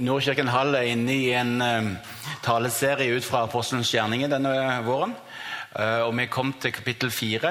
Nordkirken 0.00 0.48
Hall 0.48 0.72
er 0.72 0.88
inne 0.88 1.12
i 1.12 1.32
en 1.36 1.58
um, 1.60 1.88
taleserie 2.40 3.12
ut 3.12 3.26
fra 3.26 3.42
apostelens 3.44 3.90
gjerninger 3.92 4.30
denne 4.32 4.52
våren. 4.86 5.12
Uh, 5.76 6.06
og 6.06 6.14
vi 6.16 6.28
kom 6.32 6.54
til 6.60 6.72
kapittel 6.72 7.10
fire, 7.12 7.50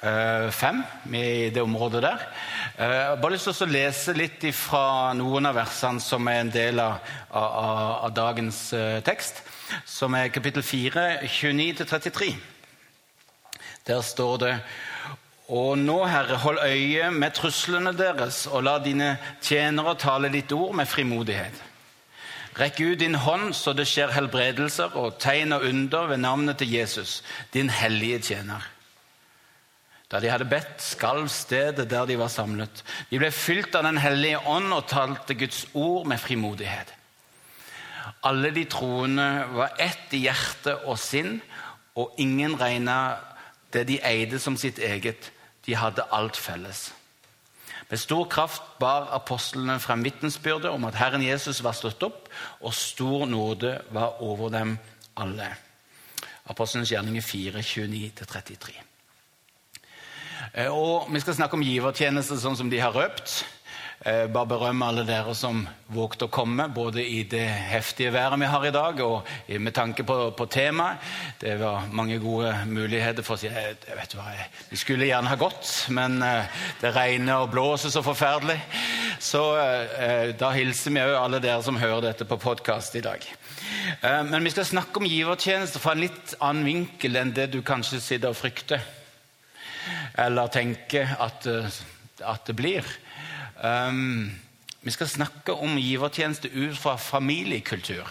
uh, 0.00 0.48
fem, 0.52 0.80
i 1.12 1.50
det 1.52 1.60
området 1.60 2.00
der. 2.04 2.22
Uh, 2.78 2.86
jeg 2.86 3.02
har 3.10 3.20
bare 3.20 3.34
lyst 3.34 3.50
til 3.50 3.66
å 3.66 3.72
lese 3.74 4.14
litt 4.16 4.46
fra 4.56 5.12
noen 5.18 5.50
av 5.50 5.58
versene 5.60 6.00
som 6.00 6.30
er 6.32 6.40
en 6.40 6.52
del 6.54 6.80
av, 6.80 7.10
av, 7.28 7.50
av 8.08 8.14
dagens 8.16 8.62
tekst. 9.04 9.42
Som 9.84 10.16
er 10.16 10.32
kapittel 10.32 10.64
4, 10.64 11.04
29-33. 11.28 12.30
Der 13.88 14.00
står 14.04 14.40
det 14.40 14.54
og 15.52 15.76
nå, 15.76 15.98
Herre, 16.08 16.38
hold 16.40 16.62
øye 16.64 17.10
med 17.12 17.34
truslene 17.36 17.92
deres, 17.92 18.46
og 18.48 18.62
la 18.64 18.78
dine 18.80 19.10
tjenere 19.44 19.92
tale 20.00 20.30
ditt 20.32 20.54
ord 20.56 20.72
med 20.78 20.88
frimodighet. 20.88 21.58
Rekk 22.58 22.80
ut 22.84 23.00
din 23.00 23.16
hånd 23.16 23.54
så 23.56 23.72
det 23.72 23.86
skjer 23.88 24.12
helbredelser 24.12 24.92
og 25.00 25.16
tegn 25.22 25.54
og 25.56 25.64
under 25.64 26.10
ved 26.10 26.20
navnet 26.20 26.58
til 26.60 26.74
Jesus, 26.74 27.22
din 27.54 27.72
hellige 27.72 28.18
tjener. 28.28 28.66
Da 30.12 30.20
de 30.20 30.28
hadde 30.28 30.44
bedt, 30.44 30.82
skalv 30.84 31.30
stedet 31.32 31.88
der 31.88 32.04
de 32.06 32.18
var 32.20 32.28
samlet. 32.28 32.82
De 33.08 33.16
ble 33.16 33.30
fylt 33.32 33.72
av 33.78 33.86
Den 33.88 33.96
hellige 33.96 34.42
ånd 34.44 34.68
og 34.76 34.84
talte 34.90 35.34
Guds 35.34 35.64
ord 35.72 36.04
med 36.06 36.20
frimodighet. 36.20 36.92
Alle 38.28 38.50
de 38.52 38.66
troende 38.68 39.46
var 39.56 39.72
ett 39.80 40.12
i 40.12 40.26
hjerte 40.26 40.76
og 40.84 40.98
sinn, 41.00 41.40
og 41.96 42.12
ingen 42.20 42.58
regna 42.60 43.16
det 43.72 43.86
de 43.88 43.98
eide, 44.04 44.38
som 44.38 44.56
sitt 44.56 44.78
eget. 44.78 45.30
De 45.64 45.74
hadde 45.74 46.04
alt 46.12 46.36
felles. 46.36 46.90
Med 47.92 48.00
stor 48.00 48.24
kraft 48.24 48.62
bar 48.80 49.10
apostlene 49.12 49.74
frem 49.76 50.00
vitnesbyrdet 50.00 50.70
om 50.72 50.86
at 50.88 50.96
Herren 50.96 51.20
Jesus 51.20 51.58
var 51.60 51.74
stått 51.76 52.00
opp, 52.06 52.30
og 52.64 52.72
stor 52.72 53.26
nåde 53.28 53.74
var 53.92 54.22
over 54.24 54.48
dem 54.54 54.78
alle. 55.20 55.50
Apostelens 56.48 56.88
gjerninger 56.88 57.20
4, 57.20 57.60
29-33. 57.60 58.78
Eh, 60.54 60.72
og 60.72 61.12
Vi 61.12 61.20
skal 61.20 61.36
snakke 61.36 61.60
om 61.60 61.66
givertjeneste, 61.68 62.40
sånn 62.40 62.56
som 62.56 62.72
de 62.72 62.80
har 62.80 62.96
røpt. 62.96 63.42
Eh, 64.04 64.26
bare 64.26 64.48
berømme 64.50 64.86
alle 64.90 65.04
dere 65.06 65.30
som 65.38 65.60
vågte 65.94 66.26
å 66.26 66.30
komme, 66.32 66.64
både 66.74 67.04
i 67.06 67.20
det 67.30 67.44
heftige 67.70 68.10
været 68.10 68.40
vi 68.40 68.48
har 68.50 68.64
i 68.66 68.72
dag, 68.74 69.00
og 69.04 69.28
med 69.62 69.74
tanke 69.76 70.02
på, 70.02 70.16
på 70.34 70.46
temaet. 70.50 70.98
Det 71.38 71.52
var 71.60 71.86
mange 71.94 72.16
gode 72.18 72.50
muligheter 72.66 73.22
for 73.22 73.36
å 73.36 73.38
si 73.38 73.46
jeg, 73.46 73.76
vet 73.86 74.16
hva, 74.18 74.24
Vi 74.72 74.80
skulle 74.80 75.06
gjerne 75.06 75.30
ha 75.30 75.38
gått, 75.38 75.70
men 75.94 76.18
eh, 76.26 76.50
det 76.80 76.90
regner 76.96 77.44
og 77.44 77.52
blåser 77.52 77.94
så 77.94 78.02
forferdelig. 78.02 78.58
Så 79.22 79.44
eh, 79.60 80.32
da 80.34 80.50
hilser 80.50 80.96
vi 80.96 81.04
òg 81.04 81.14
alle 81.20 81.42
dere 81.44 81.62
som 81.62 81.78
hører 81.78 82.08
dette 82.08 82.26
på 82.26 82.40
podkast 82.42 82.98
i 82.98 83.04
dag. 83.06 83.22
Men 84.02 84.44
vi 84.44 84.50
skal 84.50 84.66
snakke 84.66 84.98
om 84.98 85.06
givertjeneste 85.06 85.78
fra 85.82 85.94
en 85.94 86.02
litt 86.02 86.34
annen 86.42 86.66
vinkel 86.66 87.18
enn 87.18 87.32
det 87.34 87.48
du 87.52 87.60
kanskje 87.66 88.00
sitter 88.02 88.34
og 88.34 88.38
frykter. 88.38 88.82
Eller 90.22 90.50
tenker 90.54 91.14
at, 91.22 91.46
at 91.46 92.50
det 92.50 92.58
blir. 92.58 92.86
Um, 93.64 94.32
vi 94.82 94.90
skal 94.90 95.08
snakke 95.08 95.52
om 95.52 95.78
givertjeneste 95.78 96.48
ut 96.48 96.78
fra 96.78 96.96
familiekultur. 96.96 98.08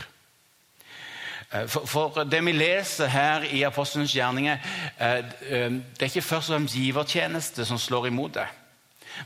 Eh, 1.52 1.68
for, 1.68 1.86
for, 1.86 2.24
det 2.24 2.40
vi 2.46 2.52
leser 2.56 3.12
her 3.12 3.44
i 3.44 3.64
Apostelens 3.68 4.16
gjerninger, 4.16 4.58
eh, 5.00 5.18
eh, 5.18 5.72
det 5.72 6.06
er 6.06 6.12
ikke 6.12 6.22
først 6.24 6.50
og 6.50 6.56
fremst 6.56 6.76
givertjeneste 6.76 7.66
som 7.68 7.80
slår 7.80 8.08
imot 8.08 8.38
det. 8.40 8.48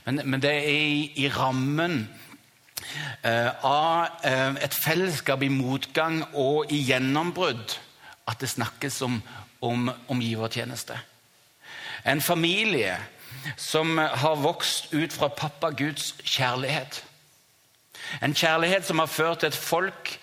Men, 0.06 0.22
men 0.26 0.42
det 0.42 0.52
er 0.52 0.70
i, 0.70 1.12
i 1.26 1.30
rammen 1.30 2.08
av 3.26 4.26
et 4.62 4.74
fellesskap 4.78 5.42
i 5.42 5.50
motgang 5.50 6.20
og 6.38 6.72
i 6.74 6.82
gjennombrudd 6.86 7.78
at 8.30 8.42
det 8.42 8.50
snakkes 8.52 9.00
om, 9.06 9.16
om, 9.62 9.88
om 10.12 10.22
givertjeneste. 10.22 10.98
En 12.06 12.22
familie 12.22 12.98
som 13.58 13.98
har 13.98 14.42
vokst 14.42 14.94
ut 14.94 15.14
fra 15.14 15.30
pappa 15.30 15.72
Guds 15.76 16.14
kjærlighet. 16.24 17.04
En 18.22 18.36
kjærlighet 18.36 18.86
som 18.88 19.00
har 19.02 19.12
ført 19.12 19.44
til 19.44 19.52
et 19.52 19.60
folk 19.60 20.16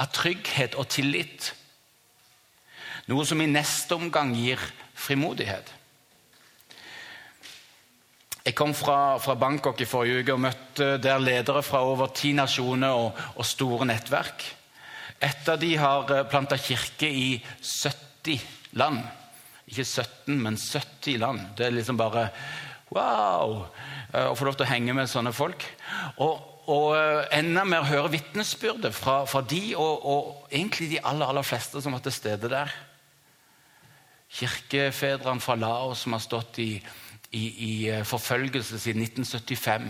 av 0.00 0.10
trygghet 0.14 0.76
og 0.78 0.88
tillit. 0.92 1.52
Noe 3.10 3.24
som 3.28 3.40
i 3.42 3.50
neste 3.50 3.96
omgang 3.96 4.32
gir 4.36 4.60
frimodighet. 4.94 5.72
Jeg 8.44 8.56
kom 8.58 8.74
fra, 8.76 9.16
fra 9.16 9.38
Bangkok 9.40 9.80
i 9.80 9.88
forrige 9.88 10.20
uke 10.20 10.34
og 10.34 10.42
møtte 10.44 10.88
der 11.00 11.22
ledere 11.22 11.62
fra 11.64 11.80
over 11.88 12.10
ti 12.12 12.34
nasjoner 12.36 12.92
og, 12.92 13.20
og 13.40 13.46
store 13.48 13.88
nettverk. 13.88 14.44
Et 15.24 15.48
av 15.48 15.56
de 15.60 15.70
har 15.80 16.10
eh, 16.12 16.26
planta 16.28 16.58
kirke 16.60 17.08
i 17.08 17.38
70 17.62 18.44
land. 18.76 19.00
Ikke 19.70 19.84
17, 19.84 20.40
men 20.42 20.58
70 20.60 21.20
land. 21.22 21.40
Det 21.56 21.66
er 21.66 21.76
liksom 21.76 21.98
bare 22.00 22.28
wow! 22.94 23.64
Eh, 24.14 24.26
å 24.28 24.34
få 24.38 24.48
lov 24.48 24.58
til 24.58 24.66
å 24.66 24.70
henge 24.70 24.94
med 24.96 25.10
sånne 25.10 25.32
folk. 25.34 25.64
Og, 26.22 26.42
og 26.70 26.88
eh, 26.98 27.38
enda 27.40 27.64
mer 27.68 27.86
høre 27.88 28.12
vitnesbyrdet 28.14 28.94
fra, 28.94 29.22
fra, 29.30 29.42
de 29.48 29.62
og, 29.74 30.04
og, 30.04 30.34
egentlig 30.52 30.92
de 30.92 31.02
aller, 31.02 31.26
aller 31.26 31.46
fleste 31.46 31.82
som 31.82 31.96
var 31.96 32.04
til 32.04 32.14
stede 32.14 32.50
der. 32.52 32.72
Kirkefedrene 34.34 35.42
fra 35.42 35.56
Laos 35.58 36.04
som 36.04 36.16
har 36.16 36.22
stått 36.22 36.58
i, 36.62 36.72
i, 37.32 37.44
i 37.44 37.72
eh, 37.90 38.06
forfølgelse 38.06 38.80
siden 38.82 39.06
1975 39.06 39.88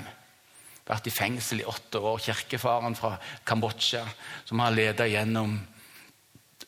vært 0.84 1.07
i 1.09 1.13
fengsel 1.15 1.63
i 1.63 1.69
åtte 1.69 2.01
år. 2.01 2.21
Kirkefaren 2.21 2.97
fra 2.99 3.15
Kambodsja, 3.49 4.05
som 4.45 4.61
har 4.61 4.75
ledet 4.75 5.11
gjennom 5.13 5.57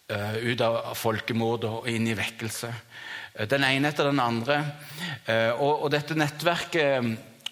ut 0.07 0.61
av 0.63 0.93
folkemord 0.95 1.65
og 1.67 1.89
inn 1.91 2.05
i 2.07 2.15
vekkelse. 2.15 2.69
Eh, 3.37 3.45
den 3.49 3.65
ene 3.65 3.89
etter 3.91 4.05
den 4.11 4.21
andre. 4.23 4.65
Eh, 5.27 5.51
og, 5.53 5.83
og 5.85 5.91
dette 5.93 6.15
nettverket 6.19 6.83
eh, 6.83 7.03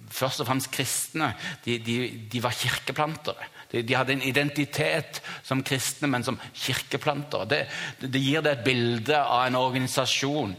først 0.07 0.39
og 0.43 0.47
fremst 0.47 0.71
kristne. 0.71 1.33
De, 1.65 1.79
de, 1.83 2.27
de 2.31 2.43
var 2.43 2.53
kirkeplantere. 2.55 3.43
De, 3.71 3.81
de, 3.83 3.95
hadde 3.97 4.13
en 4.15 4.23
identitet 4.23 5.19
som 5.43 5.63
kristne, 5.65 6.07
men 6.07 6.23
som 6.23 6.37
kirkeplanter. 6.55 7.43
Det, 7.51 7.59
det 7.99 8.21
gir 8.23 8.43
deg 8.45 8.53
et 8.59 8.63
bilde 8.63 9.17
av 9.19 9.43
en 9.47 9.59
organisasjon 9.59 10.53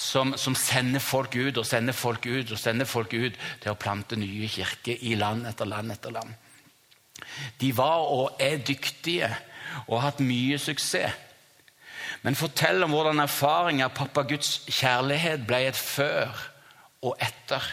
som, 0.00 0.32
som, 0.40 0.56
sender 0.56 1.04
folk 1.04 1.36
ut 1.36 1.60
og 1.60 1.68
sender 1.68 1.96
folk 1.96 2.24
ut 2.24 2.54
og 2.54 2.60
sender 2.60 2.88
folk 2.88 3.12
ut 3.12 3.36
til 3.60 3.72
å 3.72 3.76
plante 3.80 4.16
nye 4.16 4.48
kirker 4.48 5.04
i 5.04 5.12
land 5.20 5.44
etter 5.50 5.68
land 5.68 5.92
etter 5.92 6.14
land. 6.14 6.32
De 7.60 7.70
var 7.76 8.08
og 8.14 8.40
er 8.42 8.64
dyktige 8.64 9.28
og 9.86 9.98
har 9.98 10.08
hatt 10.08 10.24
mye 10.24 10.58
suksess. 10.60 11.20
Men 12.24 12.36
fortell 12.38 12.80
om 12.86 12.92
hvordan 12.94 13.20
erfaringen 13.20 13.84
av 13.84 13.96
pappa 13.96 14.22
Guds 14.24 14.62
kjærlighet 14.72 15.42
ble 15.44 15.66
et 15.68 15.76
før 15.76 16.32
og 17.04 17.18
etter. 17.20 17.64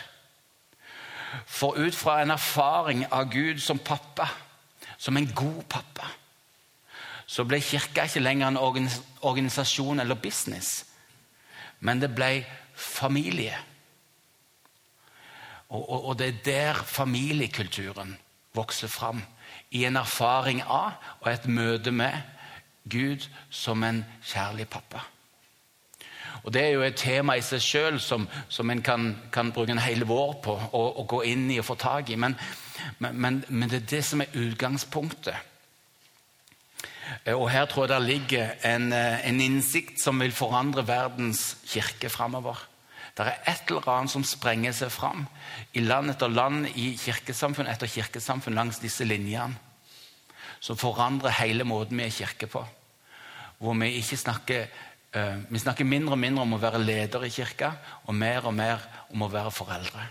For 1.47 1.79
ut 1.79 1.95
fra 1.95 2.17
en 2.19 2.33
erfaring 2.35 3.05
av 3.07 3.29
Gud 3.31 3.61
som 3.63 3.79
pappa 3.79 4.27
som 5.01 5.17
en 5.17 5.29
god 5.33 5.63
pappa, 5.69 6.11
så 7.25 7.45
ble 7.47 7.61
kirka 7.63 8.05
ikke 8.05 8.21
lenger 8.21 8.51
en 8.51 8.89
organisasjon 9.21 9.99
eller 10.03 10.19
business, 10.19 10.83
men 11.79 12.01
det 12.01 12.11
ble 12.13 12.43
familie. 12.75 13.55
Og, 15.71 15.81
og, 15.89 16.05
og 16.05 16.19
det 16.19 16.27
er 16.27 16.43
der 16.45 16.83
familiekulturen 16.85 18.17
vokser 18.53 18.91
fram. 18.91 19.23
I 19.71 19.85
en 19.87 19.97
erfaring 19.97 20.61
av 20.61 20.99
og 21.21 21.31
et 21.31 21.47
møte 21.47 21.91
med 21.95 22.17
Gud 22.91 23.25
som 23.49 23.83
en 23.83 24.03
kjærlig 24.21 24.67
pappa. 24.69 25.05
Og 26.43 26.53
Det 26.53 26.61
er 26.61 26.69
jo 26.69 26.81
et 26.81 26.97
tema 26.97 27.35
i 27.37 27.43
seg 27.45 27.61
sjøl 27.61 27.99
som, 28.01 28.27
som 28.49 28.69
en 28.69 28.81
kan, 28.81 29.15
kan, 29.31 29.51
bruke 29.53 29.71
en 29.71 29.81
hel 29.81 30.03
vår 30.09 30.33
på 30.43 30.55
å 30.73 31.05
gå 31.07 31.21
inn 31.29 31.49
i 31.53 31.59
og 31.61 31.67
få 31.67 31.75
tak 31.79 32.09
i. 32.09 32.17
Men, 32.17 32.35
men, 32.99 33.15
men, 33.15 33.39
men, 33.47 33.69
det 33.69 33.81
er 33.81 33.89
det 33.95 34.01
som 34.05 34.21
er 34.23 34.35
utgangspunktet. 34.37 35.35
Og 37.33 37.49
Her 37.51 37.65
tror 37.67 37.85
jeg 37.85 37.91
det 37.91 38.07
ligger 38.07 38.51
en, 38.65 38.91
en 38.93 39.41
innsikt 39.43 39.99
som 39.99 40.21
vil 40.23 40.31
forandre 40.31 40.85
verdens 40.87 41.57
kirke 41.67 42.09
framover. 42.09 42.67
Det 43.17 43.25
er 43.27 43.41
et 43.51 43.67
eller 43.67 43.89
annet 43.91 44.13
som 44.13 44.23
sprenger 44.23 44.71
seg 44.73 44.93
fram 44.93 45.25
i 45.75 45.83
land 45.83 46.13
etter 46.13 46.31
land, 46.31 46.69
i 46.79 46.93
kirkesamfunn 46.97 47.67
etter 47.67 47.91
kirkesamfunn 47.91 48.55
langs 48.55 48.79
disse 48.79 49.03
linjene. 49.05 49.59
Som 50.61 50.77
forandrer 50.77 51.33
hele 51.41 51.65
måten 51.65 51.97
vi 51.99 52.05
er 52.05 52.15
kirke 52.15 52.47
på. 52.47 52.61
Hvor 53.61 53.75
vi 53.77 53.91
ikke 53.97 54.17
snakker 54.17 54.69
Eh, 55.11 55.37
vi 55.49 55.59
snakker 55.59 55.83
mindre 55.83 56.15
og 56.15 56.21
mindre 56.23 56.45
om 56.45 56.53
å 56.55 56.61
være 56.61 56.79
leder 56.79 57.25
i 57.27 57.31
kirka, 57.33 57.73
og 58.07 58.15
mer 58.15 58.45
og 58.47 58.53
mer 58.55 58.83
om 59.11 59.25
å 59.25 59.31
være 59.31 59.51
foreldre. 59.51 60.05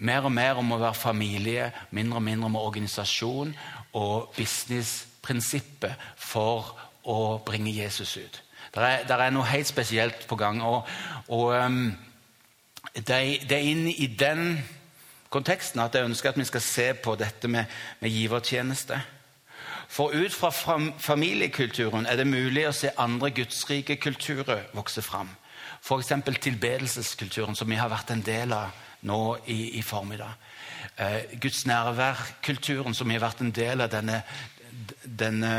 Mer 0.00 0.24
og 0.24 0.32
mer 0.32 0.58
om 0.60 0.72
å 0.72 0.80
være 0.80 0.96
familie, 0.96 1.70
mindre 1.92 2.20
og 2.20 2.24
mindre 2.24 2.48
om 2.48 2.56
organisasjon 2.56 3.52
og 4.00 4.30
businessprinsippet 4.36 6.08
for 6.16 6.72
å 7.04 7.38
bringe 7.44 7.72
Jesus 7.74 8.16
ut. 8.16 8.42
Det 8.74 8.82
er, 8.86 9.12
er 9.12 9.32
noe 9.34 9.48
helt 9.50 9.68
spesielt 9.68 10.26
på 10.30 10.38
gang. 10.40 10.62
Og, 10.62 10.86
og 11.28 11.52
um, 11.52 11.90
det, 12.94 13.04
det, 13.48 13.56
er, 13.56 13.66
inn 13.66 13.88
i 13.90 14.06
den 14.06 14.60
konteksten 15.30 15.82
at 15.82 15.94
jeg 15.94 16.06
ønsker 16.06 16.30
at 16.30 16.38
vi 16.38 16.46
skal 16.48 16.64
se 16.64 16.86
på 16.94 17.16
dette 17.18 17.50
med, 17.50 17.70
med 18.00 18.14
givertjeneste. 18.14 19.00
For 19.90 20.14
ut 20.14 20.34
fra 20.34 20.50
familiekulturen 21.02 22.06
er 22.06 22.20
det 22.20 22.28
mulig 22.30 22.68
å 22.68 22.74
se 22.74 22.92
andre 22.96 23.32
gudsrike 23.34 23.98
kulturer 23.98 24.68
vokse 24.72 25.02
fram. 25.02 25.32
F.eks. 25.82 26.12
tilbedelseskulturen, 26.40 27.56
som 27.56 27.68
vi 27.68 27.78
har 27.80 27.90
vært 27.90 28.12
en 28.14 28.22
del 28.22 28.54
av 28.54 28.70
nå 29.06 29.20
i, 29.46 29.78
i 29.78 29.82
formiddag. 29.82 30.32
Eh, 30.96 31.38
Guds 31.40 31.66
nærværkulturen, 31.66 32.94
som 32.94 33.10
har 33.10 33.22
vært 33.22 33.40
en 33.44 33.54
del 33.54 33.80
av 33.80 33.90
denne, 33.92 34.22
denne 35.04 35.52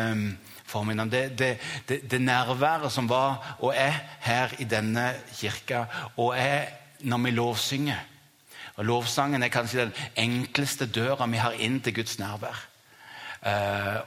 formiddagen. 0.65 1.11
Det, 1.11 1.23
det, 1.39 1.51
det, 1.89 1.99
det, 2.11 2.21
nærværet 2.21 2.91
som 2.91 3.09
var 3.09 3.57
og 3.59 3.73
er 3.75 3.97
her 4.21 4.55
i 4.59 4.67
denne 4.69 5.11
kirka, 5.33 5.85
og 6.17 6.37
er 6.37 6.69
når 7.01 7.25
vi 7.25 7.31
lovsynger. 7.31 8.07
Og 8.79 8.85
Lovsangen 8.85 9.43
er 9.43 9.51
kanskje 9.51 9.83
den 9.85 9.93
enkleste 10.17 10.87
døra 10.87 11.27
vi 11.29 11.41
har 11.41 11.57
inn 11.59 11.81
til 11.83 11.95
Guds 11.99 12.19
nærvær. 12.21 12.67
Uh, 13.41 13.99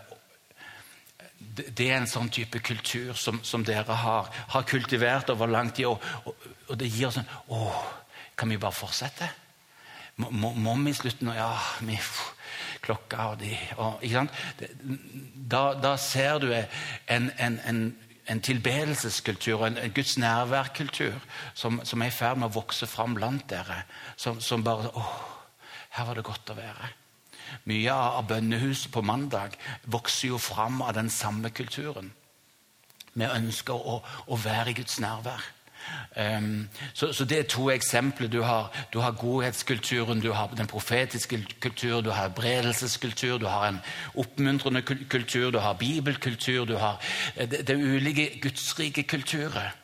det 1.55 1.89
er 1.91 1.99
en 2.01 2.09
sånn 2.11 2.31
type 2.33 2.59
kultur 2.65 3.13
som, 3.19 3.41
som 3.45 3.65
dere 3.67 3.95
har, 3.99 4.31
har, 4.55 4.65
kultivert 4.67 5.31
over 5.31 5.51
lang 5.51 5.71
tid. 5.75 5.87
Og, 5.91 6.03
og, 6.25 6.49
og 6.71 6.79
det 6.81 6.89
gir 6.91 7.13
sånn 7.15 7.29
Å, 7.53 7.61
kan 8.37 8.51
vi 8.51 8.61
bare 8.61 8.75
fortsette? 8.75 9.29
Må, 10.17 10.75
vi 10.85 10.95
slutte 10.95 11.27
nå? 11.27 11.35
Ja, 11.35 11.51
vi, 11.83 11.99
klokka 12.85 13.31
og 13.33 13.41
de 13.41 13.57
og, 13.81 14.03
da, 15.35 15.63
da, 15.81 15.95
ser 15.99 16.39
du 16.43 16.51
en, 16.55 17.31
en, 17.39 17.59
en, 17.67 17.81
en 18.31 18.43
tilbedelseskultur, 18.45 19.67
en 19.67 19.79
Guds 19.95 20.17
nærværkultur, 20.19 21.17
som, 21.55 21.81
som, 21.85 22.03
er 22.03 22.13
i 22.13 22.15
ferd 22.15 22.39
med 22.39 22.53
å 22.53 22.59
vokse 22.61 22.87
fram 22.87 23.17
blant 23.19 23.49
dere. 23.51 23.83
Som, 24.17 24.41
som 24.41 24.65
bare 24.65 24.93
Å, 24.95 25.07
her 25.97 26.07
var 26.09 26.19
det 26.19 26.27
godt 26.27 26.53
å 26.53 26.59
være. 26.59 26.93
Mye 27.71 27.95
av 27.95 28.25
bønnehuset 28.29 28.91
på 28.95 29.03
mandag 29.05 29.59
vokser 29.91 30.33
jo 30.33 30.39
fram 30.43 30.81
av 30.83 30.95
den 30.97 31.11
samme 31.13 31.51
kulturen. 31.55 32.13
Vi 33.15 33.27
ønsker 33.27 33.75
å, 33.75 34.01
å 34.03 34.39
være 34.43 34.73
i 34.73 34.79
Guds 34.81 34.99
nærvær. 35.03 35.43
Um, 36.17 36.69
så, 36.95 37.13
så, 37.13 37.25
Det 37.25 37.39
er 37.39 37.43
to 37.43 37.71
eksempler. 37.71 38.29
Du 38.29 38.43
har, 38.43 38.73
du 38.93 39.01
har, 39.01 39.13
godhetskulturen, 39.13 40.21
du 40.21 40.33
har 40.33 40.47
den 40.57 40.67
profetiske 40.67 41.47
kultur, 41.61 42.01
du 42.01 42.11
har 42.11 42.29
bredelseskultur, 42.29 43.39
du 43.39 43.47
har 43.47 43.69
en 43.69 43.81
oppmuntrende 44.15 44.83
kultur, 44.83 45.51
du 45.51 45.59
har 45.59 45.73
bibelkultur 45.73 46.65
du 46.65 46.77
har, 46.77 47.01
det, 47.37 47.67
det 47.69 47.77
ulike 47.77 48.39
gudsrike 48.43 49.03
kulturer 49.03 49.75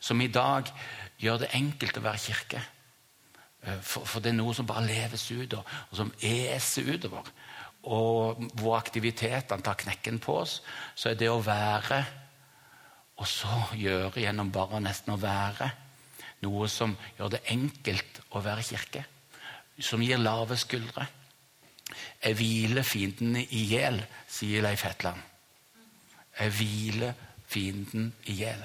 som 0.00 0.20
i 0.20 0.26
dag 0.26 0.70
gjør 1.22 1.44
det 1.44 1.54
enkelt 1.54 1.98
å 1.98 2.04
være 2.04 2.22
kirke. 2.22 2.62
Eh, 3.62 3.78
for, 3.80 4.06
for, 4.06 4.22
det 4.22 4.32
er 4.32 4.38
noe 4.40 4.54
som 4.54 4.66
bare 4.66 4.86
leves 4.86 5.28
ut, 5.30 5.54
og, 5.54 5.76
og 5.90 6.00
som 6.00 6.12
eser 6.18 6.90
utover. 6.94 7.30
Og 7.82 8.42
hvor 8.58 8.76
aktivitetene 8.78 9.62
tar 9.62 9.78
knekken 9.78 10.20
på 10.22 10.40
oss, 10.42 10.60
så 10.94 11.12
er 11.12 11.18
det 11.18 11.30
å 11.30 11.42
være 11.42 12.02
og 13.22 13.28
så 13.30 13.60
gjøre 13.78 14.18
gjennom 14.18 14.50
bare 14.50 14.80
nesten 14.82 15.14
å 15.14 15.20
være 15.22 15.70
noe 16.42 16.66
som 16.70 16.94
gjør 17.14 17.36
det 17.36 17.42
enkelt 17.54 18.18
å 18.34 18.42
være 18.42 18.64
kirke. 18.66 19.04
Som 19.78 20.02
gir 20.02 20.18
lave 20.18 20.56
skuldre. 20.58 21.06
Jeg 22.22 22.38
hviler 22.38 22.86
fiendene 22.86 23.44
i 23.54 23.62
hjel, 23.70 24.00
sier 24.26 24.64
Leif 24.64 24.82
Hetland. 24.86 25.20
Jeg 26.38 26.54
hviler 26.56 27.14
fienden 27.46 28.10
i 28.26 28.38
hjel. 28.40 28.62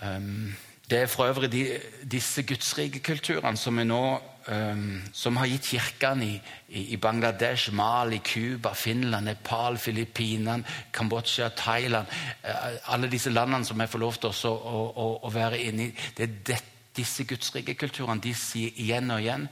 Um, 0.00 0.52
det 0.90 0.98
er 0.98 1.06
for 1.06 1.24
øvrig 1.30 1.52
de, 1.52 1.78
disse 2.10 2.42
gudsrikekulturene 2.42 3.56
som, 3.56 3.78
um, 3.78 5.02
som 5.12 5.36
har 5.36 5.46
gitt 5.46 5.68
kirkene 5.70 6.26
i, 6.26 6.40
i, 6.68 6.96
Bangladesh, 6.96 7.72
Mali, 7.74 8.18
Cuba, 8.18 8.72
Finland, 8.74 9.24
Nepal, 9.24 9.78
Filippinene, 9.78 10.64
Kambodsja, 10.92 11.48
Thailand 11.56 12.06
uh, 12.44 12.92
Alle 12.94 13.10
disse 13.10 13.30
landene 13.30 13.64
som 13.64 13.80
jeg 13.80 13.88
får 13.88 13.98
lov 13.98 14.18
til 14.18 14.50
å, 14.50 14.54
å, 14.54 15.08
å 15.22 15.32
være 15.34 15.62
inne 15.62 15.88
i. 15.88 15.94
Det 16.16 16.26
er 16.26 16.36
det, 16.46 16.60
disse 16.96 17.24
gudsrikekulturene 17.24 18.20
de 18.20 18.34
sier 18.34 18.74
igjen 18.82 19.14
og 19.14 19.22
igjen 19.22 19.48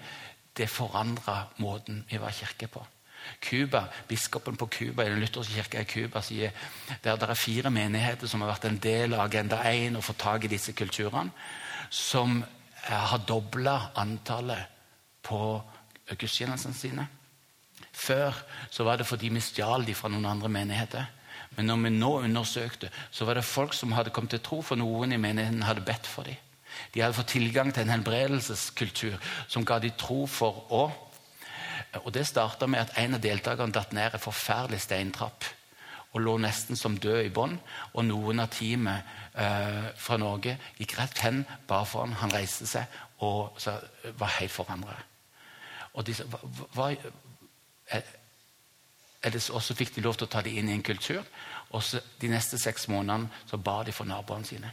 det 0.59 0.67
forandrer 0.67 1.53
måten 1.63 2.03
vi 2.11 2.19
var 2.19 2.35
kirke 2.35 2.67
på. 2.67 2.83
Cuba, 3.41 3.85
Biskopen 4.09 4.57
på 4.57 4.67
Cuba 4.67 5.05
i 5.05 5.11
den 5.13 5.21
lutherske 5.21 5.55
kirka 5.55 5.83
i 5.83 5.89
Cuba 5.89 6.23
sier 6.23 6.55
der 7.05 7.17
det 7.17 7.29
er 7.29 7.39
fire 7.39 7.71
menigheter 7.71 8.31
som 8.31 8.43
har 8.43 8.53
vært 8.55 8.69
en 8.69 8.81
del 8.83 9.15
av 9.15 9.27
Agenda 9.27 9.61
1 9.69 9.97
og 9.97 10.05
fått 10.05 10.23
tak 10.25 10.45
i 10.45 10.53
disse 10.53 10.73
kulturene, 10.73 11.31
som 11.91 12.43
har 12.89 13.25
dobla 13.29 13.93
antallet 13.97 14.75
på 15.23 15.41
gudstjenestene 16.09 16.75
sine. 16.75 17.07
Før 17.93 18.37
så 18.71 18.85
var 18.85 18.99
det 18.99 19.07
fordi 19.09 19.31
vi 19.35 19.43
stjal 19.43 19.85
de 19.85 19.95
fra 19.97 20.11
noen 20.13 20.29
andre 20.29 20.49
menigheter. 20.53 21.09
Men 21.57 21.67
når 21.67 21.81
vi 21.83 21.91
nå 21.97 22.11
undersøkte, 22.23 22.91
så 23.11 23.27
var 23.27 23.39
det 23.39 23.45
folk 23.45 23.75
som 23.75 23.93
hadde 23.97 24.13
kommet 24.15 24.31
til 24.37 24.43
tro, 24.45 24.61
for 24.63 24.79
noen 24.79 25.13
i 25.13 25.21
menigheten 25.21 25.65
hadde 25.67 25.85
bedt 25.87 26.07
for 26.07 26.29
dem. 26.29 26.37
De 26.95 27.03
hadde 27.03 27.17
fått 27.17 27.33
tilgang 27.35 27.73
til 27.75 27.85
en 27.85 27.93
helbredelseskultur 27.97 29.17
som 29.51 29.65
ga 29.67 29.81
dem 29.83 29.97
tro 29.99 30.27
for 30.31 30.69
å 30.71 30.83
og 32.05 32.13
Det 32.13 32.27
starta 32.27 32.67
med 32.67 32.81
at 32.81 32.99
en 33.01 33.15
av 33.17 33.23
deltakerne 33.25 33.73
datt 33.73 33.93
ned 33.97 34.15
en 34.15 34.21
forferdelig 34.21 34.81
steintrapp 34.85 35.45
og 36.13 36.21
lå 36.25 36.37
nesten 36.41 36.77
som 36.77 36.97
død 36.99 37.27
i 37.27 37.33
bånn. 37.33 37.59
Og 37.95 38.05
noen 38.09 38.41
av 38.41 38.51
teamet 38.53 39.05
eh, 39.37 39.91
fra 39.97 40.17
Norge 40.21 40.57
gikk 40.79 40.97
rett 40.99 41.21
hen, 41.25 41.45
ba 41.69 41.83
for 41.85 42.07
ham, 42.07 42.17
han 42.23 42.33
reiste 42.33 42.69
seg 42.69 42.89
og 43.25 43.59
så, 43.61 43.75
var 44.19 44.37
helt 44.39 44.55
forandra. 44.55 44.95
Og 45.99 46.07
de 46.07 46.15
sa 46.15 46.25
hva, 46.29 46.91
er 47.91 48.05
det, 49.33 49.49
Og 49.51 49.63
så 49.63 49.75
fikk 49.75 49.97
de 49.97 50.05
lov 50.05 50.15
til 50.17 50.29
å 50.29 50.31
ta 50.31 50.43
det 50.45 50.55
inn 50.55 50.69
i 50.71 50.77
en 50.77 50.85
kultur. 50.87 51.25
Og 51.75 51.83
så, 51.83 52.01
de 52.21 52.31
neste 52.31 52.59
seks 52.61 52.87
månedene 52.89 53.29
så 53.51 53.59
ba 53.59 53.83
de 53.85 53.93
for 53.93 54.07
naboene 54.07 54.47
sine. 54.47 54.71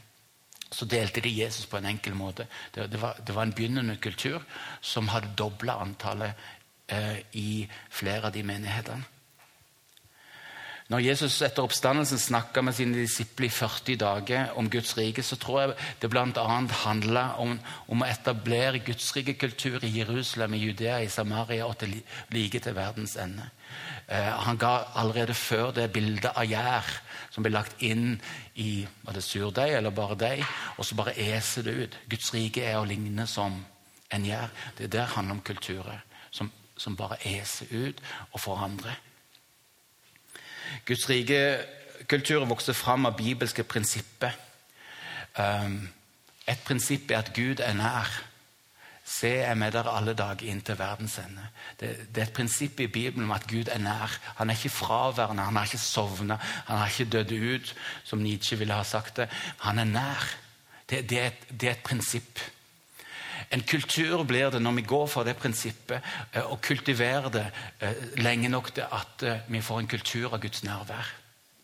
Så 0.71 0.85
delte 0.89 1.21
de 1.21 1.29
Jesus 1.29 1.65
på 1.69 1.77
en 1.77 1.87
enkel 1.89 2.13
måte. 2.17 2.47
Det, 2.73 2.87
det, 2.91 3.01
var, 3.01 3.17
det 3.25 3.35
var, 3.35 3.43
en 3.45 3.53
begynnende 3.55 3.97
kultur 4.01 4.43
som 4.81 5.09
hadde 5.13 5.33
dobla 5.37 5.79
antallet 5.81 6.33
eh, 6.87 7.19
i 7.33 7.67
flere 7.89 8.29
av 8.29 8.35
de 8.35 8.43
menighetene. 8.43 9.11
Når 10.85 11.01
Jesus 11.01 11.39
etter 11.41 11.65
oppstandelsen 11.65 12.19
snakka 12.21 12.61
med 12.61 12.75
sine 12.77 12.99
disipler 12.99 13.47
i 13.47 13.53
40 13.53 13.95
dager 13.97 14.51
om 14.59 14.67
Guds 14.69 14.91
rike, 14.93 15.23
så 15.25 15.33
tror 15.41 15.61
jeg 15.63 15.73
det 16.03 16.11
bl.a. 16.13 16.43
handla 16.83 17.23
om, 17.41 17.55
om, 17.89 18.03
å 18.05 18.05
etablere 18.05 18.83
Guds 18.85 19.07
rike 19.17 19.33
kultur 19.33 19.81
i 19.81 19.89
Jerusalem, 19.95 20.53
i 20.53 20.61
Judea, 20.61 20.99
i 21.01 21.09
Samaria 21.09 21.65
og 21.65 21.79
til, 21.81 21.97
like 22.29 22.61
til 22.61 22.77
verdens 22.77 23.17
ende. 23.17 23.49
Eh, 24.05 24.29
han 24.45 24.61
ga 24.61 24.75
allerede 24.93 25.33
før 25.33 25.73
det 25.73 25.89
bildet 25.95 26.37
av 26.37 26.45
gjær 26.45 26.93
som 27.33 27.41
ble 27.41 27.55
lagt 27.57 27.81
inn 27.81 28.19
i 28.61 28.85
var 29.01 29.17
det 29.17 29.25
surdeig 29.25 29.73
eller 29.73 29.89
bare 29.89 30.21
deig, 30.21 30.45
og 30.77 30.85
så 30.85 31.01
bare 31.01 31.17
eser 31.17 31.65
det 31.65 31.79
ut. 31.79 32.01
Guds 32.13 32.29
rike 32.37 32.61
er 32.61 32.77
å 32.77 32.85
ligne 32.85 33.25
som 33.25 33.57
en 34.13 34.29
gjær. 34.29 34.53
Det 34.77 34.93
der 34.93 35.09
handler 35.17 35.39
om 35.39 35.47
kulturer 35.49 36.05
som 36.77 36.97
bare 36.99 37.19
eser 37.27 37.71
ut 37.71 38.01
og 38.31 38.39
forandrer. 38.39 38.99
Guds 40.85 41.09
rike 41.09 41.39
kultur 42.09 42.45
vokser 42.49 42.73
fram 42.73 43.05
av 43.05 43.17
bibelske 43.17 43.63
prinsipper. 43.63 44.35
Um, 45.35 45.87
et 46.47 46.61
prinsipp 46.65 47.11
er 47.11 47.23
at 47.23 47.33
Gud 47.35 47.61
er 47.63 47.73
nær. 47.77 48.09
Se, 49.05 49.29
jeg 49.29 49.57
med 49.57 49.75
dere 49.75 49.93
alle 49.93 50.15
dager 50.17 50.47
inn 50.49 50.63
til 50.65 50.79
verdens 50.79 51.19
ende. 51.21 51.43
Det, 51.77 51.91
det, 52.09 52.21
er 52.21 52.25
et 52.25 52.33
prinsipp 52.33 52.79
i 52.81 52.87
Bibelen 52.89 53.27
om 53.27 53.35
at 53.35 53.45
Gud 53.49 53.69
er 53.69 53.81
nær. 53.81 54.15
Han 54.39 54.49
er 54.49 54.57
ikke 54.57 54.73
fraværende, 54.73 55.45
han 55.45 55.59
har 55.59 55.69
ikke 55.69 55.81
sovna, 55.81 56.39
han 56.65 56.81
har 56.81 56.89
ikke 56.89 57.11
dødd 57.13 57.33
ut, 57.37 57.75
som 58.03 58.23
Nietzsche 58.23 58.57
ville 58.57 58.73
ha 58.73 58.83
sagt 58.83 59.21
det. 59.21 59.29
Han 59.61 59.79
er 59.79 59.91
nær. 59.91 60.25
Det, 60.89 61.03
det, 61.09 61.19
er, 61.19 61.27
et, 61.33 61.45
det 61.49 61.69
er 61.69 61.77
et 61.77 61.85
prinsipp. 61.85 62.41
En 63.51 63.63
kultur 63.63 64.23
blir 64.23 64.49
det 64.51 64.61
når 64.61 64.77
vi 64.79 64.85
går 64.87 65.07
for 65.11 65.27
det 65.27 65.37
prinsippet 65.39 66.01
eh, 66.33 66.43
og 66.43 66.61
kultiverer 66.61 67.29
det 67.33 67.45
eh, 67.79 68.01
lenge 68.23 68.49
nok 68.49 68.73
til 68.75 68.87
at 68.87 69.23
eh, 69.23 69.45
vi 69.47 69.61
får 69.61 69.79
en 69.79 69.91
kultur 69.91 70.33
av 70.33 70.41
Guds 70.43 70.63
nærvær. 70.63 71.13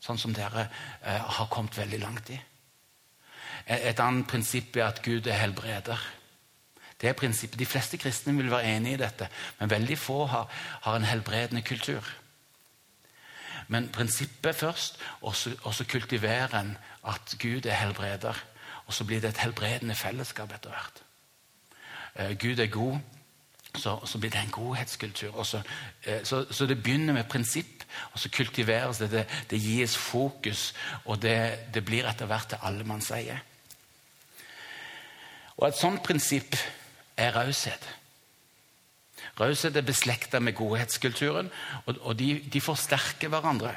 Sånn 0.01 0.18
som 0.18 0.34
dere 0.34 0.66
har 1.06 1.50
kommet 1.54 1.78
veldig 1.78 2.00
langt 2.01 2.32
i. 2.34 2.38
Et 3.70 4.00
annet 4.01 4.25
prinsipp 4.25 4.80
er 4.80 4.88
at 4.88 5.04
Gud 5.06 5.28
er 5.30 5.38
helbreder. 5.38 6.00
Det 6.98 7.12
er 7.12 7.13
prinsippet. 7.18 7.60
De 7.62 7.68
fleste 7.70 8.00
kristne 8.01 8.34
vil 8.34 8.50
være 8.50 8.72
enig 8.80 8.96
i 8.96 9.01
dette, 9.04 9.28
men 9.60 9.70
veldig 9.70 9.98
få 10.01 10.24
har, 10.32 10.50
har 10.88 10.98
en 10.98 11.06
helbredende 11.06 11.62
kultur. 11.62 12.01
Men 13.70 13.92
prinsippet 13.94 14.58
først, 14.58 14.98
og 15.22 15.36
så 15.38 15.86
kultiverer 15.86 16.58
en 16.60 16.74
at 17.08 17.36
Gud 17.40 17.66
er 17.66 17.78
helbreder. 17.78 18.42
Og 18.86 18.94
så 18.94 19.06
blir 19.06 19.22
det 19.22 19.30
et 19.30 19.46
helbredende 19.46 19.96
fellesskap 19.96 20.51
etter 20.54 20.74
hvert. 20.74 21.04
Eh, 22.15 22.38
Gud 22.38 22.60
er 22.60 22.68
god. 22.68 23.00
så, 23.75 24.06
så, 24.06 24.18
blir 24.18 24.30
det 24.30 24.39
en 24.39 24.51
godhetskultur. 24.51 25.44
Så, 25.44 25.62
eh, 26.03 26.24
så, 26.24 26.46
så, 26.51 26.65
det 26.65 26.84
begynner 26.84 27.13
med 27.13 27.24
prinsipp, 27.30 27.84
og 28.13 28.20
så 28.20 28.30
kultiveres 28.30 28.98
det. 28.98 29.12
Det, 29.12 29.25
det 29.50 29.62
gis 29.62 29.98
fokus, 29.98 30.74
og 31.06 31.22
det, 31.22 31.60
det 31.74 31.86
blir 31.86 32.08
etter 32.10 32.25
hvert 32.25 32.50
til 32.50 33.01
sier. 33.01 33.39
Og 35.58 35.68
et 35.68 35.77
sånt 35.77 36.03
prinsipp 36.03 36.56
er 37.18 37.32
raushet. 37.36 37.88
Raushet 39.39 39.77
er 39.77 39.82
beslekta 39.82 40.39
med 40.39 40.53
godhetskulturen, 40.53 41.51
og, 41.86 41.96
og 42.01 42.20
de, 42.20 42.39
de 42.53 42.62
forsterker 42.62 43.30
hverandre. 43.30 43.75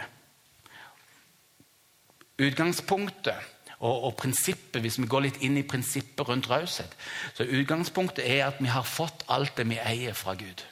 Utgangspunktet 2.39 3.54
og, 3.85 4.05
og, 4.05 4.13
prinsippet, 4.17 4.81
Hvis 4.81 4.99
vi 4.99 5.07
går 5.07 5.27
litt 5.27 5.43
inn 5.45 5.59
i 5.61 5.67
prinsippet 5.67 6.29
rundt 6.29 6.49
raushet 6.51 6.97
så 7.37 7.45
Utgangspunktet 7.45 8.25
er 8.25 8.47
at 8.47 8.63
vi 8.63 8.71
har 8.73 8.87
fått 8.89 9.27
alt 9.29 9.57
det 9.59 9.69
vi 9.69 9.79
eier 9.79 10.17
fra 10.17 10.35
Gud. 10.39 10.65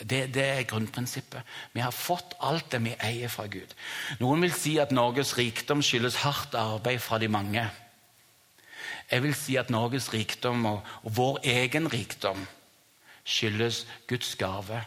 Det, 0.00 0.34
det, 0.34 0.42
er 0.42 0.64
grunnprinsippet. 0.64 1.44
Vi 1.72 1.82
har 1.84 1.92
fått 1.92 2.34
alt 2.40 2.70
det 2.72 2.80
vi 2.82 2.94
eier 2.96 3.28
fra 3.28 3.44
Gud. 3.52 3.74
Noen 4.22 4.40
vil 4.42 4.54
si 4.56 4.78
at 4.80 4.94
Norges 4.94 5.34
rikdom 5.36 5.84
skyldes 5.84 6.22
hardt 6.24 6.56
arbeid 6.56 7.02
fra 7.04 7.20
de 7.20 7.28
mange. 7.28 7.66
Jeg 9.10 9.22
vil 9.22 9.34
si 9.36 9.58
at 9.60 9.70
Norges 9.70 10.08
rikdom 10.14 10.64
og, 10.66 10.80
og 11.04 11.16
vår 11.16 11.40
egen 11.44 11.90
rikdom 11.92 12.46
skyldes 13.28 13.84
Guds 14.08 14.32
gave. 14.40 14.80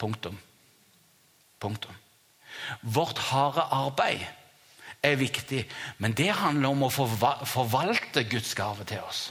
Punktum. 0.00 0.38
Punktum. 1.60 1.98
Vårt 2.80 3.20
harde 3.28 3.68
arbeid 3.68 4.24
er 5.02 5.18
viktig, 5.18 5.64
men 5.98 6.14
det 6.14 6.30
handler 6.38 6.72
om 6.72 6.84
å 6.86 6.92
forvalte 6.92 8.24
Guds 8.30 8.54
gave 8.58 8.86
til 8.88 9.02
oss. 9.02 9.30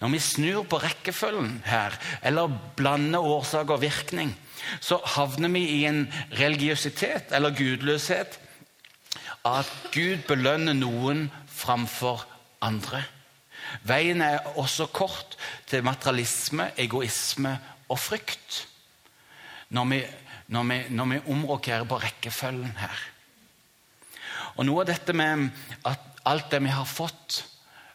Når 0.00 0.12
vi 0.12 0.20
snur 0.22 0.64
på 0.68 0.80
rekkefølgen 0.82 1.60
her, 1.66 1.94
eller 2.26 2.52
blander 2.76 3.24
årsak 3.24 3.70
og 3.72 3.82
virkning, 3.84 4.34
så 4.80 4.98
havner 5.16 5.52
vi 5.54 5.62
i 5.78 5.82
en 5.88 6.06
religiøsitet 6.36 7.32
eller 7.36 7.54
gudløshet 7.56 8.38
at 9.46 9.70
Gud 9.94 10.24
belønner 10.26 10.74
noen 10.74 11.28
framfor 11.46 12.24
andre. 12.64 13.04
Veien 13.86 14.22
er 14.22 14.56
også 14.58 14.88
kort 14.94 15.36
til 15.70 15.84
materialisme, 15.86 16.70
egoisme 16.78 17.56
og 17.88 18.00
frykt. 18.00 18.64
Når 19.70 19.90
vi, 19.90 20.00
når 20.54 20.70
vi, 20.70 20.80
når 20.90 21.12
vi 21.12 21.20
omrokerer 21.34 21.86
på 21.88 22.00
rekkefølgen 22.02 22.74
her. 22.78 22.98
Og 24.56 24.64
Noe 24.64 24.84
av 24.84 24.88
dette 24.88 25.12
med 25.16 25.50
at 25.84 26.22
alt 26.26 26.50
det 26.50 26.62
vi 26.64 26.72
har 26.72 26.84
fått, 26.88 27.44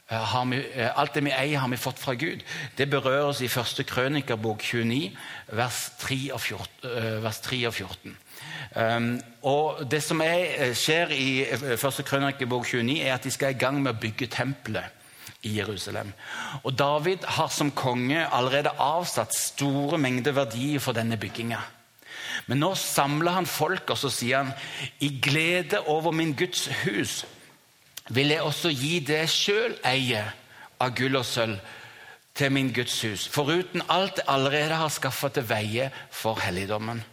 eh, 0.09 0.43
vi, 0.45 0.57
eh, 0.75 0.99
alt 0.99 1.13
det 1.13 1.23
vi 1.23 1.31
eier, 1.31 1.59
har 1.59 1.67
vi 1.69 1.77
fått 1.77 1.99
fra 1.99 2.13
Gud, 2.13 2.43
det 2.77 2.89
berøres 2.89 3.41
i 3.41 3.47
første 3.47 3.83
krønikerbok 3.83 4.61
29, 4.61 5.11
vers 5.51 5.91
3 5.99 6.31
og 6.33 6.39
14. 6.39 6.67
Eh, 6.83 7.23
vers 7.23 7.39
3 7.39 7.67
og 7.67 7.73
14. 7.73 8.17
Um, 8.75 9.21
og 9.43 9.89
Det 9.91 10.03
som 10.03 10.21
er, 10.21 10.73
skjer 10.73 11.11
i 11.11 11.45
første 11.77 12.03
krønikerbok 12.03 12.65
29, 12.65 13.01
er 13.01 13.13
at 13.13 13.23
de 13.23 13.31
skal 13.31 13.49
i 13.49 13.57
gang 13.57 13.81
med 13.81 13.93
å 13.93 13.99
bygge 13.99 14.27
tempelet 14.27 14.85
i 15.43 15.57
Jerusalem. 15.57 16.13
Og 16.63 16.77
David 16.77 17.25
har 17.25 17.47
som 17.47 17.71
konge 17.71 18.27
allerede 18.33 18.69
avsatt 18.79 19.33
store 19.35 19.97
mengder 19.97 20.31
verdier 20.31 20.79
for 20.79 20.93
denne 20.93 21.17
bygginga. 21.17 21.59
Men 22.47 22.63
nå 22.63 22.71
samler 22.75 23.37
han 23.37 23.49
folk, 23.49 23.89
og 23.93 23.99
så 23.99 24.09
sier 24.13 24.43
han 24.43 24.53
i 24.99 25.11
glede 25.21 25.83
over 25.91 26.15
min 26.15 26.33
Guds 26.37 26.67
hus 26.85 27.21
vil 28.11 28.33
jeg 28.33 28.43
også 28.43 28.71
gi 28.75 28.99
det 29.07 29.21
sjøl 29.31 29.77
eier 29.87 30.33
av 30.81 30.91
gull 30.97 31.15
og 31.19 31.25
sølv 31.27 31.59
til 32.35 32.51
min 32.51 32.71
Guds 32.73 32.95
hus, 33.05 33.27
foruten 33.27 33.83
alt 33.91 34.21
jeg 34.21 34.29
allerede 34.31 34.79
har 34.79 34.91
skaffa 34.91 35.29
til 35.35 35.47
veie 35.47 35.89
for 36.11 36.39
helligdommen. 36.39 37.03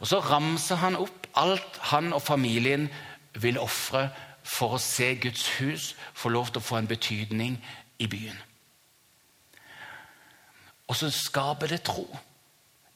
Og 0.00 0.06
Så 0.06 0.20
ramser 0.20 0.80
han 0.80 0.96
opp 0.96 1.26
alt 1.36 1.78
han 1.92 2.12
og 2.12 2.22
familien 2.22 2.88
vil 3.34 3.58
ofre 3.58 4.08
for 4.42 4.76
å 4.76 4.82
se 4.82 5.14
Guds 5.22 5.46
hus 5.58 5.92
få 6.14 6.32
lov 6.32 6.50
til 6.50 6.62
å 6.62 6.66
få 6.66 6.80
en 6.80 6.90
betydning 6.90 7.58
i 7.98 8.06
byen. 8.06 8.38
Og 10.88 10.96
så 10.96 11.10
skaper 11.10 11.70
det 11.72 11.82
tro. 11.86 12.06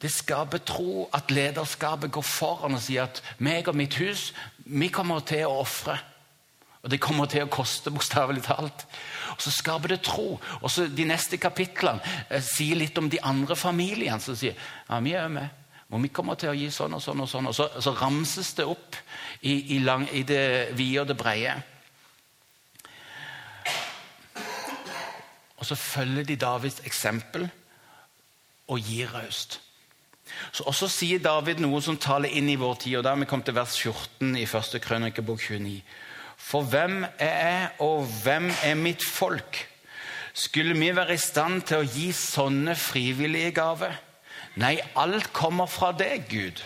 Det 0.03 0.13
skaper 0.13 0.59
tro 0.59 1.07
at 1.17 1.31
lederskapet 1.33 2.13
går 2.13 2.25
foran 2.25 2.77
og 2.77 2.83
sier 2.85 3.07
at 3.07 3.23
meg 3.41 3.69
og 3.69 3.79
mitt 3.79 3.97
hus 3.97 4.33
vi 4.67 4.91
kommer 4.93 5.25
til 5.25 5.47
å 5.49 5.63
ofre. 5.63 5.97
Og 6.87 6.91
det 6.93 7.01
kommer 7.03 7.27
til 7.27 7.43
å 7.43 7.51
koste, 7.51 7.91
bokstavelig 7.91 8.45
talt. 8.47 8.85
Og 9.35 9.43
Så 9.43 9.51
skaper 9.51 9.89
det 9.89 10.03
tro. 10.07 10.39
Og 10.61 10.71
så 10.71 10.87
De 10.87 11.05
neste 11.05 11.37
kapitlene 11.37 12.01
eh, 12.31 12.43
sier 12.43 12.77
litt 12.77 12.99
om 12.99 13.09
de 13.11 13.19
andre 13.23 13.57
familiene 13.57 14.21
som 14.21 14.37
sier 14.37 14.55
ja, 14.55 15.01
vi 15.01 15.17
er 15.19 15.29
med. 15.29 15.49
Og 15.91 16.03
vi 16.03 16.13
kommer 16.15 16.35
til 16.35 16.51
å 16.51 16.55
gi 16.55 16.71
sånn 16.71 16.95
og 16.95 17.03
sånn. 17.03 17.25
Og 17.25 17.29
sånn. 17.31 17.51
Og 17.51 17.55
så, 17.55 17.69
så 17.81 17.95
ramses 17.99 18.55
det 18.55 18.67
opp 18.67 18.97
i, 19.41 19.77
i, 19.77 19.81
lang, 19.83 20.07
i 20.13 20.23
det 20.23 20.77
vide 20.79 21.03
og 21.03 21.11
det 21.11 21.19
brede. 21.19 21.57
Og 25.57 25.67
så 25.67 25.75
følger 25.75 26.27
de 26.27 26.37
Davids 26.37 26.83
eksempel 26.85 27.49
og 28.69 28.83
gir 28.83 29.11
raust. 29.15 29.61
Og 30.67 30.75
så 30.75 30.89
sier 30.91 31.23
David 31.23 31.61
noe 31.63 31.81
som 31.85 31.99
taler 32.01 32.33
inn 32.35 32.49
i 32.51 32.59
vår 32.61 32.75
tid. 32.83 32.99
og 32.99 33.05
Da 33.05 33.15
har 33.15 33.21
vi 33.21 33.29
kommet 33.31 33.47
til 33.49 33.57
vers 33.57 33.77
14 33.79 34.37
i 34.37 34.45
1. 34.45 34.81
Krønikebok 34.83 35.41
29. 35.41 35.83
For 36.37 36.63
hvem 36.63 37.05
er 37.19 37.37
jeg, 37.49 37.69
og 37.81 38.07
hvem 38.23 38.51
er 38.65 38.75
mitt 38.75 39.05
folk? 39.05 39.63
Skulle 40.37 40.77
vi 40.77 40.91
være 40.97 41.15
i 41.15 41.21
stand 41.21 41.63
til 41.69 41.81
å 41.81 41.89
gi 41.89 42.11
sånne 42.13 42.75
frivillige 42.77 43.55
gaver? 43.57 43.95
Nei, 44.61 44.77
alt 44.97 45.33
kommer 45.37 45.69
fra 45.69 45.93
deg, 45.97 46.29
Gud. 46.29 46.61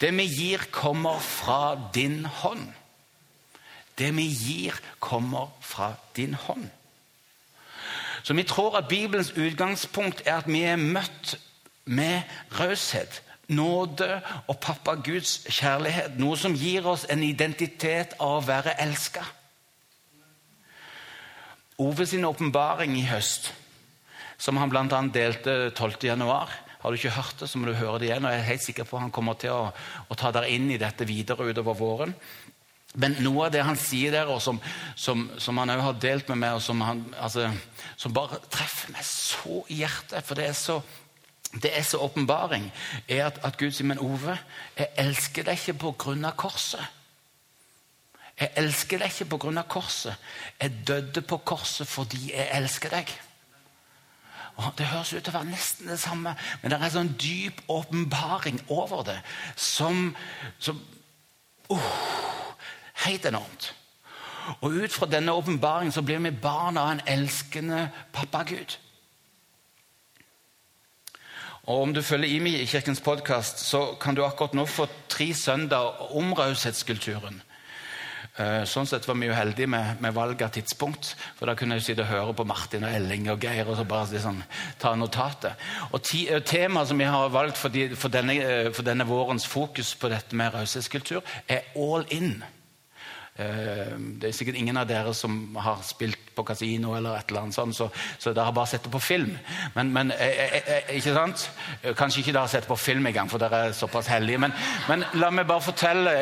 Det 0.00 0.12
vi 0.12 0.26
gir, 0.28 0.66
kommer 0.70 1.20
fra 1.20 1.76
din 1.94 2.24
hånd. 2.42 2.68
Det 3.96 4.10
vi 4.16 4.26
gir, 4.28 4.76
kommer 5.00 5.48
fra 5.64 5.94
din 6.16 6.34
hånd. 6.34 6.68
Så 8.22 8.34
vi 8.34 8.42
tror 8.42 8.76
at 8.76 8.88
Bibelens 8.88 9.32
utgangspunkt 9.32 10.22
er 10.26 10.42
at 10.42 10.48
vi 10.50 10.64
er 10.66 10.76
møtt 10.76 11.36
med 11.86 12.22
raushet, 12.58 13.22
nåde 13.48 14.20
og 14.50 14.58
pappa 14.60 14.96
Guds 14.98 15.44
kjærlighet. 15.46 16.18
Noe 16.18 16.38
som 16.38 16.56
gir 16.58 16.86
oss 16.86 17.06
en 17.10 17.22
identitet 17.22 18.16
av 18.18 18.40
å 18.40 18.46
være 18.46 18.74
elska. 18.82 19.24
Ove 21.82 22.06
sin 22.08 22.24
åpenbaring 22.24 22.96
i 22.96 23.04
høst, 23.06 23.52
som 24.40 24.56
han 24.56 24.72
bl.a. 24.72 24.86
delte 25.12 25.56
12.1. 25.76 26.22
Har 26.26 26.92
du 26.92 26.98
ikke 26.98 27.16
hørt 27.16 27.40
det, 27.40 27.48
så 27.50 27.58
må 27.58 27.68
du 27.68 27.76
høre 27.76 28.00
det 28.00 28.10
igjen. 28.10 28.24
og 28.24 28.32
Jeg 28.32 28.40
er 28.40 28.50
helt 28.50 28.64
sikker 28.64 28.88
på 28.88 28.96
at 28.96 29.06
han 29.06 29.14
kommer 29.14 29.36
til 29.40 29.52
å, 29.52 29.70
å 30.08 30.18
ta 30.18 30.32
dere 30.34 30.50
inn 30.52 30.68
i 30.70 30.80
dette 30.80 31.06
videre 31.08 31.48
utover 31.50 31.76
våren. 31.78 32.14
Men 32.96 33.18
noe 33.20 33.48
av 33.48 33.52
det 33.52 33.64
han 33.66 33.76
sier 33.76 34.14
der, 34.14 34.30
og 34.32 34.40
som, 34.40 34.60
som, 34.96 35.26
som 35.42 35.58
han 35.60 35.72
òg 35.74 35.82
har 35.84 35.98
delt 36.00 36.30
med 36.32 36.40
meg, 36.40 36.56
og 36.56 36.62
som, 36.64 36.80
han, 36.80 37.02
altså, 37.20 37.50
som 38.00 38.14
bare 38.16 38.38
treffer 38.52 38.94
meg 38.94 39.04
så 39.04 39.60
i 39.68 39.82
hjertet, 39.82 40.24
for 40.24 40.38
det 40.38 40.46
er 40.48 40.56
så 40.56 40.78
det 41.62 41.78
er 41.78 41.82
så 41.82 41.98
åpenbaring, 41.98 42.72
er 43.08 43.26
at, 43.26 43.38
at 43.44 43.58
Gud 43.58 43.70
sier, 43.70 43.86
men 43.86 44.00
Ove, 44.02 44.38
jeg 44.78 44.88
elsker 44.98 45.46
deg 45.46 45.58
ikke 45.58 45.78
på 45.86 45.92
grunn 46.04 46.24
av 46.28 46.36
korset. 46.38 46.82
Jeg 48.36 48.52
elsker 48.60 49.00
deg 49.00 49.12
ikke 49.12 49.30
på 49.32 49.38
grunn 49.46 49.58
av 49.58 49.68
korset. 49.72 50.16
Jeg 50.60 50.82
døde 50.88 51.22
på 51.24 51.38
korset 51.48 51.88
fordi 51.88 52.32
jeg 52.34 52.50
elsker 52.58 52.92
deg. 52.92 53.14
Og 54.56 54.72
Det 54.78 54.86
høres 54.86 55.12
ut 55.12 55.22
til 55.22 55.32
å 55.32 55.38
være 55.38 55.50
nesten 55.50 55.88
det 55.90 55.98
samme, 56.00 56.32
men 56.62 56.72
det 56.72 56.78
er 56.78 56.84
en 56.86 56.94
sånn 56.94 57.16
dyp 57.20 57.60
åpenbaring 57.68 58.60
over 58.72 59.04
det 59.04 59.18
som, 59.56 60.14
som 60.58 60.80
uh, 61.72 61.90
Helt 63.04 63.26
enormt. 63.28 63.74
Og 64.64 64.72
ut 64.72 64.92
fra 64.94 65.08
denne 65.10 65.34
åpenbaringen 65.36 66.04
blir 66.04 66.22
vi 66.24 66.30
barn 66.30 66.78
av 66.80 66.94
en 66.94 67.02
elskende 67.12 67.90
pappagud. 68.12 68.78
Og 71.66 71.82
Om 71.82 71.94
du 71.94 72.02
følger 72.02 72.30
IMI 72.30 72.52
i 72.60 72.66
Kirkens 72.66 73.00
podkast, 73.02 73.58
så 73.58 73.96
kan 74.00 74.14
du 74.14 74.22
akkurat 74.22 74.52
nå 74.54 74.68
få 74.70 74.86
tre 75.10 75.32
søndager 75.34 76.12
om 76.14 76.30
raushetskulturen. 76.38 77.40
Eh, 78.36 78.62
sånn 78.68 78.86
sett 78.86 79.06
var 79.08 79.16
vi 79.18 79.26
jo 79.26 79.34
heldige 79.34 79.66
med, 79.72 79.98
med 80.04 80.14
valg 80.14 80.44
av 80.46 80.52
tidspunkt. 80.54 81.14
For 81.34 81.50
da 81.50 81.56
kunne 81.58 81.80
jeg 81.80 81.88
sitte 81.88 82.04
og 82.04 82.12
høre 82.12 82.36
på 82.38 82.46
Martin 82.46 82.86
og 82.86 82.94
Elling 82.94 83.26
og 83.32 83.42
Geir 83.42 83.66
og 83.66 83.80
så 83.80 83.86
bare 83.88 84.06
liksom, 84.12 84.38
ta 84.78 84.92
notatet. 84.94 85.58
Og 85.90 86.06
eh, 86.20 86.38
Temaet 86.46 86.92
som 86.92 87.02
vi 87.02 87.08
har 87.10 87.34
valgt 87.34 87.58
for, 87.58 87.74
de, 87.74 87.88
for, 87.98 88.14
denne, 88.14 88.38
eh, 88.38 88.70
for, 88.70 88.86
denne, 88.86 89.08
vårens 89.08 89.48
fokus 89.50 89.96
på 89.98 90.12
dette 90.12 90.38
med 90.38 90.54
raushetskultur, 90.54 91.24
er 91.48 91.66
all 91.74 92.06
in. 92.14 92.44
Det 93.36 94.28
er 94.30 94.32
sikkert 94.32 94.56
ingen 94.56 94.78
av 94.80 94.86
dere 94.88 95.12
som 95.14 95.56
har 95.60 95.82
spilt 95.84 96.26
på 96.36 96.44
kasino, 96.44 96.94
eller 96.96 97.16
et 97.16 97.30
eller 97.30 97.46
annet 97.46 97.56
sånt, 97.56 97.76
så, 97.76 97.88
så 98.18 98.32
dere 98.32 98.48
har 98.48 98.54
bare 98.56 98.70
sett 98.70 98.84
det 98.84 98.92
på 98.92 99.00
film. 99.00 99.32
Men, 99.74 99.92
men 99.92 100.12
eh, 100.12 100.42
eh, 100.44 100.70
eh, 100.74 100.90
ikke 100.98 101.14
sant? 101.16 101.46
Kanskje 101.96 102.22
ikke 102.22 102.34
dere 102.34 102.44
har 102.44 102.52
sett 102.52 102.66
det 102.66 102.72
på 102.72 102.78
film 102.80 103.08
engang, 103.08 103.30
for 103.32 103.42
dere 103.42 103.62
er 103.68 103.76
såpass 103.76 104.10
heldige. 104.12 104.40
Men, 104.44 104.54
men 104.90 105.04
la 105.20 105.30
meg 105.32 105.48
bare 105.48 105.64
fortelle 105.64 106.14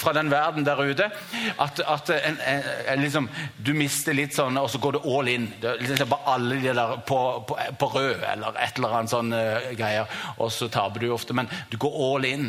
fra 0.00 0.14
den 0.16 0.32
verden 0.32 0.66
der 0.66 0.80
ute 0.80 1.10
at, 1.60 1.80
at 1.80 2.12
en, 2.16 2.40
en, 2.48 3.02
liksom, 3.02 3.28
du 3.64 3.74
mister 3.76 4.16
litt 4.16 4.36
sånn, 4.36 4.58
og 4.60 4.70
så 4.72 4.80
går 4.82 4.96
du 4.96 5.08
all 5.12 5.32
in. 5.32 5.50
Det, 5.60 5.76
liksom, 5.82 6.12
bare 6.12 6.36
alle 6.36 6.60
de 6.62 6.72
der 6.72 6.98
på, 7.06 7.20
på, 7.48 7.58
på, 7.80 7.90
rød 7.94 8.24
eller 8.32 8.60
et 8.64 8.78
eller 8.78 8.96
annet 8.98 9.12
sånn 9.12 9.34
uh, 9.34 9.72
greier, 9.76 10.08
og 10.38 10.52
så 10.52 10.70
taper 10.72 11.04
du 11.04 11.12
ofte. 11.14 11.36
Men 11.36 11.50
du 11.70 11.76
går 11.80 12.00
all 12.08 12.28
in. 12.28 12.48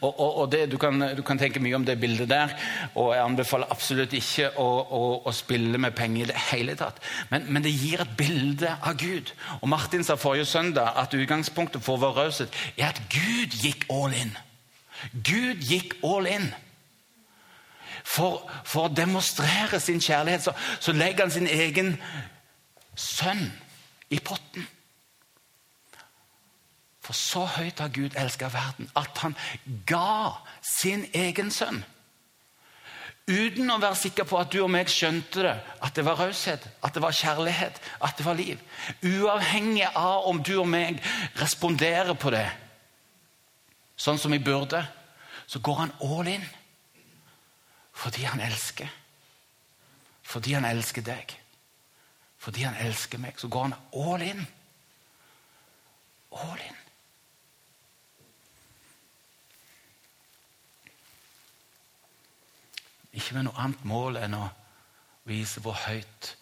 Og, 0.00 0.20
og, 0.20 0.36
og 0.42 0.52
det, 0.52 0.66
du, 0.72 0.76
kan, 0.78 1.00
du, 1.16 1.22
kan, 1.26 1.38
tenke 1.40 1.60
mye 1.62 1.76
om 1.78 1.84
det 1.86 1.98
bildet 2.00 2.28
der, 2.30 2.52
og 2.94 3.14
jeg 3.14 3.24
anbefaler 3.24 3.70
absolutt 3.72 4.12
ikke 4.16 4.50
å, 4.60 4.66
å, 4.82 5.02
å 5.26 5.34
spille 5.34 5.80
med 5.80 5.96
penger 5.96 6.26
i 6.26 6.30
det 6.30 6.42
hele 6.50 6.76
tatt. 6.78 7.00
Men, 7.30 7.46
men, 7.48 7.64
det 7.64 7.72
gir 7.74 8.02
et 8.04 8.16
bilde 8.18 8.74
av 8.78 8.98
Gud. 9.00 9.32
Og 9.60 9.70
Martin 9.72 10.04
sa 10.04 10.18
forrige 10.20 10.48
søndag 10.50 10.98
at 11.00 11.16
utgangspunktet 11.16 11.84
for 11.84 12.02
vår 12.02 12.18
raushet 12.20 12.60
er 12.76 12.90
at 12.90 13.00
Gud 13.12 13.56
gikk 13.62 13.88
all 13.92 14.12
in. 14.16 14.36
Gud 15.12 15.64
gikk 15.66 15.96
all 16.06 16.28
in. 16.30 16.50
For, 18.02 18.42
for 18.66 18.88
å 18.88 18.94
demonstrere 18.94 19.78
sin 19.80 20.02
kjærlighet 20.02 20.48
så, 20.48 20.54
så 20.82 20.94
legger 20.94 21.26
han 21.26 21.34
sin 21.34 21.48
egen 21.48 21.94
sønn 22.98 23.46
i 24.12 24.18
potten. 24.20 24.66
For 27.02 27.18
så 27.18 27.46
høyt 27.58 27.80
har 27.82 27.90
Gud 27.94 28.14
elska 28.18 28.50
verden 28.52 28.90
at 28.98 29.18
han 29.24 29.34
ga 29.86 30.38
sin 30.62 31.04
egen 31.14 31.50
sønn. 31.50 31.82
Uten 33.26 33.70
å 33.70 33.78
være 33.78 33.98
sikker 33.98 34.26
på 34.26 34.38
at 34.38 34.50
du 34.50 34.58
og 34.64 34.70
meg 34.74 34.90
skjønte 34.90 35.44
det, 35.46 35.54
at 35.82 35.94
det 35.94 36.04
var 36.06 36.18
raushet, 36.18 36.64
at 36.82 36.94
det 36.94 37.02
var 37.02 37.14
kjærlighet, 37.14 37.78
at 38.02 38.18
det 38.18 38.26
var 38.26 38.38
liv. 38.38 38.58
Uavhengig 39.02 39.86
av 39.94 40.26
om 40.30 40.42
du 40.42 40.56
og 40.58 40.66
meg 40.70 40.98
responderer 41.38 42.18
på 42.18 42.34
det 42.34 42.48
sånn 44.02 44.18
som 44.18 44.34
vi 44.34 44.42
burde, 44.42 44.82
så 45.46 45.60
går 45.62 45.78
han 45.84 45.94
all 46.02 46.28
in. 46.32 46.44
Fordi 47.92 48.24
han 48.26 48.40
elsker. 48.42 48.90
Fordi 50.26 50.56
han 50.56 50.66
elsker 50.66 51.04
deg. 51.06 51.34
Fordi 52.42 52.64
han 52.66 52.78
elsker 52.82 53.20
meg, 53.22 53.38
så 53.38 53.50
går 53.52 53.68
han 53.68 53.76
all 53.94 54.24
in. 54.26 54.46
All 56.42 56.58
in. 56.58 56.81
Ikke 63.12 63.36
med 63.36 63.46
noe 63.48 63.60
annet 63.60 63.84
mål 63.84 64.18
enn 64.22 64.36
å 64.38 64.46
vise 65.28 65.60
hvor 65.62 65.76
høyt 65.86 66.32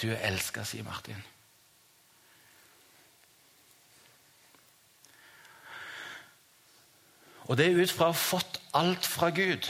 du 0.00 0.08
er 0.12 0.22
elska, 0.30 0.64
sier 0.64 0.86
Martin. 0.86 1.18
Og 7.50 7.56
det 7.58 7.66
er 7.66 7.80
ut 7.82 7.90
fra 7.90 8.08
å 8.08 8.14
ha 8.14 8.16
fått 8.16 8.60
alt 8.78 9.06
fra 9.06 9.32
Gud 9.34 9.66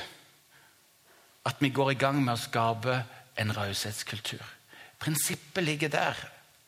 at 1.48 1.56
vi 1.64 1.70
går 1.72 1.94
i 1.94 2.00
gang 2.00 2.18
med 2.20 2.34
å 2.34 2.42
skape 2.42 2.98
en 3.40 3.54
raushetskultur. 3.56 4.42
Prinsippet 5.00 5.64
ligger 5.64 5.88
der, 5.88 6.18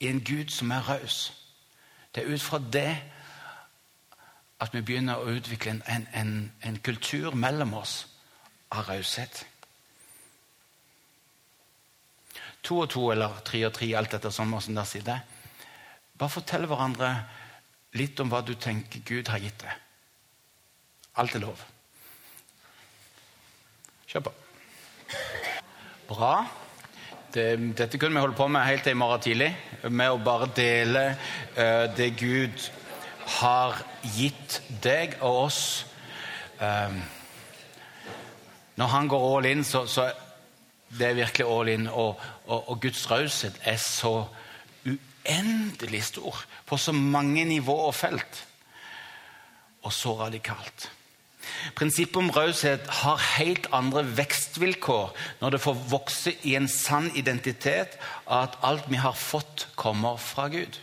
i 0.00 0.08
en 0.08 0.24
Gud 0.24 0.50
som 0.50 0.70
er 0.72 0.80
raus. 0.88 1.32
Det 2.14 2.22
er 2.22 2.32
ut 2.32 2.42
fra 2.42 2.58
det 2.72 2.96
at 4.60 4.72
vi 4.74 4.80
begynner 4.80 5.20
å 5.20 5.34
utvikle 5.36 5.76
en, 5.86 6.08
en, 6.14 6.52
en 6.64 6.78
kultur 6.80 7.36
mellom 7.36 7.74
oss 7.74 8.06
av 8.70 8.88
raushet. 8.88 9.44
To 12.62 12.82
og 12.84 12.90
to 12.94 13.08
eller 13.10 13.40
tre 13.46 13.64
og 13.66 13.72
tre, 13.74 13.88
alt 13.98 14.14
etter 14.14 14.30
sånn 14.30 14.52
som 14.62 14.76
der 14.76 14.86
sitter. 14.86 15.22
Bare 16.18 16.30
fortell 16.30 16.68
hverandre 16.70 17.14
litt 17.98 18.20
om 18.22 18.30
hva 18.30 18.42
du 18.46 18.54
tenker 18.54 19.02
Gud 19.04 19.28
har 19.32 19.42
gitt 19.42 19.64
deg. 19.64 19.80
Alt 21.20 21.34
er 21.36 21.42
lov. 21.44 21.64
Kjør 24.08 24.26
på. 24.28 24.32
Bra. 26.12 26.34
Det, 27.32 27.46
dette 27.76 27.98
kunne 27.98 28.16
vi 28.16 28.22
holde 28.22 28.36
på 28.36 28.46
med 28.52 28.64
helt 28.68 28.84
til 28.84 28.94
i 28.94 29.00
morgen 29.00 29.24
tidlig. 29.24 29.50
Med 29.88 30.12
å 30.12 30.20
bare 30.22 30.50
dele 30.54 31.04
uh, 31.56 31.88
det 31.96 32.12
Gud 32.20 32.70
har 33.40 33.80
gitt 34.14 34.60
deg 34.84 35.18
og 35.20 35.46
oss. 35.46 35.62
Um, 36.60 37.00
når 38.78 38.92
han 38.94 39.08
går 39.08 39.24
all 39.28 39.48
in, 39.50 39.64
så, 39.64 39.84
så 39.88 40.06
det 40.98 41.08
er 41.08 41.18
virkelig 41.18 41.46
all 41.48 41.68
in. 41.72 41.86
Og, 41.88 42.20
og, 42.46 42.68
og 42.68 42.80
Guds 42.80 43.04
raushet 43.10 43.60
er 43.64 43.76
så 43.80 44.26
uendelig 44.86 46.04
stor 46.04 46.44
på 46.66 46.76
så 46.76 46.92
mange 46.92 47.44
nivåer 47.44 47.92
og 47.92 47.94
felt. 47.94 48.42
Og 49.82 49.92
så 49.92 50.14
radikalt. 50.20 50.90
Prinsippet 51.74 52.16
om 52.16 52.30
raushet 52.30 52.86
har 53.02 53.22
helt 53.36 53.66
andre 53.74 54.04
vekstvilkår 54.16 55.10
når 55.40 55.54
det 55.54 55.60
får 55.62 55.82
vokse 55.90 56.34
i 56.46 56.54
en 56.58 56.68
sann 56.70 57.10
identitet 57.18 57.98
av 58.26 58.46
at 58.46 58.58
alt 58.66 58.88
vi 58.90 59.00
har 59.02 59.16
fått, 59.18 59.68
kommer 59.76 60.20
fra 60.22 60.48
Gud. 60.52 60.78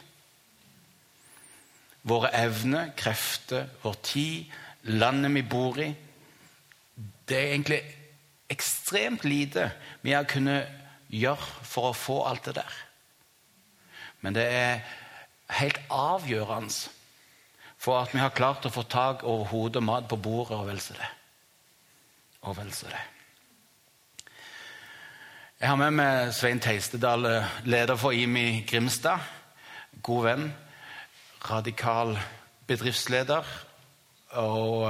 Våre 2.08 2.32
evner, 2.36 2.92
krefter, 2.98 3.68
vår 3.84 3.96
tid, 4.04 4.52
landet 4.84 5.36
vi 5.36 5.44
bor 5.44 5.80
i 5.84 5.90
Det 7.30 7.38
er 7.38 7.52
egentlig 7.54 7.82
ekstremt 8.50 9.24
lite 9.24 9.70
vi 10.02 10.14
har 10.14 10.28
kunnet 10.30 10.70
gjøre 11.10 11.66
for 11.66 11.90
å 11.90 11.98
få 11.98 12.22
alt 12.30 12.50
det 12.50 12.56
der. 12.60 12.80
Men 14.22 14.36
det 14.36 14.46
er 14.52 14.82
helt 15.60 15.80
avgjørende 15.90 16.96
for 17.80 18.02
at 18.02 18.14
vi 18.14 18.20
har 18.20 18.36
klart 18.36 18.68
å 18.68 18.74
få 18.74 18.84
tak 18.92 19.24
over 19.24 19.48
hodet 19.54 19.84
mat 19.84 20.10
på 20.10 20.20
bordet 20.20 20.58
og 20.58 20.68
vel 20.68 20.82
det. 20.84 21.10
Og 22.44 22.58
vel 22.58 22.70
det. 22.70 23.06
Jeg 25.60 25.68
har 25.68 25.80
med 25.80 25.96
meg 25.96 26.34
Svein 26.36 26.60
Teistedal, 26.64 27.28
leder 27.68 28.00
for 28.00 28.16
IMI 28.16 28.64
Grimstad. 28.68 29.20
God 30.04 30.24
venn. 30.24 30.46
Radikal 31.50 32.18
bedriftsleder 32.68 33.48
og, 34.40 34.88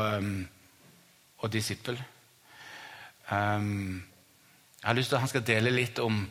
og 1.38 1.52
disippel. 1.54 1.98
Um, 3.30 4.04
jeg 4.80 4.88
har 4.88 4.98
lyst 4.98 5.12
til 5.12 5.20
at 5.20 5.26
han 5.26 5.32
skal 5.32 5.46
dele 5.46 5.74
litt 5.74 6.00
om 6.02 6.24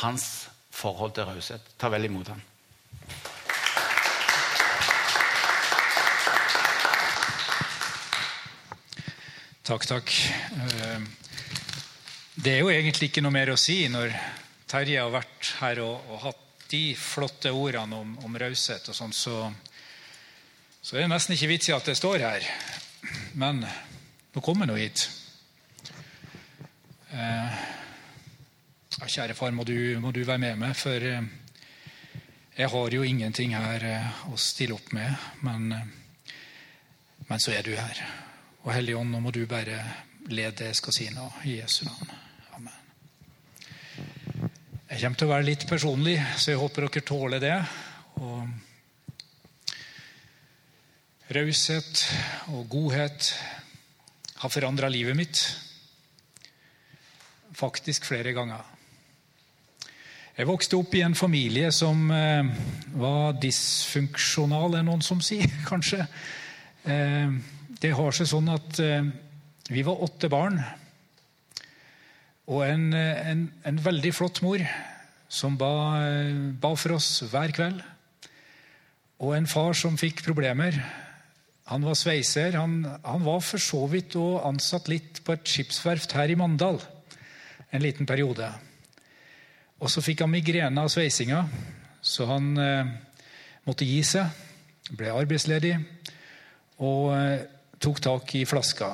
hans 0.00 0.48
forhold 0.74 1.14
til 1.16 1.28
raushet. 1.28 1.74
Ta 1.78 1.88
vel 1.92 2.08
imot 2.08 2.32
ham. 2.32 2.42
Takk, 9.64 9.86
takk. 9.88 10.10
Ehm, 10.60 11.06
det 12.34 12.52
er 12.52 12.58
jo 12.60 12.68
egentlig 12.68 13.08
ikke 13.08 13.22
noe 13.24 13.32
mer 13.32 13.54
å 13.54 13.56
si 13.56 13.78
når 13.88 14.12
Terje 14.68 15.00
har 15.00 15.12
vært 15.14 15.54
her 15.62 15.80
og, 15.86 16.10
og 16.10 16.20
hatt 16.26 16.42
de 16.68 16.82
flotte 16.98 17.52
ordene 17.54 17.96
om, 17.96 18.10
om 18.26 18.36
raushet 18.40 18.90
og 18.90 18.96
sånn, 18.96 19.14
så, 19.16 19.38
så 20.82 20.96
er 20.98 21.04
det 21.04 21.12
nesten 21.14 21.36
ikke 21.36 21.48
vits 21.54 21.70
i 21.70 21.76
at 21.76 21.88
det 21.88 21.96
står 21.96 22.26
her. 22.26 22.48
Men 23.40 23.62
nå 23.64 24.42
kommer 24.44 24.68
nå 24.68 24.76
hit. 24.76 25.06
Eh, 27.14 27.50
kjære 29.06 29.36
far, 29.38 29.52
må 29.54 29.62
du, 29.62 30.00
må 30.02 30.10
du, 30.10 30.24
være 30.26 30.40
med 30.42 30.56
meg, 30.58 30.72
for 30.74 30.98
eh, 30.98 31.22
jeg 32.56 32.70
har 32.72 32.94
jo 32.96 33.04
ingenting 33.06 33.54
her 33.54 33.84
eh, 33.86 34.24
å 34.32 34.38
stille 34.40 34.74
opp 34.74 34.90
med. 34.96 35.14
Men, 35.46 35.68
men 37.28 37.38
så 37.42 37.54
er 37.54 37.62
du 37.62 37.70
her. 37.78 38.00
Og 38.64 38.72
Hellige 38.74 38.98
Ånd, 38.98 39.14
nå 39.14 39.20
må 39.22 39.30
du 39.30 39.44
bare 39.46 39.78
lede 40.26 40.56
det 40.58 40.72
jeg 40.72 40.80
skal 40.80 40.96
si 40.96 41.06
nå, 41.14 41.28
i 41.46 41.60
Jesu 41.60 41.84
navn. 41.86 42.10
Amen. 42.58 42.78
Jeg 44.90 44.98
kommer 45.04 45.18
til 45.20 45.28
å 45.28 45.34
være 45.36 45.48
litt 45.52 45.68
personlig, 45.70 46.16
så 46.34 46.50
jeg 46.50 46.62
håper 46.64 46.88
dere 46.88 47.08
tåler 47.12 47.44
det. 47.44 47.58
Og 48.24 48.48
Raushet 51.34 52.08
og 52.56 52.66
godhet 52.74 53.30
har 54.42 54.52
forandra 54.52 54.90
livet 54.90 55.16
mitt 55.16 55.44
faktisk 57.54 58.06
flere 58.08 58.34
ganger. 58.36 58.62
Jeg 60.34 60.48
vokste 60.48 60.74
opp 60.80 60.94
i 60.98 61.02
en 61.06 61.14
familie 61.14 61.68
som 61.70 62.08
eh, 62.10 62.48
var 62.98 63.36
dysfunksjonal, 63.38 64.80
er 64.80 64.86
noen 64.86 65.02
som 65.04 65.20
sier, 65.22 65.46
kanskje. 65.70 66.08
Eh, 66.90 67.36
det 67.78 67.92
har 67.94 68.16
seg 68.16 68.26
sånn 68.26 68.50
at 68.50 68.80
eh, 68.82 69.06
vi 69.70 69.84
var 69.86 70.02
åtte 70.02 70.30
barn. 70.32 70.58
Og 72.50 72.64
en, 72.66 72.88
en, 72.98 73.46
en 73.62 73.78
veldig 73.80 74.10
flott 74.12 74.42
mor 74.44 74.60
som 75.30 75.54
ba, 75.56 75.70
ba, 76.60 76.74
for 76.76 76.98
oss 76.98 77.22
hver 77.30 77.54
kveld. 77.54 77.78
Og 79.24 79.32
en 79.38 79.48
far 79.48 79.72
som 79.78 79.96
fikk 79.96 80.20
problemer. 80.26 80.76
Han 81.70 81.86
var 81.86 81.96
sveiser. 81.96 82.58
Han, 82.58 82.82
han 83.06 83.24
var 83.24 83.40
for 83.40 83.62
så 83.62 83.86
vidt 83.88 84.18
og 84.20 84.42
ansatt 84.44 84.90
litt 84.92 85.22
på 85.24 85.38
et 85.38 85.48
skipsverft 85.48 86.18
her 86.18 86.34
i 86.34 86.36
Mandal 86.36 86.82
en 87.74 87.82
liten 87.82 88.06
periode. 88.06 88.48
Og 89.82 89.90
så 89.90 90.02
fikk 90.04 90.22
han 90.22 90.32
migrene 90.32 90.84
av 90.84 90.90
sveisinga, 90.92 91.42
så 92.04 92.28
han 92.30 92.52
eh, 92.60 92.92
måtte 93.66 93.88
gi 93.88 93.98
seg. 94.06 94.42
Ble 94.94 95.10
arbeidsledig 95.10 95.74
og 96.84 97.10
eh, 97.16 97.42
tok 97.82 98.00
tak 98.04 98.34
i 98.38 98.44
flaska. 98.46 98.92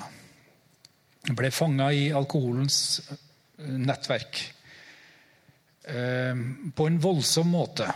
Ble 1.37 1.51
fanga 1.53 1.91
i 1.93 2.09
alkoholens 2.17 2.79
eh, 3.05 3.69
nettverk. 3.85 4.43
Eh, 5.85 6.43
på 6.73 6.89
en 6.89 6.99
voldsom 7.03 7.53
måte. 7.53 7.91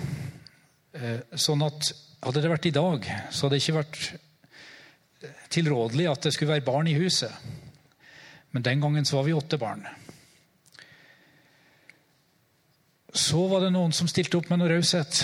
Eh, 0.92 1.24
sånn 1.32 1.64
at 1.64 1.94
hadde 2.24 2.44
det 2.44 2.52
vært 2.52 2.68
i 2.68 2.76
dag, 2.76 3.10
så 3.30 3.46
hadde 3.46 3.56
det 3.56 3.64
ikke 3.64 3.80
vært 3.80 4.04
tilrådelig 5.54 6.06
at 6.10 6.26
det 6.26 6.32
skulle 6.34 6.56
være 6.56 6.66
barn 6.66 6.88
i 6.90 6.96
huset. 6.98 7.32
Men 8.52 8.64
den 8.64 8.82
gangen 8.84 9.08
så 9.08 9.18
var 9.18 9.26
vi 9.26 9.36
åtte 9.36 9.58
barn. 9.60 9.84
Så 13.14 13.46
var 13.46 13.62
det 13.62 13.70
noen 13.70 13.92
som 13.94 14.08
stilte 14.10 14.40
opp 14.40 14.48
med 14.50 14.58
noe 14.58 14.72
raushet 14.74 15.20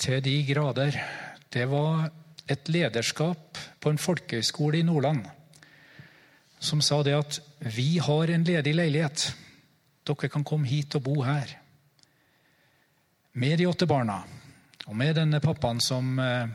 til 0.00 0.22
de 0.24 0.38
grader. 0.48 0.96
Det 1.52 1.66
var 1.68 2.08
et 2.48 2.68
lederskap 2.72 3.60
på 3.80 3.92
en 3.92 4.00
folkehøyskole 4.00 4.80
i 4.80 4.86
Nordland 4.86 5.26
som 6.64 6.80
sa 6.82 7.02
det 7.04 7.12
at 7.16 7.40
vi 7.76 7.98
har 8.00 8.30
en 8.32 8.44
ledig 8.46 8.72
leilighet. 8.72 9.26
Dere 10.04 10.30
kan 10.32 10.44
komme 10.44 10.68
hit 10.68 10.96
og 10.96 11.04
bo 11.04 11.20
her. 11.24 11.50
Med 13.36 13.58
de 13.58 13.68
åtte 13.68 13.88
barna 13.90 14.22
og 14.84 14.96
med 14.96 15.16
denne 15.16 15.40
pappaen 15.44 15.80
som, 15.84 16.18
eh, 16.18 16.48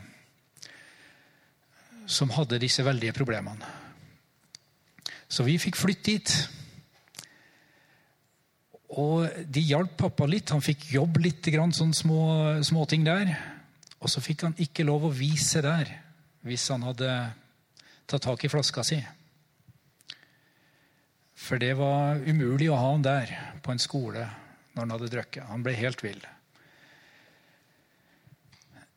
som 2.06 2.30
hadde 2.34 2.58
disse 2.58 2.82
veldige 2.82 3.14
problemene. 3.14 3.66
Så 5.28 5.46
vi 5.46 5.58
fikk 5.58 5.76
flytte 5.78 6.10
dit. 6.10 6.48
Og 8.98 9.28
de 9.46 9.62
hjalp 9.62 9.94
pappa 10.00 10.26
litt. 10.26 10.50
Han 10.50 10.64
fikk 10.64 10.88
jobb 10.96 11.20
litt, 11.22 11.46
sånne 11.46 11.94
små, 11.94 12.22
småting 12.66 13.04
der. 13.06 13.30
Og 14.00 14.10
så 14.10 14.22
fikk 14.24 14.46
han 14.48 14.58
ikke 14.58 14.86
lov 14.88 15.06
å 15.06 15.14
vise 15.14 15.62
der 15.62 15.92
hvis 16.48 16.66
han 16.72 16.86
hadde 16.88 17.10
tatt 18.08 18.24
tak 18.24 18.44
i 18.44 18.50
flaska 18.50 18.82
si. 18.86 18.98
For 21.40 21.60
det 21.60 21.74
var 21.78 22.20
umulig 22.24 22.70
å 22.72 22.78
ha 22.78 22.92
han 22.92 23.04
der 23.04 23.32
på 23.64 23.72
en 23.72 23.82
skole 23.82 24.24
når 24.72 24.82
han 24.82 24.94
hadde 24.96 25.10
drukket. 25.12 25.48
Han 25.50 25.64
ble 25.64 25.76
helt 25.76 26.02
vill. 26.04 26.20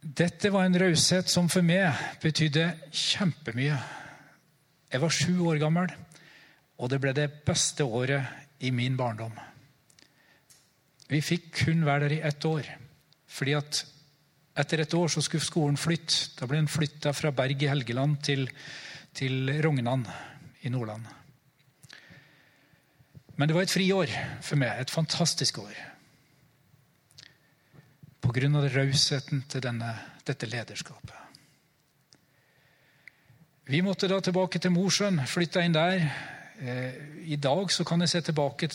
Dette 0.04 0.52
var 0.52 0.66
en 0.68 0.80
raushet 0.80 1.30
som 1.32 1.48
for 1.52 1.64
meg 1.64 1.96
betydde 2.24 2.66
kjempemye. 2.92 3.78
Jeg 4.92 5.02
var 5.02 5.16
sju 5.16 5.38
år 5.48 5.62
gammel, 5.62 5.94
og 6.78 6.92
det 6.92 7.00
ble 7.02 7.14
det 7.16 7.30
beste 7.48 7.88
året 7.88 8.60
i 8.64 8.72
min 8.76 8.98
barndom. 9.00 9.34
Vi 11.10 11.22
fikk 11.22 11.50
kun 11.66 11.84
være 11.86 12.08
der 12.08 12.18
i 12.18 12.22
ett 12.28 12.46
år. 12.46 12.70
fordi 13.28 13.54
at 13.54 13.86
etter 14.56 14.84
et 14.84 14.94
år 14.94 15.08
så 15.08 15.22
skulle 15.22 15.44
skolen 15.44 15.78
flytte. 15.78 16.36
Da 16.38 16.46
ble 16.46 16.60
den 16.62 16.70
flytta 16.70 17.14
fra 17.14 17.32
Berg 17.32 17.64
i 17.64 17.68
Helgeland 17.68 18.20
til, 18.22 18.50
til 19.14 19.50
Rognan 19.66 20.06
i 20.62 20.70
Nordland. 20.70 21.06
Men 23.36 23.50
det 23.50 23.56
var 23.56 23.66
et 23.66 23.74
friår 23.74 24.14
for 24.42 24.62
meg. 24.62 24.78
Et 24.80 24.94
fantastisk 24.94 25.58
år. 25.64 25.74
På 28.22 28.32
grunn 28.32 28.56
av 28.56 28.70
rausheten 28.70 29.44
til 29.50 29.66
denne, 29.66 29.90
dette 30.26 30.48
lederskapet. 30.48 31.18
Vi 33.66 33.82
måtte 33.82 34.10
da 34.12 34.20
tilbake 34.20 34.60
til 34.60 34.74
Mosjøen, 34.76 35.22
flytta 35.26 35.64
inn 35.64 35.74
der. 35.74 36.06
Eh, 36.64 36.94
I 37.34 37.36
dag 37.36 37.72
så 37.72 37.84
kan 37.84 38.00
jeg 38.00 38.12
se 38.14 38.22
tilbake 38.24 38.70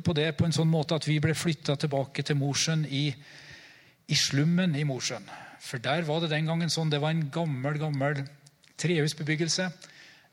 på 0.00 0.14
det 0.16 0.30
på 0.38 0.46
en 0.46 0.54
sånn 0.56 0.70
måte 0.70 0.96
at 0.96 1.04
vi 1.04 1.18
ble 1.20 1.34
flytta 1.36 1.76
tilbake 1.76 2.24
til 2.24 2.38
Mosjøen 2.40 2.86
i, 2.88 3.10
i, 4.08 4.16
slummen 4.16 4.76
i 4.78 4.84
Mosjøen. 4.88 5.26
For 5.60 5.82
der 5.82 6.06
var 6.08 6.22
det 6.22 6.30
den 6.32 6.48
gangen 6.48 6.72
sånn, 6.72 6.90
det 6.92 7.02
var 7.02 7.12
en 7.12 7.26
gammel 7.34 7.76
gammel 7.82 8.22
trehusbebyggelse. 8.80 9.68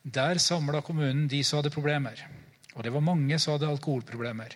Der 0.07 0.39
samla 0.39 0.79
kommunen 0.85 1.27
de 1.27 1.41
som 1.43 1.59
hadde 1.59 1.73
problemer. 1.73 2.23
Og 2.77 2.85
det 2.85 2.93
var 2.95 3.03
mange 3.03 3.41
som 3.43 3.57
hadde 3.57 3.73
alkoholproblemer. 3.73 4.55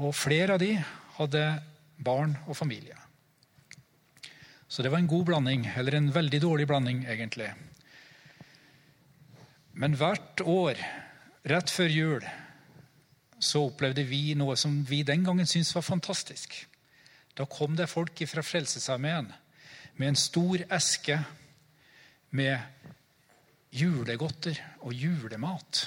Og 0.00 0.16
flere 0.16 0.56
av 0.56 0.64
de 0.64 0.72
hadde 1.18 1.44
barn 2.00 2.38
og 2.46 2.56
familie. 2.56 2.96
Så 4.70 4.80
det 4.86 4.94
var 4.94 5.02
en 5.02 5.10
god 5.10 5.28
blanding, 5.28 5.68
eller 5.76 5.98
en 5.98 6.08
veldig 6.14 6.40
dårlig 6.40 6.66
blanding, 6.70 7.04
egentlig. 7.10 7.50
Men 9.76 9.98
hvert 9.98 10.40
år 10.46 10.80
Rett 11.48 11.72
før 11.72 11.88
jul 11.88 12.24
så 13.40 13.62
opplevde 13.64 14.04
vi 14.04 14.34
noe 14.36 14.56
som 14.60 14.82
vi 14.84 15.00
den 15.06 15.24
gangen 15.24 15.48
syntes 15.48 15.72
var 15.72 15.86
fantastisk. 15.86 16.52
Da 17.32 17.46
kom 17.48 17.76
det 17.76 17.88
folk 17.88 18.20
fra 18.28 18.44
Frelsesarmeen 18.44 19.30
med 19.96 20.10
en 20.10 20.18
stor 20.18 20.60
eske 20.76 21.16
med 22.36 22.60
julegodter 23.72 24.58
og 24.84 24.92
julemat. 24.92 25.86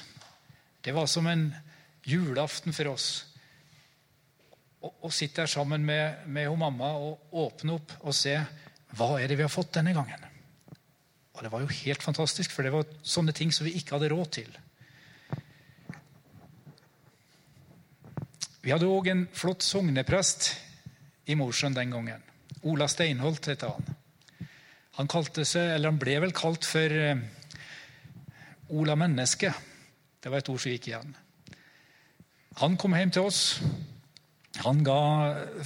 Det 0.84 0.96
var 0.96 1.06
som 1.08 1.28
en 1.30 1.52
julaften 2.08 2.74
for 2.74 2.96
oss. 2.96 3.08
Å 4.84 5.10
sitte 5.14 5.44
her 5.44 5.52
sammen 5.52 5.86
med, 5.86 6.26
med 6.26 6.50
mamma 6.60 6.90
og 6.98 7.38
åpne 7.46 7.78
opp 7.78 7.94
og 8.02 8.18
se 8.18 8.36
hva 8.98 9.16
er 9.20 9.30
det 9.30 9.38
vi 9.40 9.46
har 9.46 9.54
fått 9.54 9.76
denne 9.78 9.94
gangen. 9.96 10.30
Og 11.34 11.42
Det 11.42 11.52
var 11.54 11.64
jo 11.64 11.78
helt 11.86 12.04
fantastisk, 12.04 12.52
for 12.52 12.66
det 12.66 12.74
var 12.74 12.90
sånne 13.02 13.34
ting 13.34 13.52
som 13.54 13.66
vi 13.66 13.78
ikke 13.78 13.96
hadde 13.96 14.12
råd 14.12 14.30
til. 14.42 14.52
Vi 18.64 18.72
hadde 18.72 18.88
òg 18.88 19.10
en 19.12 19.26
flott 19.36 19.60
sogneprest 19.66 20.54
i 21.28 21.36
Mosjøen 21.36 21.74
den 21.76 21.90
gangen. 21.92 22.22
Ola 22.64 22.88
Steinholt 22.88 23.50
het 23.52 23.66
han. 23.68 23.90
Han, 24.96 25.10
seg, 25.44 25.74
han 25.84 25.98
ble 26.00 26.14
vel 26.24 26.32
kalt 26.32 26.64
for 26.64 26.96
eh, 26.96 27.20
Ola 28.72 28.96
Menneske. 28.96 29.52
Det 30.24 30.32
var 30.32 30.40
et 30.40 30.52
ord 30.54 30.62
som 30.64 30.72
gikk 30.72 30.88
igjen. 30.88 31.12
Han 32.62 32.78
kom 32.80 32.96
hjem 32.96 33.12
til 33.12 33.28
oss. 33.28 33.42
Han 34.64 34.80
ga 34.88 34.96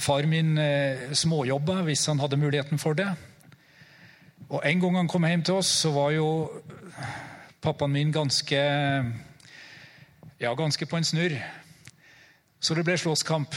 far 0.02 0.26
min 0.26 0.58
eh, 0.58 1.14
småjobber 1.14 1.84
hvis 1.86 2.02
han 2.10 2.18
hadde 2.18 2.40
muligheten 2.40 2.82
for 2.82 2.98
det. 2.98 3.12
Og 4.48 4.58
En 4.64 4.82
gang 4.82 4.98
han 5.04 5.12
kom 5.12 5.28
hjem 5.28 5.46
til 5.46 5.60
oss, 5.60 5.70
så 5.84 5.94
var 5.94 6.10
jo 6.16 6.28
pappaen 7.62 7.94
min 7.94 8.10
ganske 8.10 8.58
ja, 10.40 10.50
ganske 10.50 10.86
på 10.90 10.98
en 10.98 11.06
snurr. 11.06 11.38
Så 12.60 12.74
det 12.74 12.84
ble 12.86 12.96
slåsskamp. 12.98 13.54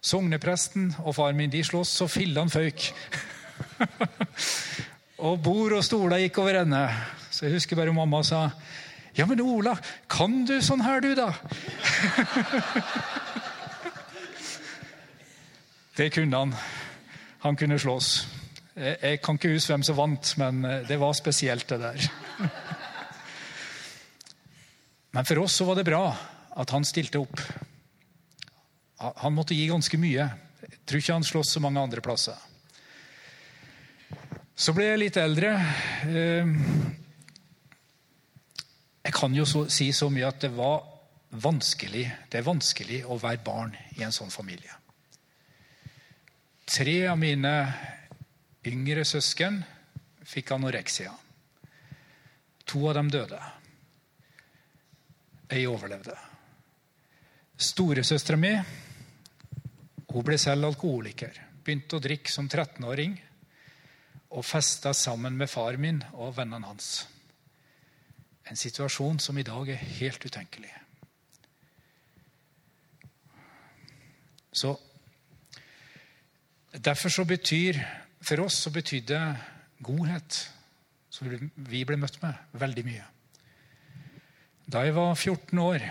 Sognepresten 0.00 0.94
og 1.04 1.14
far 1.16 1.32
min 1.36 1.50
de 1.52 1.64
slåss 1.64 1.88
så 2.00 2.08
fillene 2.08 2.50
føyk. 2.52 2.94
og 5.26 5.40
bord 5.44 5.72
og 5.76 5.84
stoler 5.84 6.18
gikk 6.24 6.38
over 6.42 6.54
ende. 6.62 6.82
Så 7.30 7.46
jeg 7.46 7.54
husker 7.58 7.78
bare 7.78 7.96
mamma 7.96 8.22
sa 8.26 8.40
Ja, 9.16 9.24
men 9.26 9.40
Ola, 9.42 9.74
kan 10.08 10.44
du 10.46 10.60
sånn 10.62 10.82
her, 10.84 11.00
du, 11.02 11.14
da? 11.18 11.30
det 15.98 16.10
kunne 16.14 16.36
han. 16.44 16.52
Han 17.42 17.56
kunne 17.58 17.78
slåss. 17.80 18.10
Jeg 18.76 19.20
kan 19.24 19.34
ikke 19.36 19.54
huske 19.56 19.72
hvem 19.72 19.84
som 19.84 19.96
vant, 19.98 20.38
men 20.40 20.64
eh, 20.64 20.86
det 20.88 20.98
var 21.00 21.12
spesielt, 21.18 21.68
det 21.68 21.78
der. 21.82 21.98
men 25.16 25.24
for 25.26 25.36
oss 25.42 25.54
så 25.58 25.64
var 25.68 25.76
det 25.80 25.90
bra 25.90 26.04
at 26.60 26.70
han 26.72 26.84
stilte 26.86 27.18
opp. 27.20 27.38
Han 29.00 29.32
måtte 29.32 29.56
gi 29.56 29.64
ganske 29.70 29.96
mye. 30.00 30.28
Jeg 30.60 30.80
tror 30.84 31.00
ikke 31.00 31.16
han 31.16 31.24
sloss 31.24 31.54
så 31.54 31.60
mange 31.64 31.80
andre 31.80 32.02
plasser. 32.04 32.36
Så 34.60 34.74
ble 34.76 34.90
jeg 34.90 35.00
litt 35.00 35.16
eldre. 35.16 35.54
Eh, 36.04 36.50
jeg 39.06 39.14
kan 39.16 39.32
jo 39.34 39.46
si 39.48 39.88
så 39.96 40.10
mye 40.12 40.28
at 40.28 40.42
det 40.44 40.52
var 40.52 40.82
vanskelig 41.30 42.02
Det 42.28 42.40
er 42.40 42.42
vanskelig 42.42 43.04
å 43.06 43.16
være 43.22 43.44
barn 43.46 43.76
i 43.96 44.02
en 44.02 44.12
sånn 44.12 44.32
familie. 44.34 44.72
Tre 46.66 46.96
av 47.08 47.16
mine 47.18 47.52
yngre 48.66 49.04
søsken 49.06 49.62
fikk 50.26 50.52
anoreksia. 50.58 51.14
To 52.66 52.84
av 52.90 52.98
dem 52.98 53.08
døde. 53.10 53.40
Ei 55.50 55.64
overlevde. 55.66 56.18
Storesøstera 57.60 58.38
mi 58.38 58.52
hun 60.10 60.26
ble 60.26 60.38
selv 60.40 60.66
alkoholiker. 60.70 61.36
Begynte 61.64 61.98
å 61.98 62.02
drikke 62.02 62.32
som 62.32 62.48
13-åring 62.48 63.16
og 64.30 64.46
festa 64.46 64.92
sammen 64.94 65.36
med 65.38 65.50
far 65.50 65.78
min 65.78 66.02
og 66.12 66.34
vennene 66.38 66.66
hans. 66.66 67.06
En 68.50 68.58
situasjon 68.58 69.20
som 69.22 69.38
i 69.38 69.46
dag 69.46 69.70
er 69.70 69.88
helt 70.00 70.24
utenkelig. 70.26 70.72
Så 74.52 74.74
Derfor 76.70 77.10
så 77.10 77.24
betyr 77.26 77.78
For 78.22 78.40
oss 78.44 78.60
så 78.62 78.70
betydde 78.70 79.16
godhet, 79.80 80.36
som 81.10 81.30
vi 81.56 81.80
ble 81.88 81.96
møtt 81.96 82.18
med, 82.22 82.36
veldig 82.52 82.82
mye. 82.84 83.06
Da 84.68 84.82
jeg 84.84 84.92
var 84.94 85.14
14 85.14 85.58
år, 85.58 85.86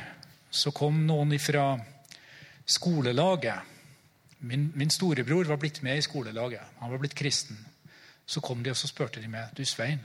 så 0.53 0.69
kom 0.71 1.01
noen 1.07 1.33
fra 1.41 1.73
skolelaget 2.69 3.78
Min, 4.39 4.71
min 4.75 4.89
storebror 4.89 5.49
var 5.49 5.57
blitt 5.59 5.81
med 5.83 5.97
i 5.97 6.01
skolelaget. 6.01 6.61
Han 6.79 6.91
var 6.91 6.97
blitt 6.97 7.15
kristen. 7.15 7.57
Så 8.25 8.41
kom 8.41 8.63
de 8.63 8.71
og 8.71 8.77
så 8.77 8.87
spurte 8.87 9.21
de 9.21 9.27
meg 9.27 9.51
du 9.57 9.65
Svein. 9.65 9.99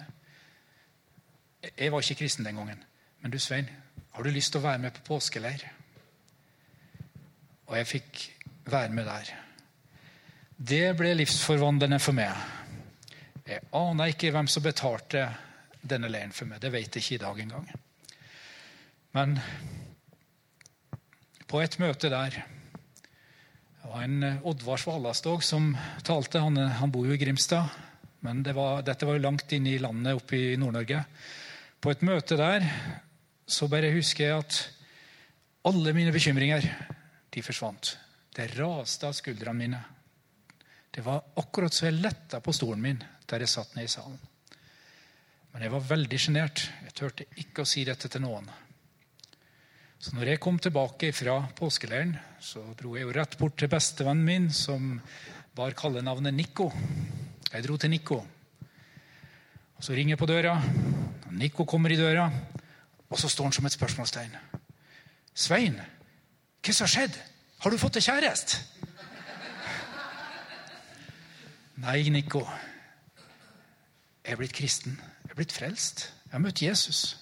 Jeg 1.78 1.92
var 1.92 2.02
ikke 2.02 2.22
kristen 2.24 2.44
den 2.44 2.56
gangen. 2.56 2.82
Men 3.20 3.30
du 3.30 3.38
Svein, 3.38 3.68
har 4.12 4.22
du 4.22 4.30
lyst 4.30 4.52
til 4.52 4.60
å 4.60 4.66
være 4.66 4.82
med 4.82 4.94
på 4.96 5.06
påskeleir? 5.06 5.64
Og 7.66 7.76
jeg 7.78 7.86
fikk 7.88 8.24
være 8.70 8.92
med 8.92 9.06
der. 9.08 9.30
Det 10.56 10.96
ble 10.96 11.14
livsforvandlende 11.14 11.98
for 12.00 12.16
meg. 12.16 12.34
Jeg 13.44 13.64
aner 13.76 14.12
ikke 14.12 14.30
hvem 14.32 14.48
som 14.48 14.64
betalte 14.64 15.26
denne 15.84 16.08
leiren 16.08 16.32
for 16.32 16.48
meg. 16.48 16.62
Det 16.62 16.72
vet 16.72 16.96
jeg 16.96 17.02
ikke 17.02 17.14
i 17.18 17.22
dag 17.24 17.40
engang. 17.44 17.70
Men 19.14 19.38
på 21.48 21.60
et 21.60 21.78
møte 21.78 22.10
der 22.10 22.40
Det 23.84 23.90
var 23.92 24.02
en 24.02 24.22
eh, 24.22 24.46
Oddvar 24.48 24.76
Svalastog 24.80 25.42
som 25.44 25.74
talte. 26.02 26.40
Han, 26.40 26.56
han 26.56 26.90
bor 26.90 27.04
jo 27.04 27.12
i 27.12 27.18
Grimstad, 27.20 27.68
men 28.24 28.40
det 28.42 28.54
var, 28.56 28.80
dette 28.80 29.04
var 29.04 29.18
jo 29.18 29.24
langt 29.26 29.52
inne 29.52 29.74
i 29.74 29.80
landet 29.82 30.16
oppe 30.16 30.38
i 30.38 30.54
Nord-Norge. 30.56 31.02
På 31.84 31.92
et 31.92 32.04
møte 32.08 32.38
der 32.40 32.64
så 33.44 33.68
bare 33.68 33.92
husker 33.92 34.24
jeg 34.24 34.40
at 34.40 34.62
alle 35.68 35.92
mine 35.92 36.14
bekymringer 36.16 36.64
de 37.28 37.44
forsvant. 37.44 37.92
Det 38.32 38.48
raste 38.54 39.10
av 39.10 39.18
skuldrene 39.20 39.60
mine. 39.60 39.84
Det 40.88 41.04
var 41.04 41.20
akkurat 41.44 41.76
så 41.76 41.90
jeg 41.90 42.00
letta 42.00 42.40
på 42.40 42.56
stolen 42.56 42.80
min 42.80 43.04
der 43.28 43.44
jeg 43.44 43.52
satt 43.52 43.76
nede 43.76 43.84
i 43.84 43.92
salen. 43.98 44.16
Men 45.52 45.68
jeg 45.68 45.76
var 45.76 45.88
veldig 45.92 46.24
sjenert. 46.24 46.64
Jeg 46.88 46.96
turte 46.96 47.28
ikke 47.36 47.68
å 47.68 47.68
si 47.68 47.84
dette 47.84 48.08
til 48.08 48.24
noen. 48.24 48.48
Så 49.98 50.12
når 50.14 50.34
jeg 50.34 50.40
kom 50.40 50.58
tilbake 50.58 51.12
fra 51.16 51.38
påskeleiren, 51.56 52.16
så 52.40 52.62
dro 52.78 52.96
jeg 52.96 53.06
jo 53.06 53.14
rett 53.16 53.38
bort 53.40 53.56
til 53.58 53.70
bestevennen 53.72 54.24
min, 54.26 54.50
som 54.52 54.98
bar 55.56 55.76
kallenavnet 55.78 56.34
Nico. 56.34 56.70
Jeg 57.52 57.64
dro 57.64 57.76
til 57.76 57.90
Nico. 57.90 58.18
Og 59.76 59.84
Så 59.84 59.92
ringer 59.92 60.12
jeg 60.12 60.18
på 60.18 60.26
døra. 60.26 60.58
Nico 61.30 61.64
kommer 61.64 61.90
i 61.90 61.96
døra, 61.96 62.30
og 63.10 63.18
så 63.18 63.28
står 63.28 63.44
han 63.44 63.52
som 63.52 63.66
et 63.66 63.72
spørsmålstegn. 63.72 64.36
'Svein, 65.34 65.80
hva 66.62 66.72
som 66.72 66.84
har 66.84 66.92
skjedd? 66.92 67.18
Har 67.58 67.70
du 67.70 67.78
fått 67.78 67.94
deg 67.94 68.02
kjæreste?' 68.02 68.62
Nei, 71.76 72.08
Nico. 72.08 72.46
Jeg 74.24 74.32
er 74.32 74.36
blitt 74.36 74.54
kristen. 74.54 75.00
Jeg 75.24 75.30
er 75.30 75.34
blitt 75.34 75.52
frelst. 75.52 76.12
Jeg 76.24 76.32
har 76.32 76.38
møtt 76.38 76.62
Jesus. 76.62 77.16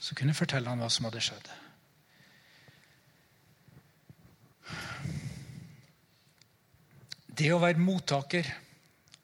Så 0.00 0.14
kunne 0.14 0.30
jeg 0.30 0.36
fortelle 0.36 0.70
han 0.70 0.78
hva 0.78 0.88
som 0.88 1.04
hadde 1.04 1.20
skjedd. 1.20 1.50
Det 7.32 7.48
å 7.52 7.60
være 7.62 7.80
mottaker 7.80 8.48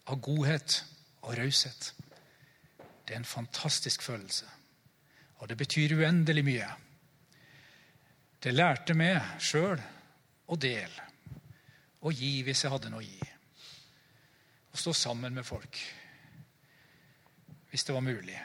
av 0.08 0.20
godhet 0.24 0.78
og 1.26 1.34
raushet, 1.36 1.90
det 3.04 3.14
er 3.14 3.20
en 3.20 3.28
fantastisk 3.28 4.02
følelse. 4.04 4.48
Og 5.38 5.48
det 5.48 5.58
betyr 5.60 5.94
uendelig 6.00 6.44
mye. 6.46 6.68
Det 8.42 8.54
lærte 8.54 8.96
meg 8.96 9.40
sjøl 9.42 9.80
å 10.48 10.56
dele 10.56 11.04
og 12.06 12.14
gi 12.14 12.38
hvis 12.46 12.64
jeg 12.64 12.72
hadde 12.72 12.90
noe 12.92 13.02
å 13.02 13.06
gi. 13.06 13.30
Å 14.72 14.80
stå 14.80 14.94
sammen 14.96 15.34
med 15.34 15.46
folk 15.46 15.80
hvis 17.68 17.84
det 17.84 17.92
var 17.92 18.04
mulig. 18.04 18.38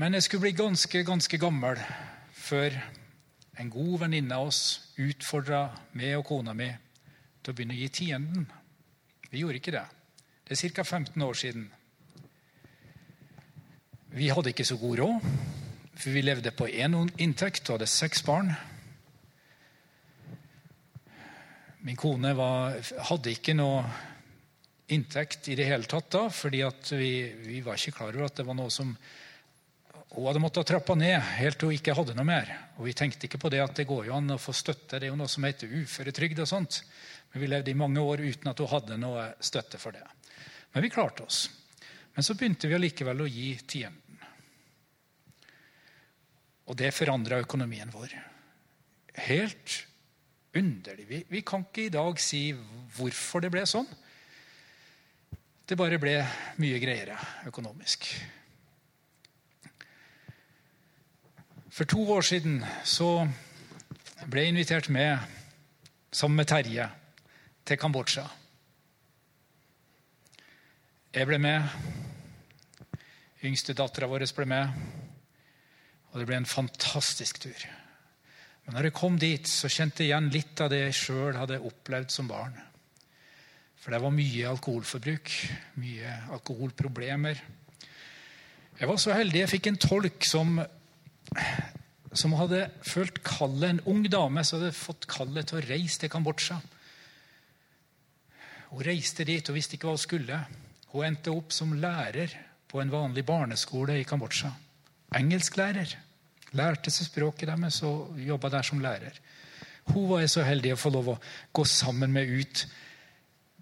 Men 0.00 0.16
jeg 0.16 0.24
skulle 0.24 0.46
bli 0.46 0.54
ganske, 0.56 1.02
ganske 1.04 1.38
gammel 1.38 1.80
før 2.32 2.78
en 3.62 3.70
god 3.70 4.00
venninne 4.02 4.36
av 4.36 4.50
oss 4.50 4.62
utfordra 5.00 5.68
meg 5.98 6.16
og 6.18 6.26
kona 6.28 6.54
mi 6.56 6.68
til 7.42 7.52
å 7.52 7.56
begynne 7.56 7.76
å 7.76 7.80
gi 7.80 7.90
tienden. 8.02 8.48
Vi 9.30 9.42
gjorde 9.42 9.60
ikke 9.60 9.74
det. 9.74 9.86
Det 10.44 10.58
er 10.58 10.74
ca. 10.74 10.84
15 10.84 11.22
år 11.22 11.38
siden. 11.38 11.68
Vi 14.12 14.28
hadde 14.28 14.52
ikke 14.52 14.66
så 14.68 14.76
god 14.76 14.98
råd, 15.00 15.30
for 15.94 16.12
vi 16.12 16.24
levde 16.24 16.52
på 16.52 16.68
én 16.68 16.98
inntekt 17.22 17.68
og 17.70 17.78
hadde 17.78 17.88
seks 17.88 18.24
barn. 18.26 18.52
Min 21.82 21.96
kone 21.96 22.34
var, 22.36 22.76
hadde 23.08 23.32
ikke 23.32 23.56
noe 23.56 23.86
inntekt 24.92 25.48
i 25.48 25.56
det 25.56 25.66
hele 25.70 25.88
tatt 25.88 26.10
da, 26.12 26.26
fordi 26.28 26.60
vi, 26.92 27.12
vi, 27.46 27.62
var 27.64 27.78
ikke 27.78 27.96
klar 27.96 28.12
over 28.12 28.28
at 28.28 28.36
det 28.38 28.46
var 28.46 28.58
noe 28.58 28.70
som 28.70 28.92
hun 30.12 30.26
hadde 30.28 30.42
måttet 30.44 30.68
trappe 30.68 30.94
ned 30.98 31.16
helt 31.38 31.56
til 31.56 31.70
hun 31.70 31.78
ikke 31.78 31.94
hadde 31.96 32.14
noe 32.18 32.26
mer. 32.28 32.50
Og 32.76 32.84
Vi 32.84 32.92
tenkte 32.96 33.28
ikke 33.28 33.40
på 33.40 33.50
det 33.52 33.62
at 33.64 33.78
det 33.78 33.88
går 33.88 34.10
jo 34.10 34.16
an 34.18 34.34
å 34.34 34.40
få 34.40 34.52
støtte. 34.52 34.98
Det 34.98 35.06
er 35.06 35.12
jo 35.12 35.16
noe 35.16 35.30
som 35.30 35.44
heter 35.44 35.72
uføretrygd. 35.72 36.42
og 36.44 36.48
sånt. 36.48 36.82
Men 37.32 37.40
vi 37.40 37.48
levde 37.48 37.70
i 37.72 37.78
mange 37.78 38.00
år 38.00 38.20
uten 38.20 38.50
at 38.50 38.58
hun 38.60 38.68
hadde 38.68 38.98
noe 39.00 39.30
støtte 39.40 39.80
for 39.80 39.96
det. 39.96 40.04
Men 40.74 40.84
vi 40.84 40.90
klarte 40.92 41.24
oss. 41.24 41.46
Men 42.14 42.24
så 42.24 42.36
begynte 42.36 42.68
vi 42.68 42.76
allikevel 42.76 43.24
å 43.24 43.30
gi 43.30 43.54
tienden. 43.64 44.20
Og 46.68 46.76
det 46.76 46.92
forandra 46.92 47.40
økonomien 47.40 47.88
vår. 47.92 48.12
Helt 49.28 49.78
underlig. 50.54 51.08
Vi, 51.08 51.24
vi 51.28 51.40
kan 51.40 51.64
ikke 51.64 51.88
i 51.88 51.94
dag 51.94 52.20
si 52.20 52.50
hvorfor 52.98 53.40
det 53.40 53.52
ble 53.52 53.64
sånn. 53.68 53.88
Det 55.64 55.78
bare 55.78 55.96
ble 56.00 56.18
mye 56.60 56.78
greiere 56.82 57.16
økonomisk. 57.48 58.10
For 61.72 61.88
to 61.88 62.02
år 62.12 62.20
siden 62.20 62.58
så 62.84 63.22
ble 64.28 64.42
jeg 64.42 64.52
invitert 64.52 64.90
med, 64.92 65.22
sammen 66.12 66.36
med 66.36 66.50
Terje, 66.50 66.84
til 67.64 67.78
Kambodsja. 67.80 68.26
Jeg 71.16 71.28
ble 71.30 71.38
med. 71.40 71.64
Yngstedattera 73.48 74.10
vår 74.10 74.26
ble 74.36 74.46
med. 74.52 74.82
Og 76.12 76.20
det 76.20 76.26
ble 76.28 76.42
en 76.42 76.50
fantastisk 76.50 77.40
tur. 77.40 77.64
Men 78.66 78.76
når 78.76 78.90
jeg 78.90 78.96
kom 79.00 79.16
dit, 79.16 79.48
så 79.48 79.72
kjente 79.72 80.04
jeg 80.04 80.10
igjen 80.10 80.28
litt 80.34 80.60
av 80.60 80.68
det 80.74 80.82
jeg 80.82 80.98
sjøl 80.98 81.40
hadde 81.40 81.62
opplevd 81.64 82.12
som 82.12 82.28
barn. 82.28 82.52
For 83.80 83.96
det 83.96 84.02
var 84.04 84.12
mye 84.12 84.52
alkoholforbruk, 84.52 85.32
mye 85.80 86.20
alkoholproblemer. 86.36 87.42
Jeg 88.76 88.92
var 88.92 89.00
så 89.00 89.16
heldig 89.16 89.46
jeg 89.46 89.54
fikk 89.56 89.72
en 89.72 89.82
tolk 89.88 90.28
som 90.28 90.60
som 92.12 92.34
hadde 92.36 92.66
følt 92.84 93.22
kallet, 93.24 93.70
en 93.70 93.84
ung 93.88 94.04
dame 94.10 94.44
som 94.44 94.60
hadde 94.60 94.76
fått 94.76 95.06
kallet 95.10 95.48
til 95.48 95.60
å 95.60 95.64
reise 95.64 96.02
til 96.02 96.12
Kambodsja. 96.12 96.58
Hun 98.72 98.84
reiste 98.84 99.24
dit 99.28 99.48
og 99.48 99.56
visste 99.56 99.76
ikke 99.76 99.88
hva 99.88 99.96
hun 99.96 100.02
skulle. 100.02 100.40
Hun 100.92 101.06
endte 101.06 101.32
opp 101.32 101.52
som 101.52 101.72
lærer 101.76 102.32
på 102.68 102.80
en 102.80 102.92
vanlig 102.92 103.24
barneskole 103.28 103.98
i 104.00 104.06
Kambodsja. 104.08 104.52
Engelsklærer. 105.16 105.96
Lærte 106.56 106.92
seg 106.92 107.08
språket 107.08 107.48
deres 107.48 107.80
og 107.88 108.18
jobba 108.20 108.50
der 108.52 108.66
som 108.66 108.80
lærer. 108.84 109.16
Hun 109.88 110.08
var 110.10 110.26
så 110.28 110.44
heldig 110.44 110.74
å 110.74 110.80
få 110.80 110.92
lov 110.92 111.14
å 111.14 111.18
gå 111.52 111.64
sammen 111.68 112.12
med 112.12 112.28
ut 112.28 112.64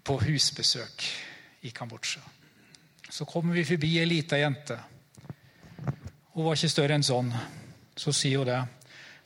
på 0.03 0.17
husbesøk 0.25 1.07
i 1.67 1.71
Kambodsja. 1.75 2.21
Så 3.11 3.27
kommer 3.27 3.55
vi 3.55 3.67
forbi 3.67 3.97
ei 3.99 4.07
lita 4.07 4.39
jente. 4.39 4.77
Hun 6.35 6.45
var 6.45 6.55
ikke 6.55 6.71
større 6.71 6.95
enn 6.95 7.03
sånn 7.03 7.31
så 7.95 8.13
sier 8.13 8.41
hun 8.41 8.49
det. 8.49 8.61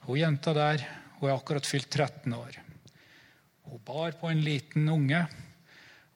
Hun 0.06 0.19
jenta 0.19 0.54
der 0.54 0.86
hun 1.19 1.30
er 1.30 1.36
akkurat 1.38 1.65
fylt 1.65 1.89
13 1.89 2.34
år. 2.34 2.60
Hun 3.65 3.82
bar 3.86 4.12
på 4.19 4.30
en 4.30 4.41
liten 4.45 4.89
unge, 4.89 5.25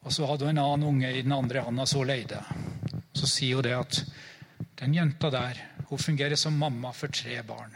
og 0.04 0.14
så 0.14 0.28
hadde 0.30 0.46
hun 0.46 0.58
en 0.58 0.64
annen 0.64 0.88
unge 0.90 1.12
i 1.12 1.24
den 1.24 1.34
andre 1.34 1.64
handa 1.66 1.86
så 1.90 2.04
leide. 2.04 2.42
Så 3.14 3.28
sier 3.28 3.60
hun 3.60 3.66
det 3.66 3.76
at 3.78 4.02
den 4.84 4.94
jenta 4.96 5.32
der 5.34 5.62
hun 5.90 6.00
fungerer 6.00 6.38
som 6.38 6.58
mamma 6.58 6.92
for 6.94 7.12
tre 7.12 7.42
barn. 7.44 7.74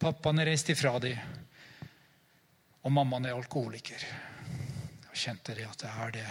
Pappaen 0.00 0.38
er 0.40 0.52
reist 0.52 0.70
ifra 0.72 0.94
dem, 1.02 1.18
og 2.84 2.92
mammaen 2.94 3.26
er 3.26 3.36
alkoholiker. 3.36 4.06
Jeg 5.10 5.24
kjente 5.24 5.56
det 5.58 5.66
at 5.66 5.82
det 5.82 5.90
er 5.90 6.14
det. 6.14 6.28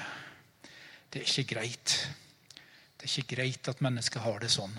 Det 1.10 1.21
er 1.21 1.28
ikke 1.28 1.56
greit. 1.56 1.97
Det 2.97 3.06
er 3.06 3.12
ikke 3.12 3.36
greit 3.36 3.69
at 3.69 3.84
mennesker 3.84 4.23
har 4.23 4.39
det 4.41 4.49
sånn. 4.54 4.73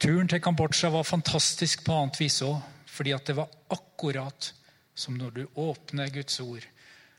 Turen 0.00 0.28
til 0.32 0.40
Kambodsja 0.40 0.88
var 0.94 1.04
fantastisk 1.04 1.82
på 1.84 1.92
annet 1.92 2.20
vis 2.22 2.38
òg. 2.46 2.60
Fordi 2.90 3.12
det 3.26 3.34
var 3.36 3.52
akkurat 3.70 4.52
som 4.94 5.16
når 5.16 5.30
du 5.30 5.42
åpner 5.54 6.10
Guds 6.12 6.40
ord, 6.40 6.64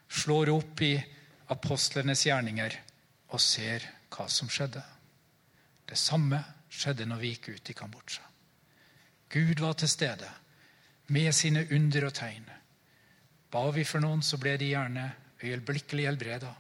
slår 0.09 0.49
opp 0.51 0.81
i 0.81 0.95
apostlenes 1.53 2.25
gjerninger 2.27 2.75
og 3.31 3.41
ser 3.41 3.85
hva 4.11 4.27
som 4.29 4.49
skjedde. 4.51 4.81
Det 5.87 5.97
samme 5.97 6.41
skjedde 6.69 7.07
når 7.07 7.21
vi 7.21 7.31
gikk 7.33 7.49
ut 7.55 7.71
i 7.71 7.77
Kambodsja. 7.77 8.25
Gud 9.31 9.63
var 9.63 9.77
til 9.79 9.89
stede 9.89 10.27
med 11.13 11.31
sine 11.35 11.63
under 11.71 12.09
og 12.09 12.13
tegn. 12.17 12.49
Ba 13.51 13.63
vi 13.71 13.85
for 13.87 14.03
noen, 14.03 14.21
så 14.23 14.39
ble 14.39 14.57
de 14.59 14.71
gjerne 14.73 15.05
øyeblikkelig 15.43 16.07
helbreda. 16.09 16.51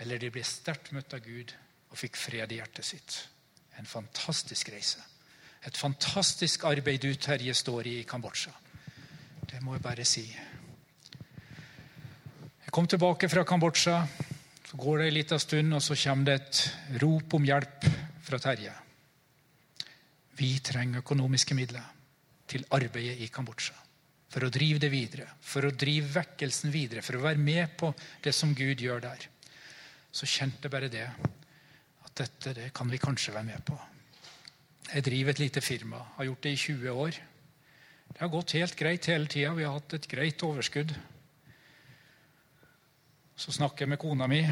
Eller 0.00 0.18
de 0.18 0.30
ble 0.32 0.44
sterkt 0.44 0.92
møtt 0.92 1.14
av 1.16 1.24
Gud 1.24 1.54
og 1.90 1.98
fikk 2.00 2.18
fred 2.20 2.52
i 2.52 2.60
hjertet 2.60 2.88
sitt. 2.88 3.18
En 3.80 3.88
fantastisk 3.88 4.72
reise. 4.72 5.00
Et 5.62 5.76
fantastisk 5.78 6.64
arbeid 6.66 7.04
du, 7.04 7.12
Terje, 7.14 7.54
står 7.54 7.86
i 7.86 7.98
i 8.00 8.06
Kambodsja. 8.08 8.50
Det 9.46 9.60
må 9.62 9.76
jeg 9.76 9.82
bare 9.84 10.04
si. 10.08 10.24
Jeg 12.64 12.72
kom 12.74 12.88
tilbake 12.90 13.28
fra 13.30 13.44
Kambodsja. 13.46 14.00
Så 14.66 14.78
går 14.80 14.98
det 14.98 15.06
en 15.06 15.14
liten 15.14 15.38
stund, 15.38 15.74
og 15.76 15.82
så 15.84 15.94
kommer 16.02 16.24
det 16.24 16.34
et 16.40 17.02
rop 17.02 17.34
om 17.36 17.44
hjelp 17.44 17.86
fra 18.24 18.38
Terje. 18.40 18.72
Vi 20.40 20.58
trenger 20.64 21.04
økonomiske 21.04 21.54
midler 21.54 21.84
til 22.48 22.64
arbeidet 22.72 23.20
i 23.20 23.28
Kambodsja. 23.30 23.76
For 24.32 24.48
å 24.48 24.50
drive 24.50 24.80
det 24.80 24.88
videre, 24.90 25.28
for 25.44 25.68
å 25.68 25.74
drive 25.76 26.08
vekkelsen 26.14 26.72
videre, 26.72 27.04
for 27.04 27.20
å 27.20 27.24
være 27.26 27.38
med 27.38 27.76
på 27.76 27.92
det 28.24 28.32
som 28.34 28.54
Gud 28.56 28.80
gjør 28.80 29.04
der. 29.04 29.28
Så 30.10 30.26
kjente 30.26 30.66
jeg 30.66 30.72
bare 30.72 30.90
det. 30.90 31.06
At 32.02 32.16
dette 32.18 32.56
det 32.56 32.70
kan 32.74 32.88
vi 32.90 33.00
kanskje 33.00 33.36
være 33.36 33.50
med 33.52 33.64
på. 33.68 33.76
Jeg 34.92 35.04
driver 35.04 35.30
et 35.30 35.38
lite 35.38 35.60
firma. 35.60 35.96
Har 36.16 36.24
gjort 36.24 36.42
det 36.42 36.52
i 36.52 36.56
20 36.56 36.90
år. 36.90 37.10
Det 38.12 38.20
har 38.20 38.28
gått 38.28 38.52
helt 38.52 38.76
greit 38.76 39.06
hele 39.08 39.26
tida. 39.26 39.54
Vi 39.56 39.64
har 39.64 39.72
hatt 39.72 39.94
et 39.96 40.08
greit 40.08 40.42
overskudd. 40.44 40.92
Så 43.36 43.54
snakker 43.56 43.86
jeg 43.86 43.88
med 43.94 43.98
kona 44.02 44.28
mi. 44.28 44.42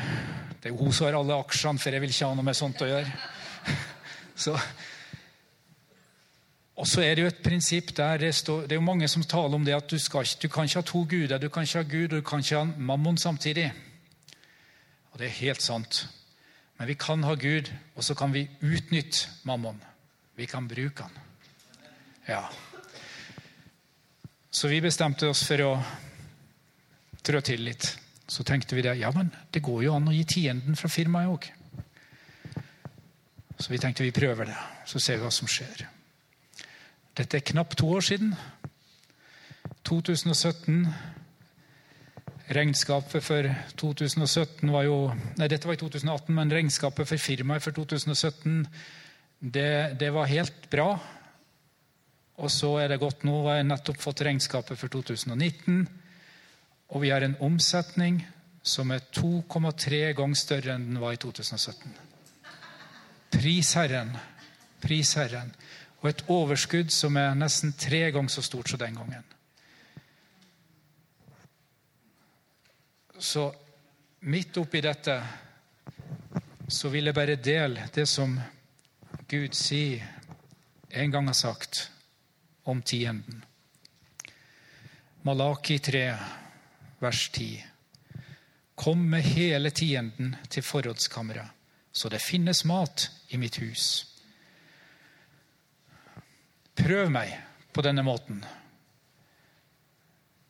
Det 0.63 0.71
er 0.71 0.79
hun 0.79 0.93
som 0.93 1.07
har 1.07 1.19
alle 1.19 1.37
aksjene, 1.37 1.79
for 1.79 1.93
jeg 1.93 2.01
vil 2.01 2.15
ikke 2.15 2.31
ha 2.31 2.39
noe 2.39 2.47
med 2.47 2.57
sånt 2.57 2.81
å 2.81 2.89
gjøre. 2.89 3.13
Så 4.47 4.57
og 6.81 6.87
så 6.89 7.03
er 7.05 7.15
det 7.15 7.23
jo 7.23 7.29
et 7.29 7.43
prinsipp 7.45 7.91
der 7.97 8.17
det, 8.17 8.31
står, 8.35 8.63
det 8.63 8.73
er 8.73 8.79
jo 8.79 8.87
mange 8.87 9.09
som 9.09 9.25
taler 9.29 9.55
om 9.55 9.65
det 9.67 9.75
at 9.77 9.91
du, 9.91 9.99
skal, 10.01 10.25
du 10.25 10.47
kan 10.49 10.65
ikke 10.65 10.81
ha 10.81 10.87
to 10.89 11.03
guder. 11.05 11.37
Du 11.37 11.51
kan 11.53 11.67
ikke 11.67 11.83
ha 11.83 11.85
Gud 11.85 12.15
og 12.15 12.23
du 12.23 12.25
kan 12.25 12.41
ikke 12.41 12.57
ha 12.57 12.65
mammon 12.79 13.21
samtidig. 13.21 13.67
Og 15.13 15.21
det 15.21 15.27
er 15.27 15.37
helt 15.43 15.61
sant. 15.63 16.07
Men 16.79 16.89
vi 16.89 16.97
kan 16.97 17.23
ha 17.29 17.35
Gud, 17.37 17.69
og 17.95 18.05
så 18.05 18.17
kan 18.17 18.33
vi 18.33 18.49
utnytte 18.65 19.29
mammon. 19.45 19.77
Vi 20.37 20.47
kan 20.47 20.69
bruke 20.69 21.03
den. 21.03 21.19
Ja. 22.27 22.45
Så 24.51 24.69
vi 24.69 24.81
bestemte 24.81 25.29
oss 25.31 25.43
for 25.47 25.63
å 25.63 25.73
trå 27.23 27.41
til 27.45 27.65
litt. 27.65 27.87
Så 28.31 28.45
tenkte 28.47 28.77
vi 28.79 28.85
det, 28.87 28.95
ja, 29.01 29.11
men 29.15 29.33
det 29.51 29.63
går 29.67 29.85
jo 29.85 29.95
an 29.97 30.09
å 30.11 30.15
gi 30.15 30.25
tienden 30.25 30.79
fra 30.79 30.91
firmaet 30.91 31.33
òg. 31.33 31.49
Så 33.61 33.73
vi 33.73 33.79
tenkte 33.83 34.07
vi 34.07 34.15
prøver 34.15 34.49
det, 34.49 34.59
så 34.89 35.01
ser 35.03 35.19
vi 35.19 35.27
hva 35.27 35.33
som 35.35 35.51
skjer. 35.51 35.85
Dette 37.19 37.37
er 37.37 37.49
knapt 37.51 37.77
to 37.81 37.91
år 37.93 38.07
siden. 38.07 38.33
2017. 39.85 40.87
Regnskapet 42.51 43.23
for 43.23 43.47
2017 43.79 44.73
var 44.73 44.87
jo 44.87 44.97
Nei, 45.39 45.47
dette 45.51 45.69
var 45.69 45.77
i 45.77 45.83
2018, 45.83 46.35
men 46.35 46.51
regnskapet 46.51 47.07
for 47.07 47.23
firmaet 47.23 47.63
for 47.63 47.77
2017 47.77 48.65
det, 49.41 49.97
det 49.99 50.11
var 50.13 50.29
helt 50.29 50.71
bra. 50.71 50.91
Og 52.41 52.53
så 52.53 52.75
er 52.81 52.93
det 52.93 53.01
godt 53.01 53.25
nå. 53.25 53.43
har 53.49 53.61
jeg 53.61 53.69
nettopp 53.69 54.01
fått 54.01 54.23
regnskapet 54.25 54.79
for 54.79 54.93
2019. 54.93 55.89
Og 56.93 57.03
vi 57.03 57.11
har 57.13 57.25
en 57.25 57.37
omsetning 57.45 58.21
som 58.63 58.93
er 58.93 59.05
2,3 59.17 60.13
ganger 60.17 60.37
større 60.37 60.77
enn 60.77 60.91
den 60.91 61.01
var 61.01 61.17
i 61.17 61.21
2017. 61.21 61.97
Prisherren. 63.33 64.13
Prisherren 64.81 65.53
og 66.01 66.09
et 66.09 66.23
overskudd 66.33 66.93
som 66.93 67.17
er 67.21 67.37
nesten 67.37 67.75
tre 67.77 68.07
ganger 68.13 68.33
så 68.33 68.45
stort 68.45 68.71
som 68.73 68.81
den 68.81 68.97
gangen. 68.97 69.27
Så 73.21 73.51
midt 74.21 74.57
oppi 74.57 74.81
dette 74.81 75.17
så 76.73 76.89
vil 76.89 77.11
jeg 77.11 77.17
bare 77.17 77.37
dele 77.37 77.85
det 77.93 78.07
som 78.09 78.39
Gud 79.31 79.55
sier 79.55 80.03
en 80.89 81.11
gang 81.11 81.27
har 81.27 81.37
sagt 81.39 81.91
om 82.67 82.83
tienden. 82.83 83.45
Malaki 85.23 85.79
3, 85.79 86.17
vers 86.99 87.31
10. 87.31 87.65
Kom 88.75 89.07
med 89.11 89.23
hele 89.23 89.71
tienden 89.71 90.35
til 90.49 90.67
forrådskammeret, 90.67 91.47
så 91.93 92.11
det 92.11 92.23
finnes 92.25 92.65
mat 92.67 93.07
i 93.29 93.39
mitt 93.39 93.61
hus. 93.63 93.87
Prøv 96.75 97.15
meg 97.15 97.37
på 97.71 97.87
denne 97.87 98.03
måten. 98.03 98.43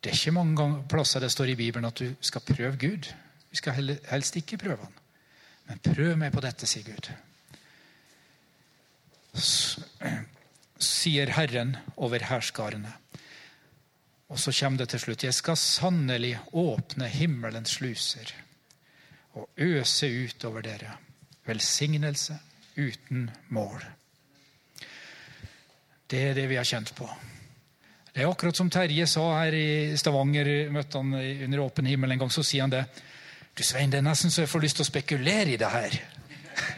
Det 0.00 0.08
er 0.08 0.22
ikke 0.22 0.38
mange 0.40 0.70
plasser 0.88 1.20
det 1.20 1.34
står 1.36 1.52
i 1.52 1.60
Bibelen 1.66 1.84
at 1.90 2.00
du 2.00 2.14
skal 2.20 2.48
prøve 2.48 2.78
Gud. 2.80 3.12
Vi 3.50 3.60
skal 3.60 3.98
helst 4.08 4.40
ikke 4.40 4.64
prøve 4.64 4.86
han. 4.88 5.02
Men 5.68 5.82
prøv 5.84 6.16
meg 6.16 6.32
på 6.32 6.40
dette, 6.40 6.64
sier 6.64 6.88
Gud. 6.88 7.12
Sier 9.34 11.30
Herren 11.36 11.76
over 11.96 12.24
hærskarene. 12.30 12.92
Og 14.30 14.38
så 14.38 14.52
kommer 14.54 14.78
det 14.78 14.88
til 14.92 15.00
slutt. 15.00 15.24
Jeg 15.24 15.34
skal 15.34 15.58
sannelig 15.58 16.36
åpne 16.52 17.08
himmelens 17.10 17.78
sluser 17.80 18.34
og 19.34 19.48
øse 19.58 20.06
ut 20.06 20.44
over 20.44 20.62
dere 20.66 20.96
velsignelse 21.46 22.38
uten 22.76 23.30
mål. 23.48 23.82
Det 26.10 26.22
er 26.28 26.34
det 26.34 26.48
vi 26.50 26.58
har 26.58 26.66
kjent 26.66 26.94
på. 26.94 27.06
Det 28.10 28.22
er 28.22 28.30
akkurat 28.30 28.56
som 28.58 28.70
Terje 28.70 29.06
sa 29.06 29.22
her 29.38 29.54
i 29.54 29.96
Stavanger, 29.98 30.70
møtte 30.74 30.98
han 30.98 31.14
under 31.14 31.62
åpen 31.62 31.86
himmel 31.86 32.10
en 32.10 32.24
gang. 32.24 32.32
Så 32.34 32.42
sier 32.46 32.66
han 32.66 32.72
det. 32.74 32.84
Du 33.54 33.62
Svein, 33.66 33.90
det 33.90 34.00
er 34.00 34.06
nesten 34.06 34.30
så 34.30 34.42
jeg 34.44 34.50
får 34.50 34.64
lyst 34.64 34.80
til 34.80 34.86
å 34.86 34.90
spekulere 34.90 35.54
i 35.54 35.58
det 35.60 35.70
her. 35.70 35.94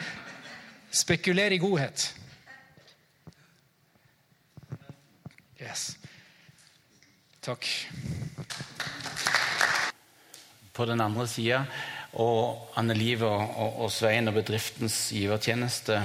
spekulere 1.05 1.57
i 1.57 1.63
godhet. 1.63 2.11
Yes. 5.63 5.97
Takk. 7.41 7.67
På 10.73 10.87
den 10.89 11.01
andre 11.01 11.27
sida, 11.31 11.61
og 12.19 12.73
Anne 12.81 12.97
Liv 12.97 13.23
og, 13.23 13.55
og, 13.85 13.91
Svein 13.95 14.27
og 14.29 14.41
bedriftens 14.41 14.97
givertjeneste 15.15 16.01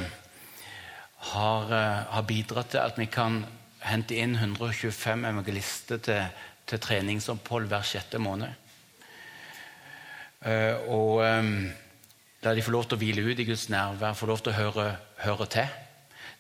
har, 1.31 1.73
eh, 1.73 2.03
har, 2.13 2.27
bidratt 2.29 2.69
til 2.75 2.83
at 2.83 2.99
vi 3.01 3.09
kan 3.09 3.41
hente 3.81 4.19
inn 4.19 4.37
125 4.37 5.25
evangelister 5.31 6.03
til, 6.05 6.29
til 6.69 6.83
treningsopphold 6.83 7.67
hver 7.71 7.85
sjette 7.87 8.21
måned. 8.21 8.53
Uh, 10.37 10.75
og 10.93 11.13
um, 11.25 11.53
la 12.45 12.53
de 12.53 12.61
få 12.61 12.71
lov 12.71 12.85
til 12.85 12.95
å 12.95 13.01
hvile 13.01 13.23
ut 13.25 13.39
i 13.41 13.45
Guds 13.47 13.71
nærvær, 13.73 14.13
få 14.13 14.29
lov 14.29 14.43
til 14.45 14.53
å 14.53 14.59
høre, 14.59 14.89
høre 15.23 15.47
til. 15.49 15.71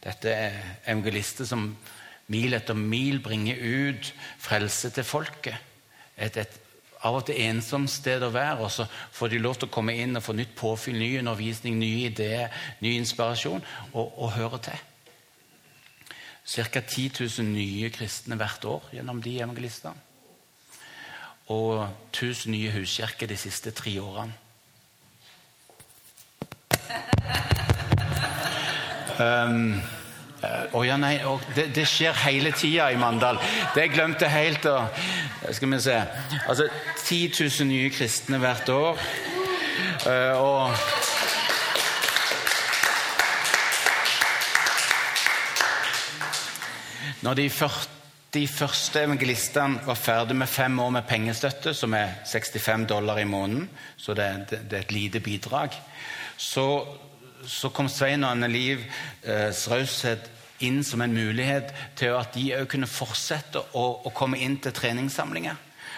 Dette 0.03 0.29
er 0.29 0.59
evangelister 0.85 1.49
som 1.49 1.71
mil 2.31 2.55
etter 2.57 2.75
mil 2.77 3.21
bringer 3.23 3.59
ut 3.59 4.13
frelse 4.43 4.91
til 4.95 5.07
folket. 5.07 5.55
Et, 6.17 6.37
et 6.37 6.59
av 7.05 7.19
og 7.19 7.27
til 7.27 7.39
ensomt 7.45 7.91
sted 7.91 8.23
å 8.25 8.31
være, 8.33 8.65
og 8.65 8.71
så 8.73 8.87
får 9.15 9.31
de 9.31 9.41
lov 9.41 9.57
til 9.59 9.69
å 9.69 9.73
komme 9.73 9.95
inn 9.95 10.17
og 10.17 10.25
få 10.25 10.35
nytt 10.37 10.55
påfyll, 10.57 10.97
ny 10.97 11.11
undervisning, 11.21 11.77
nye 11.79 12.09
ideer, 12.09 12.53
ny 12.81 12.95
inspirasjon, 12.97 13.63
og, 13.93 14.05
og 14.17 14.33
høre 14.37 14.61
til. 14.69 14.85
Ca. 16.47 16.79
10 16.79 17.11
000 17.19 17.47
nye 17.51 17.89
kristne 17.91 18.37
hvert 18.39 18.65
år 18.65 18.91
gjennom 18.95 19.19
de 19.21 19.35
evangelistene. 19.41 20.05
Og 21.51 21.87
1000 22.11 22.51
nye 22.51 22.71
huskirker 22.75 23.27
de 23.27 23.37
siste 23.39 23.71
tre 23.75 23.93
årene. 24.03 24.35
Um, 29.17 29.79
Oh, 30.71 30.83
ja, 30.85 30.97
nei, 31.01 31.15
oh, 31.25 31.41
det, 31.55 31.71
det, 31.73 31.87
skjer 31.89 32.13
hele 32.27 32.51
tida 32.53 32.91
i 32.93 32.97
Mandal. 33.01 33.39
Det 33.73 33.87
glemte 33.89 34.27
jeg 34.27 34.51
helt 34.51 34.67
å 34.69 34.75
Skal 35.49 35.71
vi 35.71 35.79
se 35.81 35.95
Altså 36.43 36.67
10 37.07 37.31
000 37.41 37.69
nye 37.71 37.89
kristne 37.89 38.37
hvert 38.41 38.69
år. 38.69 39.01
Uh, 40.05 40.33
og 40.37 40.75
Når 47.25 47.39
de, 47.41 47.49
40 47.49 48.47
første 48.53 49.01
evangelistene 49.07 49.81
var 49.87 49.97
ferdig 49.97 50.35
med 50.37 50.47
fem 50.47 50.77
år 50.79 50.91
med 50.99 51.07
pengestøtte, 51.09 51.73
som 51.73 51.95
er 51.97 52.19
65 52.29 52.85
dollar 52.87 53.17
i 53.17 53.25
måneden, 53.25 53.65
så 53.97 54.13
det, 54.13 54.27
det, 54.51 54.59
det 54.69 54.77
er 54.77 54.85
et 54.85 54.93
lite 54.93 55.19
bidrag, 55.25 55.73
så 56.37 56.67
så 57.45 57.69
kom 57.69 57.89
Svein 57.91 58.25
og 58.25 58.33
Anne 58.33 58.49
Livs 58.51 58.87
eh, 59.23 59.51
raushet 59.71 60.31
inn 60.65 60.81
som 60.83 61.01
en 61.01 61.13
mulighet 61.13 61.73
til 61.97 62.15
at 62.17 62.33
de 62.33 62.49
òg 62.57 62.67
kunne 62.71 62.89
fortsette 62.89 63.61
å, 63.77 63.85
å, 64.07 64.13
komme 64.15 64.39
inn 64.41 64.57
til 64.61 64.73
treningssamlinger. 64.73 65.57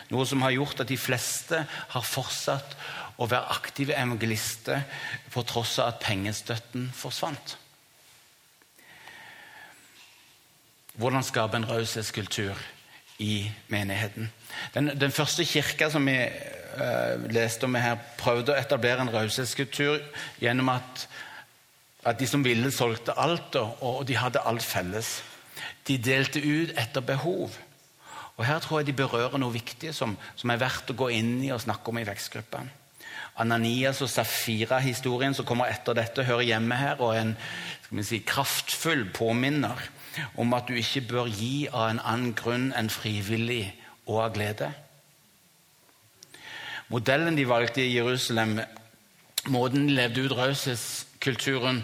Noe 0.10 0.25
som 0.28 0.43
har 0.43 0.56
gjort 0.56 0.84
at 0.84 0.89
de 0.89 0.97
fleste 0.99 1.62
har 1.94 2.06
fortsatt 2.06 2.75
å 3.19 3.27
være 3.29 3.54
aktive 3.56 3.96
evangelister 4.00 4.83
på 5.31 5.44
tross 5.48 5.77
av 5.79 5.94
at 5.94 6.04
pengestøtten 6.04 6.90
forsvant. 6.96 7.58
Hvordan 11.00 11.23
skape 11.23 11.56
en 11.56 11.67
raushetskultur 11.67 12.60
i 13.23 13.46
menigheten? 13.71 14.31
Den, 14.73 14.92
den 15.00 15.15
første 15.15 15.46
kirka 15.48 15.87
som 15.94 16.08
vi 16.08 16.17
uh, 16.19 17.29
leste 17.31 17.67
om 17.69 17.77
her, 17.79 18.00
prøvde 18.19 18.52
å 18.52 18.60
etablere 18.60 19.06
en 19.06 19.13
raushetskultur 19.13 20.02
gjennom 20.44 20.73
at 20.73 21.06
at 22.08 22.19
de 22.19 22.27
som 22.27 22.43
ville, 22.43 22.71
solgte 22.71 23.15
alt, 23.19 23.56
og 23.56 24.06
de 24.08 24.15
hadde 24.17 24.43
alt 24.47 24.63
felles. 24.63 25.19
De 25.87 25.97
delte 25.97 26.39
ut 26.39 26.71
etter 26.79 27.04
behov. 27.04 27.52
Og 28.37 28.45
Her 28.45 28.60
tror 28.63 28.79
jeg 28.79 28.87
de 28.87 28.95
berører 28.95 29.37
noe 29.37 29.52
viktig 29.52 29.91
som, 29.95 30.15
som 30.39 30.52
er 30.54 30.62
verdt 30.62 30.93
å 30.93 30.95
gå 30.95 31.10
inn 31.12 31.41
i 31.43 31.52
og 31.52 31.60
snakke 31.60 31.91
om 31.91 32.00
i 32.00 32.08
vekstgruppen. 32.08 32.69
Ananias 33.39 34.02
og 34.04 34.10
Safira-historien 34.12 35.35
som 35.35 35.47
kommer 35.47 35.71
etter 35.71 35.95
dette, 35.95 36.23
hører 36.27 36.47
hjemme 36.47 36.75
her 36.79 37.00
og 37.04 37.15
er 37.15 37.21
en 37.27 38.04
si, 38.04 38.21
kraftfull 38.23 39.06
påminner 39.15 39.79
om 40.39 40.56
at 40.56 40.67
du 40.67 40.75
ikke 40.79 41.06
bør 41.08 41.29
gi 41.31 41.67
av 41.67 41.89
en 41.89 42.02
annen 42.04 42.33
grunn 42.35 42.69
enn 42.75 42.91
frivillig 42.91 43.65
og 44.08 44.23
av 44.25 44.33
glede. 44.35 44.71
Modellen 46.89 47.37
de 47.37 47.45
valgte 47.47 47.83
i 47.83 47.93
Jerusalem, 47.93 48.58
måten 49.52 49.87
de 49.87 49.97
levde 49.97 50.25
ut 50.25 50.35
raushetskulturen, 50.37 51.83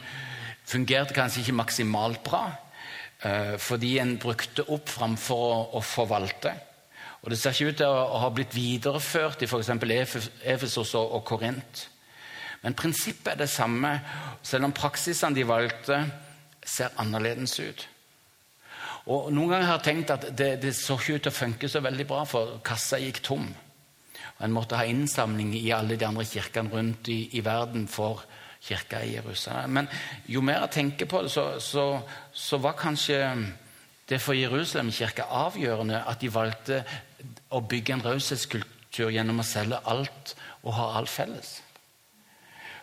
fungerte 0.66 1.16
kanskje 1.16 1.44
ikke 1.44 1.60
maksimalt 1.62 2.24
bra. 2.26 2.46
Eh, 3.26 3.56
fordi 3.62 3.98
en 4.00 4.18
brukte 4.22 4.66
opp 4.70 4.90
framfor 4.92 5.76
å 5.76 5.82
forvalte. 5.82 6.54
Og 7.24 7.32
Det 7.32 7.40
ser 7.40 7.52
ikke 7.52 7.72
ut 7.72 7.78
til 7.78 7.90
å 7.90 8.20
ha 8.22 8.30
blitt 8.30 8.54
videreført 8.54 9.42
i 9.42 9.48
f.eks. 9.50 9.70
Efesos 10.44 10.94
og 11.00 11.24
Korint. 11.26 11.88
Men 12.62 12.74
prinsippet 12.78 13.34
er 13.34 13.40
det 13.40 13.50
samme, 13.50 14.00
selv 14.44 14.66
om 14.66 14.74
praksisene 14.74 15.36
de 15.36 15.46
valgte, 15.46 16.00
ser 16.66 16.94
annerledes 17.02 17.60
ut. 17.60 17.88
Og 19.06 19.32
Noen 19.34 19.52
ganger 19.54 19.68
har 19.70 19.78
jeg 19.78 19.86
tenkt 19.86 20.14
at 20.14 20.30
det, 20.38 20.52
det 20.62 20.74
så 20.78 20.98
ikke 20.98 21.18
ut 21.18 21.26
til 21.28 21.34
å 21.34 21.40
funke 21.40 21.70
så 21.70 21.82
veldig 21.86 22.08
bra, 22.10 22.24
for 22.30 22.60
kassa 22.66 22.98
gikk 23.02 23.22
tom. 23.26 23.46
En 24.44 24.52
måtte 24.52 24.76
ha 24.76 24.86
innsamling 24.88 25.54
i 25.56 25.72
alle 25.72 25.96
de 25.96 26.08
andre 26.08 26.26
kirkene 26.28 26.74
rundt 26.74 27.08
i, 27.08 27.20
i 27.38 27.44
verden 27.46 27.88
for 27.88 28.26
kirka 28.66 29.04
i 29.04 29.14
Jerusalem. 29.16 29.78
Men 29.80 29.90
jo 30.28 30.42
mer 30.44 30.66
jeg 30.66 30.76
tenker 30.80 31.10
på 31.10 31.22
det, 31.24 31.32
så, 31.32 31.60
så, 31.64 31.86
så 32.34 32.60
var 32.64 32.78
kanskje 32.80 33.20
det 34.10 34.20
for 34.22 34.38
Jerusalem-kirka 34.38 35.30
avgjørende 35.34 36.04
at 36.06 36.22
de 36.22 36.32
valgte 36.34 36.82
å 37.56 37.62
bygge 37.62 37.96
en 37.96 38.04
raushetskultur 38.06 39.14
gjennom 39.14 39.42
å 39.42 39.48
selge 39.48 39.80
alt 39.90 40.36
og 40.64 40.76
ha 40.78 40.90
alt 41.00 41.12
felles. 41.12 41.56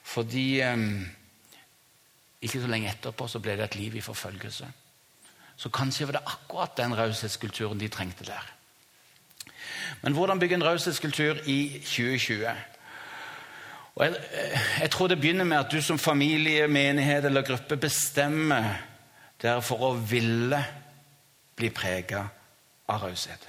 Fordi 0.03 0.47
um, 0.67 1.05
ikke 2.43 2.63
så 2.63 2.71
lenge 2.71 2.91
etterpå 2.91 3.29
så 3.31 3.43
ble 3.43 3.55
det 3.59 3.69
et 3.69 3.79
liv 3.79 3.99
i 3.99 4.05
forfølgelse. 4.05 4.71
Så 5.63 5.71
kanskje 5.71 6.09
var 6.09 6.19
det 6.19 6.27
akkurat 6.27 6.75
den 6.79 6.97
raushetskulturen 6.99 7.79
de 7.79 7.91
trengte 7.93 8.27
der. 8.27 8.49
Men 10.01 10.17
hvordan 10.17 10.41
bygge 10.41 10.55
en 10.55 10.65
raushetskultur 10.65 11.43
i 11.47 11.59
2020? 11.85 12.47
Og 13.95 14.05
jeg, 14.07 14.15
jeg, 14.81 14.91
tror 14.91 15.09
det 15.09 15.21
begynner 15.21 15.45
med 15.45 15.59
at 15.59 15.73
du 15.73 15.83
som 15.85 15.99
familie, 15.99 16.69
menighet 16.69 17.25
eller 17.29 17.45
gruppe 17.45 17.77
bestemmer 17.77 18.73
dere 19.43 19.61
for 19.65 19.85
å 19.85 19.93
ville 19.97 20.63
bli 21.59 21.69
prega 21.75 22.25
av 22.89 23.03
raushet. 23.05 23.49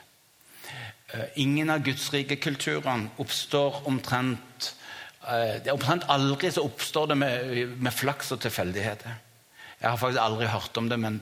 Eh, 1.13 1.25
ingen 1.45 1.69
av 1.69 1.83
Guds 1.85 2.09
rike 2.13 2.35
kulturene 2.41 3.13
oppstår 3.21 3.83
omtrent 3.87 4.73
eh, 5.29 5.71
Omtrent 5.71 6.09
aldri 6.11 6.51
så 6.51 6.65
oppstår 6.67 7.13
det 7.13 7.19
med, 7.21 7.77
med 7.79 7.95
flaks 7.95 8.33
og 8.35 8.41
tilfeldigheter. 8.43 9.15
Jeg 9.79 9.89
har 9.89 9.99
faktisk 9.99 10.21
aldri 10.23 10.51
hørt 10.51 10.77
om 10.79 10.89
det, 10.89 10.99
men 10.99 11.21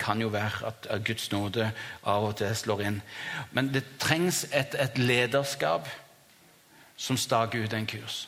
kan 0.00 0.20
jo 0.20 0.32
være 0.32 0.72
at 0.72 0.90
Guds 1.06 1.30
nåde 1.32 1.70
av 2.08 2.24
og 2.30 2.36
til 2.40 2.56
slår 2.56 2.84
inn. 2.88 3.00
Men 3.52 3.70
det 3.74 3.84
trengs 4.02 4.46
et, 4.50 4.74
et 4.74 4.98
lederskap 4.98 5.88
som 7.00 7.16
staker 7.16 7.64
ut 7.64 7.74
en 7.76 7.88
kurs. 7.88 8.26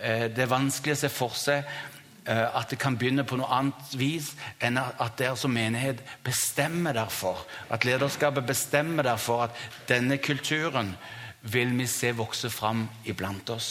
Eh, 0.00 0.28
det 0.32 0.44
er 0.44 0.52
vanskelig 0.52 0.96
å 0.96 1.00
se 1.04 1.10
for 1.12 1.36
seg 1.38 1.62
eh, 1.62 2.46
at 2.48 2.72
det 2.72 2.80
kan 2.82 2.96
begynne 2.98 3.24
på 3.28 3.38
noe 3.40 3.52
annet 3.52 3.94
vis 3.98 4.32
enn 4.60 4.80
at 4.80 5.16
dere 5.20 5.36
som 5.38 5.54
menighet 5.54 6.02
bestemmer 6.24 6.96
derfor. 6.96 7.44
At 7.72 7.86
lederskapet 7.88 8.48
bestemmer 8.48 9.06
derfor 9.06 9.46
at 9.46 9.62
denne 9.88 10.18
kulturen 10.18 10.96
vil 11.42 11.72
vi 11.78 11.88
se 11.90 12.12
vokse 12.14 12.50
fram 12.52 12.86
iblant 13.08 13.50
oss. 13.50 13.70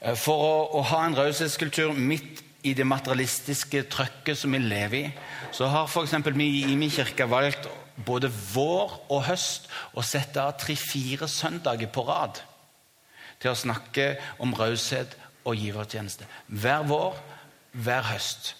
Eh, 0.00 0.16
for 0.16 0.46
å, 0.46 0.54
å 0.80 0.86
ha 0.92 1.04
en 1.06 1.18
raushetskultur 1.18 1.92
midt 1.96 2.44
i 2.62 2.74
det 2.78 2.86
materialistiske 2.86 3.82
trøkket 3.90 4.38
som 4.38 4.54
vi 4.54 4.60
lever 4.62 4.98
i, 5.00 5.12
så 5.52 5.66
har 5.70 5.88
f.eks. 5.90 6.14
vi 6.34 6.48
i 6.70 6.76
min 6.78 6.90
kirke 6.90 7.26
valgt 7.30 7.68
både 8.06 8.30
vår 8.54 8.94
og 9.12 9.24
høst 9.26 9.68
å 9.94 10.04
sette 10.06 10.40
av 10.40 10.56
tre-fire 10.60 11.28
søndager 11.28 11.90
på 11.92 12.06
rad 12.08 12.40
til 13.42 13.50
å 13.50 13.58
snakke 13.58 14.14
om 14.42 14.54
raushet 14.54 15.16
og 15.44 15.58
givertjeneste. 15.58 16.26
Hver 16.46 16.86
vår, 16.86 17.16
hver 17.72 18.06
høst. 18.12 18.54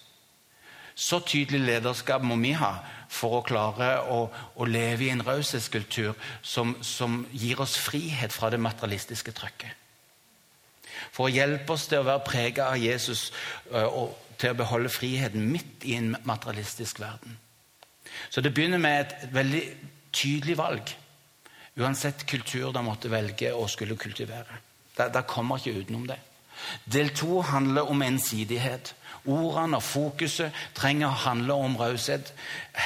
Så 0.95 1.23
tydelig 1.25 1.63
lederskap 1.63 2.21
må 2.21 2.35
vi 2.41 2.51
ha 2.57 2.75
for 3.13 3.39
å 3.39 3.45
klare 3.45 3.95
å, 4.09 4.27
å 4.29 4.67
leve 4.67 5.07
i 5.07 5.13
en 5.13 5.23
raushetskultur 5.25 6.13
som, 6.41 6.75
som, 6.85 7.23
gir 7.31 7.61
oss 7.63 7.77
frihet 7.81 8.33
fra 8.33 8.51
det 8.53 8.61
materialistiske 8.61 9.33
trøkket. 9.37 9.82
For 11.13 11.29
å 11.29 11.33
hjelpe 11.33 11.75
oss 11.75 11.87
til 11.87 12.01
å 12.01 12.07
være 12.07 12.25
prega 12.25 12.71
av 12.73 12.81
Jesus 12.81 13.27
og 13.71 14.17
til 14.41 14.53
å 14.53 14.57
beholde 14.57 14.91
friheten 14.91 15.45
midt 15.51 15.85
i 15.87 15.95
en 15.99 16.15
materialistisk 16.25 16.99
verden. 17.03 17.37
Så 18.29 18.41
det 18.41 18.53
begynner 18.53 18.81
med 18.81 18.99
et 19.05 19.33
veldig 19.33 19.63
tydelig 20.13 20.57
valg. 20.57 20.93
Uansett 21.79 22.25
kultur 22.29 22.73
de 22.73 22.83
måtte 22.85 23.11
velge 23.11 23.53
å 23.53 23.65
skulle 23.71 23.97
kultivere. 23.97 24.59
Det, 24.97 25.25
kommer 25.27 25.57
ikke 25.57 25.79
utenom 25.81 26.05
det. 26.09 26.19
Del 26.85 27.09
to 27.17 27.41
handler 27.41 27.89
om 27.89 28.03
ensidighet. 28.05 28.93
Ordene 29.25 29.79
og 29.79 29.85
fokuset 29.85 30.53
trenger 30.77 31.09
å 31.09 31.21
handle 31.25 31.57
om 31.65 31.77
raushet 31.79 32.33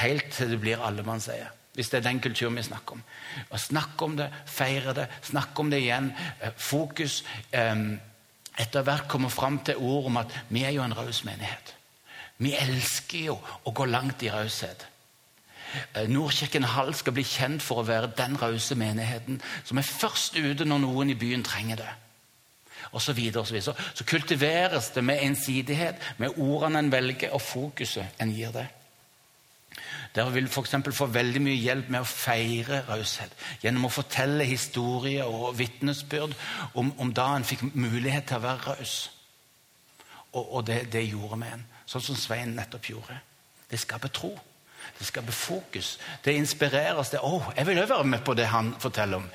helt 0.00 0.30
til 0.32 0.54
det 0.54 0.60
blir 0.62 0.84
allemannseie. 0.84 1.50
Hvis 1.74 1.90
det 1.92 2.00
er 2.00 2.08
den 2.08 2.20
kulturen 2.22 2.56
vi 2.58 2.64
snakker 2.66 2.96
om. 2.96 3.02
Og 3.50 3.60
Snakk 3.60 4.02
om 4.02 4.16
det, 4.18 4.30
feire 4.46 4.94
det, 4.96 5.06
snakk 5.22 5.58
om 5.60 5.68
det 5.70 5.82
igjen. 5.84 6.08
Fokus 6.56 7.20
eh, 7.52 7.84
etter 8.58 8.84
hvert 8.86 9.08
kommer 9.08 9.32
fram 9.32 9.60
til 9.64 9.76
ord 9.76 10.10
om 10.10 10.20
at 10.20 10.32
vi 10.48 10.64
er 10.66 10.74
jo 10.76 10.84
en 10.84 10.96
raus 10.96 11.24
menighet. 11.24 11.74
Vi 12.38 12.54
elsker 12.54 13.30
jo 13.30 13.38
å 13.66 13.74
gå 13.74 13.86
langt 13.90 14.22
i 14.22 14.30
raushet. 14.30 14.86
Eh, 15.94 16.08
Nordkirken 16.08 16.64
Hall 16.64 16.94
skal 16.96 17.14
bli 17.16 17.24
kjent 17.26 17.62
for 17.62 17.82
å 17.82 17.86
være 17.88 18.12
den 18.16 18.38
rause 18.40 18.76
menigheten 18.78 19.40
som 19.64 19.78
er 19.78 19.86
først 19.86 20.38
ute 20.38 20.64
når 20.64 20.84
noen 20.84 21.12
i 21.12 21.18
byen 21.18 21.44
trenger 21.44 21.82
det. 21.82 21.90
Og 22.92 23.02
så, 23.02 23.12
videre, 23.12 23.42
og 23.42 23.46
så, 23.46 23.54
videre. 23.54 23.74
så 23.94 24.04
kultiveres 24.04 24.90
det 24.94 25.04
med 25.04 25.20
ensidighet, 25.22 25.96
med 26.16 26.38
ordene 26.38 26.78
en 26.78 26.92
velger, 26.92 27.34
og 27.36 27.42
fokuset 27.42 28.22
en 28.22 28.32
gir 28.32 28.54
det. 28.54 28.64
Dere 30.14 30.32
vil 30.34 30.48
f.eks. 30.48 30.74
få 30.96 31.06
veldig 31.12 31.42
mye 31.44 31.58
hjelp 31.60 31.90
med 31.92 32.02
å 32.02 32.08
feire 32.08 32.82
raushet 32.88 33.34
gjennom 33.62 33.86
å 33.88 33.92
fortelle 33.92 34.46
historier 34.48 35.28
og 35.28 35.56
vitnesbyrd 35.58 36.34
om, 36.74 36.92
om, 36.98 37.12
da 37.14 37.30
en 37.36 37.46
fikk 37.46 37.66
mulighet 37.74 38.28
til 38.30 38.40
å 38.40 38.46
være 38.46 38.74
raus. 38.74 38.96
Og, 40.32 40.44
og 40.44 40.66
det, 40.66 40.82
det, 40.92 41.06
gjorde 41.08 41.40
vi 41.42 41.52
en, 41.52 41.66
sånn 41.88 42.04
som 42.10 42.18
Svein 42.18 42.56
nettopp 42.56 42.90
gjorde. 42.90 43.20
Det 43.68 43.80
skaper 43.80 44.12
tro. 44.12 44.32
Det 44.98 45.06
skaper 45.06 45.32
fokus. 45.32 45.98
Det 46.24 46.32
inspirerer 46.32 46.98
oss. 46.98 47.10
Det, 47.10 47.20
oh, 47.22 47.50
jeg 47.56 47.66
vil 47.66 47.80
òg 47.82 47.90
være 47.90 48.04
med 48.04 48.24
på 48.26 48.34
det 48.38 48.48
han 48.50 48.72
forteller 48.80 49.20
om. 49.20 49.28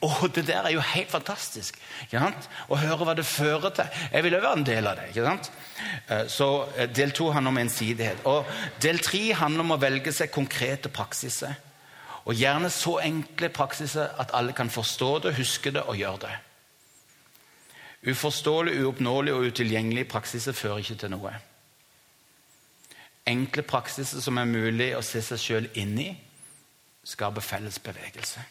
Oh, 0.00 0.24
det 0.34 0.46
der 0.48 0.66
er 0.66 0.74
jo 0.74 0.82
helt 0.94 1.10
fantastisk. 1.12 1.78
Å 2.14 2.78
høre 2.80 3.04
hva 3.04 3.14
det 3.18 3.26
fører 3.28 3.74
til. 3.76 4.00
Jeg 4.12 4.26
vil 4.26 4.38
òg 4.38 4.46
være 4.46 4.60
en 4.60 4.66
del 4.66 4.90
av 4.90 4.98
det. 4.98 5.10
ikke 5.12 5.28
sant? 5.28 5.52
Eh, 6.08 6.26
så 6.32 6.48
eh, 6.76 6.90
Del 6.90 7.14
to 7.14 7.30
handler 7.34 7.54
om 7.54 7.62
ensidighet. 7.62 8.24
Og 8.24 8.48
Del 8.82 8.98
tre 9.04 9.22
handler 9.38 9.66
om 9.66 9.76
å 9.76 9.80
velge 9.82 10.12
seg 10.12 10.32
konkrete 10.34 10.92
praksiser. 10.92 11.54
Og 12.24 12.34
gjerne 12.40 12.70
så 12.72 12.98
enkle 13.04 13.52
praksiser 13.52 14.14
at 14.18 14.32
alle 14.34 14.56
kan 14.56 14.70
forstå 14.72 15.10
det, 15.26 15.36
huske 15.38 15.74
det 15.74 15.84
og 15.84 15.98
gjøre 16.00 16.26
det. 16.26 16.36
Uforståelig, 18.10 18.78
uoppnåelig 18.84 19.32
og 19.32 19.50
utilgjengelig 19.52 20.08
praksiser 20.08 20.56
fører 20.56 20.82
ikke 20.84 21.00
til 21.00 21.12
noe 21.14 21.36
enkle 23.28 23.64
praksiser 23.66 24.20
som 24.20 24.38
er 24.38 24.50
mulig 24.50 24.90
å 24.96 25.02
se 25.04 25.22
seg 25.24 25.40
sjøl 25.40 25.68
inn 25.80 25.94
i, 26.00 26.10
skaper 27.04 27.44
felles 27.44 27.78
bevegelse. 27.84 28.42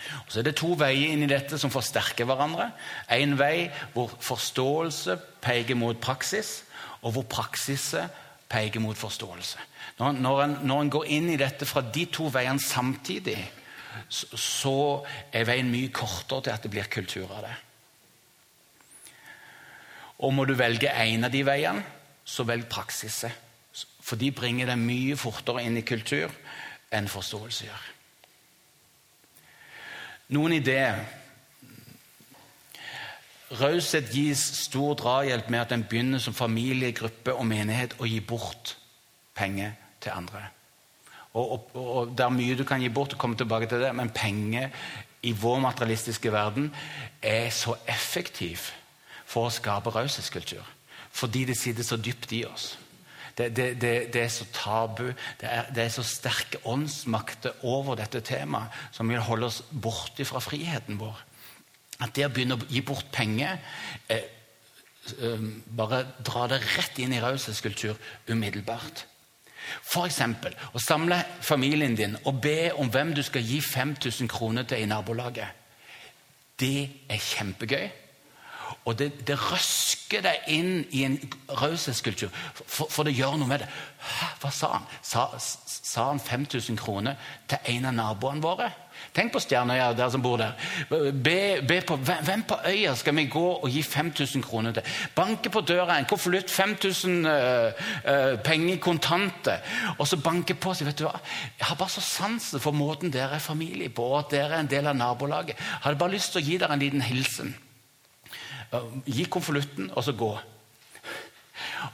Og 0.00 0.32
så 0.32 0.40
er 0.40 0.48
det 0.48 0.56
to 0.60 0.72
veier 0.78 1.12
inn 1.12 1.24
i 1.26 1.30
dette 1.30 1.58
som 1.60 1.72
forsterker 1.72 2.28
hverandre. 2.28 2.70
En 3.12 3.36
vei 3.38 3.68
hvor 3.94 4.12
forståelse 4.24 5.16
peker 5.44 5.76
mot 5.76 5.98
praksis, 6.00 6.62
og 7.04 7.16
hvor 7.16 7.26
praksiset 7.28 8.20
peker 8.50 8.82
mot 8.82 8.98
forståelse. 8.98 9.60
Når, 10.00 10.20
når, 10.20 10.42
en, 10.44 10.54
når 10.66 10.84
en 10.84 10.92
går 10.96 11.10
inn 11.16 11.30
i 11.32 11.40
dette 11.40 11.68
fra 11.68 11.82
de 11.84 12.06
to 12.12 12.28
veiene 12.32 12.62
samtidig, 12.62 13.38
så 14.10 15.02
er 15.34 15.46
veien 15.48 15.70
mye 15.70 15.90
kortere 15.94 16.46
til 16.46 16.54
at 16.54 16.64
det 16.64 16.72
blir 16.72 16.90
kultur 16.90 17.30
av 17.30 17.44
det. 17.46 17.56
Og 20.20 20.34
må 20.36 20.44
du 20.44 20.54
velge 20.56 20.90
en 20.92 21.26
av 21.26 21.32
de 21.32 21.42
veiene, 21.46 21.99
så 22.30 22.46
velg 22.46 22.68
praksiser. 22.70 23.34
For 24.02 24.18
de 24.18 24.30
bringer 24.34 24.70
deg 24.70 24.78
mye 24.80 25.16
fortere 25.18 25.64
inn 25.66 25.78
i 25.78 25.86
kultur 25.86 26.30
enn 26.94 27.10
forståelse 27.10 27.66
gjør. 27.66 27.88
Noen 30.34 30.54
ideer. 30.60 31.02
Raushet 33.58 34.12
gis 34.14 34.42
stor 34.60 34.94
drahjelp 34.98 35.48
med 35.50 35.64
at 35.64 35.72
en 35.74 35.82
begynner 35.90 36.22
som 36.22 36.36
familie, 36.36 36.94
gruppe 36.94 37.34
og 37.34 37.48
menighet 37.50 37.96
å 37.98 38.06
gi 38.06 38.20
bort 38.22 38.76
penger 39.34 39.74
til 40.02 40.14
andre. 40.14 40.44
Og, 41.34 41.50
og, 41.54 41.70
og 41.74 42.12
Det 42.14 42.26
er 42.26 42.34
mye 42.34 42.58
du 42.58 42.62
kan 42.66 42.82
gi 42.82 42.90
bort, 42.94 43.14
og 43.14 43.18
komme 43.18 43.38
tilbake 43.38 43.66
til 43.70 43.82
det, 43.82 43.90
men 43.94 44.14
penger 44.14 44.70
i 45.26 45.32
vår 45.36 45.58
materialistiske 45.66 46.32
verden 46.32 46.70
er 47.22 47.50
så 47.50 47.74
effektiv 47.90 48.70
for 49.26 49.48
å 49.48 49.54
skape 49.54 49.90
raushetskultur. 49.94 50.62
Fordi 51.12 51.44
det 51.44 51.58
sitter 51.58 51.86
så 51.86 51.98
dypt 51.98 52.32
i 52.32 52.44
oss. 52.46 52.78
Det, 53.36 53.56
det, 53.56 53.66
det, 53.80 54.12
det, 54.12 54.22
er 54.22 54.32
så 54.32 54.44
tabu. 54.52 55.12
Er, 55.40 55.70
det 55.74 55.84
er 55.84 55.92
så 55.94 56.04
sterke 56.04 56.60
åndsmakter 56.68 57.64
over 57.66 57.96
dette 58.00 58.20
temaet 58.26 58.74
som 58.92 59.08
vil 59.08 59.22
holde 59.24 59.48
oss 59.48 59.62
borte 59.70 60.26
fra 60.28 60.42
friheten 60.44 60.98
vår. 61.00 61.22
At 62.00 62.14
det 62.16 62.26
å 62.26 62.32
begynne 62.32 62.58
å 62.58 62.68
gi 62.68 62.82
bort 62.84 63.10
penger 63.12 63.58
eh, 64.08 64.26
eh, 65.20 65.46
Bare 65.76 66.02
dra 66.24 66.46
det 66.50 66.62
rett 66.64 67.00
inn 67.02 67.14
i 67.16 67.22
raushetskultur 67.22 67.96
umiddelbart. 68.28 69.06
F.eks. 69.84 70.20
å 70.74 70.80
samle 70.82 71.20
familien 71.44 71.94
din 71.96 72.16
og 72.24 72.40
be 72.42 72.72
om 72.72 72.90
hvem 72.90 73.12
du 73.14 73.22
skal 73.22 73.44
gi 73.44 73.60
5000 73.62 74.30
kroner 74.30 74.66
til 74.68 74.82
i 74.82 74.88
nabolaget. 74.88 75.58
Det 76.60 77.06
er 77.08 77.20
kjempegøy. 77.24 77.88
Og 78.88 78.96
det, 78.98 79.10
det 79.28 79.36
røsker 79.36 80.22
deg 80.24 80.46
inn 80.48 80.84
i 80.96 81.04
en 81.04 81.18
raushetskultur, 81.60 82.30
for, 82.64 82.88
for, 82.88 83.04
det 83.04 83.12
gjør 83.18 83.36
noe 83.36 83.50
med 83.50 83.60
det. 83.60 83.68
Hva 84.40 84.52
sa 84.54 84.70
han? 84.78 84.86
Sa, 85.04 85.26
sa 85.36 86.06
han 86.08 86.22
5000 86.22 86.80
kroner 86.80 87.18
til 87.50 87.74
en 87.74 87.90
av 87.90 87.98
naboene 87.98 88.44
våre? 88.44 88.70
Tenk 89.16 89.32
på 89.34 89.40
Stjernøya, 89.42 89.90
dere 89.96 90.10
som 90.12 90.22
bor 90.22 90.40
der. 90.40 90.56
Be, 91.12 91.60
be 91.66 91.80
på, 91.86 91.96
hvem 92.00 92.44
på 92.48 92.58
øya 92.68 92.92
skal 92.96 93.16
vi 93.16 93.26
gå 93.32 93.44
og 93.58 93.68
gi 93.72 93.82
5000 93.84 94.44
kroner 94.44 94.76
til? 94.76 94.90
Banke 95.16 95.52
på 95.52 95.62
døra, 95.66 95.98
en 95.98 96.08
konvolutt, 96.08 96.50
5000 96.50 97.26
uh, 97.26 97.86
uh, 98.04 98.34
penger 98.44 98.78
kontanter. 98.80 99.64
Og 99.98 100.06
så 100.08 100.20
banke 100.20 100.54
på 100.54 100.72
og 100.72 100.78
si 100.78 100.86
vet 100.86 101.00
du 101.00 101.06
hva, 101.08 101.16
jeg 101.58 101.68
har 101.68 101.80
bare 101.80 101.96
så 101.96 102.04
sansen 102.04 102.62
for 102.62 102.76
måten 102.76 103.12
dere 103.12 103.40
er 103.40 103.44
familie 103.44 103.90
på, 103.92 104.04
og 104.12 104.24
at 104.24 104.36
dere 104.36 104.54
er 104.54 104.64
en 104.64 104.70
del 104.70 104.88
av 104.88 104.96
nabolaget. 104.96 105.56
Jeg 105.56 105.82
hadde 105.86 106.00
bare 106.00 106.16
lyst 106.16 106.34
til 106.34 106.42
å 106.42 106.46
gi 106.46 106.60
dere 106.60 106.76
en 106.76 106.84
liten 106.84 107.04
hilsen. 107.04 107.56
Gi 109.06 109.26
konvolutten, 109.26 109.90
og 109.90 110.04
så 110.04 110.14
gå. 110.14 110.30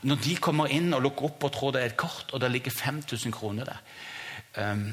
Når 0.03 0.21
de 0.25 0.37
kommer 0.43 0.73
inn 0.73 0.93
og 0.95 1.05
lukker 1.07 1.31
opp 1.31 1.47
og 1.49 1.53
tror 1.55 1.73
det 1.75 1.83
er 1.83 1.93
et 1.93 2.01
kort, 2.01 2.33
og 2.33 2.43
det 2.43 2.51
ligger 2.53 2.75
5000 2.75 3.33
kroner 3.33 3.65
der 3.65 4.73
um, 4.73 4.89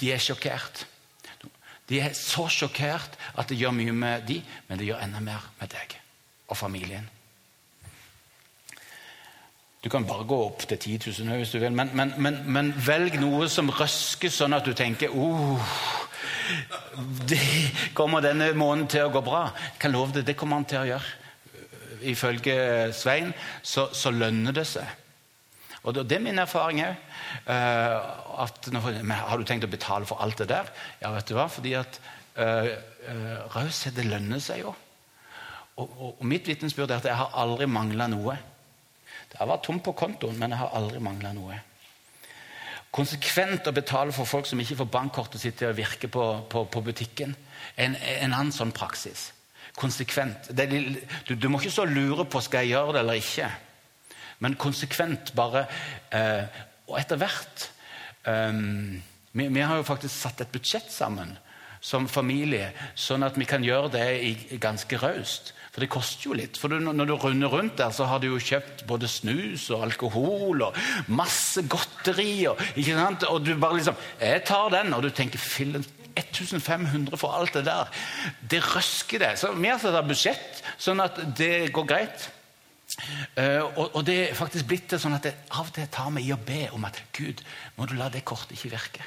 De 0.00 0.12
er 0.12 0.18
sjokkert. 0.18 0.86
De 1.88 2.00
er 2.00 2.12
så 2.16 2.48
sjokkert 2.48 3.18
at 3.38 3.48
det 3.48 3.58
gjør 3.60 3.76
mye 3.76 3.92
med 3.92 4.26
de, 4.28 4.40
men 4.68 4.78
det 4.78 4.88
gjør 4.88 5.04
enda 5.04 5.20
mer 5.20 5.50
med 5.60 5.72
deg 5.72 5.98
og 6.48 6.56
familien. 6.56 7.08
Du 9.84 9.90
kan 9.92 10.06
bare 10.08 10.24
gå 10.24 10.36
opp 10.46 10.62
til 10.68 10.78
10 10.78 11.12
000 11.24 11.36
hvis 11.36 11.50
du 11.52 11.58
vil, 11.58 11.72
men, 11.72 11.90
men, 11.92 12.14
men, 12.16 12.38
men 12.48 12.72
velg 12.86 13.18
noe 13.20 13.48
som 13.52 13.68
røsker 13.68 14.32
sånn 14.32 14.56
at 14.56 14.64
du 14.64 14.72
tenker 14.72 15.12
oh, 15.12 15.74
det 17.28 17.40
kommer 17.96 18.24
denne 18.24 18.50
måneden 18.56 18.88
til 18.90 19.06
å 19.06 19.12
gå 19.12 19.22
bra. 19.24 19.46
Jeg 19.74 19.80
kan 19.84 19.94
love 19.94 20.16
det, 20.16 20.26
det 20.28 20.36
kommer 20.38 20.60
han 20.60 20.68
til 20.68 20.82
å 20.82 20.88
gjøre. 20.88 21.20
Ifølge 22.04 22.56
Svein 22.96 23.32
så, 23.62 23.88
så 23.96 24.12
lønner 24.12 24.56
det 24.56 24.66
seg. 24.68 25.00
Og 25.84 25.96
Det 25.96 26.16
er 26.16 26.24
min 26.24 26.40
erfaring 26.40 26.80
òg. 26.84 27.00
Uh, 27.44 28.38
har 28.38 29.36
du 29.36 29.44
tenkt 29.44 29.66
å 29.66 29.72
betale 29.72 30.08
for 30.08 30.22
alt 30.24 30.40
det 30.40 30.48
der? 30.52 30.70
Ja, 31.02 31.12
vet 31.12 31.28
du 31.28 31.34
hva? 31.36 31.44
Fordi 31.52 31.74
at 31.76 31.98
uh, 32.38 32.70
uh, 33.08 33.36
raushet, 33.52 33.96
det 33.96 34.06
lønner 34.08 34.40
seg 34.40 34.64
jo. 34.64 34.72
Og, 35.76 35.84
og, 35.84 36.10
og 36.14 36.24
mitt 36.28 36.48
vitnesbyrd 36.48 36.92
er 36.92 37.02
at 37.02 37.10
jeg 37.10 37.20
har 37.20 37.36
aldri 37.40 37.68
mangla 37.68 38.08
noe. 38.08 38.38
Det 39.28 39.40
har 39.40 39.50
vært 39.50 39.66
tomt 39.66 39.84
på 39.84 39.96
kontoen, 39.98 40.38
men 40.40 40.54
jeg 40.54 40.62
har 40.62 40.76
aldri 40.78 41.02
mangla 41.04 41.34
noe 41.36 41.60
konsekvent 42.94 43.66
å 43.66 43.74
betale 43.74 44.14
for 44.14 44.28
folk 44.28 44.46
som 44.46 44.60
ikke 44.62 44.78
får 44.82 44.90
bankkortet 44.92 45.42
sitt 45.42 45.58
til 45.58 45.72
å 45.72 45.76
virke 45.76 46.10
på, 46.12 46.24
på, 46.50 46.64
på 46.70 46.82
butikken. 46.86 47.34
En, 47.76 47.96
en, 47.96 48.32
annen 48.32 48.54
sånn 48.54 48.74
praksis. 48.74 49.32
Konsekvent. 49.74 50.52
Det, 50.54 50.68
du, 51.26 51.34
du, 51.34 51.48
må 51.50 51.58
ikke 51.58 51.74
så 51.74 51.86
lure 51.88 52.26
på 52.30 52.42
skal 52.44 52.62
jeg 52.62 52.76
gjøre 52.76 52.94
det 52.94 53.02
eller 53.02 53.22
ikke. 53.22 53.48
Men 54.44 54.58
konsekvent 54.60 55.32
bare 55.38 55.64
eh, 56.12 56.62
Og 56.90 56.98
etter 56.98 57.16
hvert 57.16 57.68
eh, 58.28 58.58
vi, 59.32 59.46
vi, 59.48 59.62
har 59.62 59.78
jo 59.78 59.86
faktisk 59.86 60.14
satt 60.14 60.44
et 60.44 60.52
budsjett 60.54 60.90
sammen 60.92 61.34
som 61.84 62.06
familie, 62.08 62.70
sånn 62.96 63.26
at 63.26 63.36
vi 63.36 63.44
kan 63.48 63.64
gjøre 63.64 63.90
det 63.92 64.04
i, 64.24 64.30
ganske 64.62 64.96
raust. 65.02 65.52
For 65.74 65.82
det 65.82 65.90
koster 65.90 66.28
jo 66.28 66.36
litt. 66.38 66.54
For 66.60 66.70
når 66.70 67.08
du 67.08 67.16
runder 67.18 67.50
rundt 67.50 67.80
der, 67.80 67.90
så 67.90 68.06
har 68.06 68.20
du 68.22 68.28
jo 68.28 68.38
kjøpt 68.38 68.84
både 68.86 69.08
snus 69.10 69.66
og 69.74 69.82
alkohol 69.88 70.62
og 70.68 70.76
masse 71.10 71.64
godteri. 71.66 72.44
Og, 72.46 72.60
ikke 72.78 72.94
sant? 72.94 73.26
og 73.26 73.42
du 73.42 73.56
bare 73.58 73.80
liksom 73.80 73.96
'Jeg 74.20 74.44
tar 74.46 74.68
den.' 74.70 74.94
Og 74.94 75.02
du 75.02 75.10
tenker 75.10 75.38
1500 76.14 77.18
for 77.18 77.34
alt 77.34 77.54
det 77.54 77.64
der. 77.64 77.90
Det 78.50 78.62
røsker 78.62 79.18
det. 79.18 79.38
Så 79.38 79.52
vi 79.52 79.66
har 79.66 79.78
satt 79.82 80.06
budsjett, 80.06 80.62
sånn 80.78 81.00
at 81.00 81.18
det 81.36 81.72
går 81.72 81.86
greit. 81.90 82.30
Uh, 83.34 83.64
og, 83.74 83.96
og, 83.96 84.06
det 84.06 84.30
er 84.30 84.34
faktisk 84.38 84.66
blitt 84.70 84.90
det 84.92 85.00
sånn 85.02 85.16
at 85.16 85.24
jeg 85.24 85.34
av 85.50 85.66
og 85.66 85.74
til 85.74 85.88
tar 85.90 86.10
meg 86.14 86.28
i 86.28 86.34
å 86.34 86.38
be 86.38 86.68
om 86.70 86.84
at 86.84 87.02
Gud, 87.16 87.42
må 87.74 87.88
du 87.90 87.96
la 87.98 88.08
det 88.12 88.22
kortet 88.22 88.54
ikke 88.54 88.76
virke. 88.76 89.02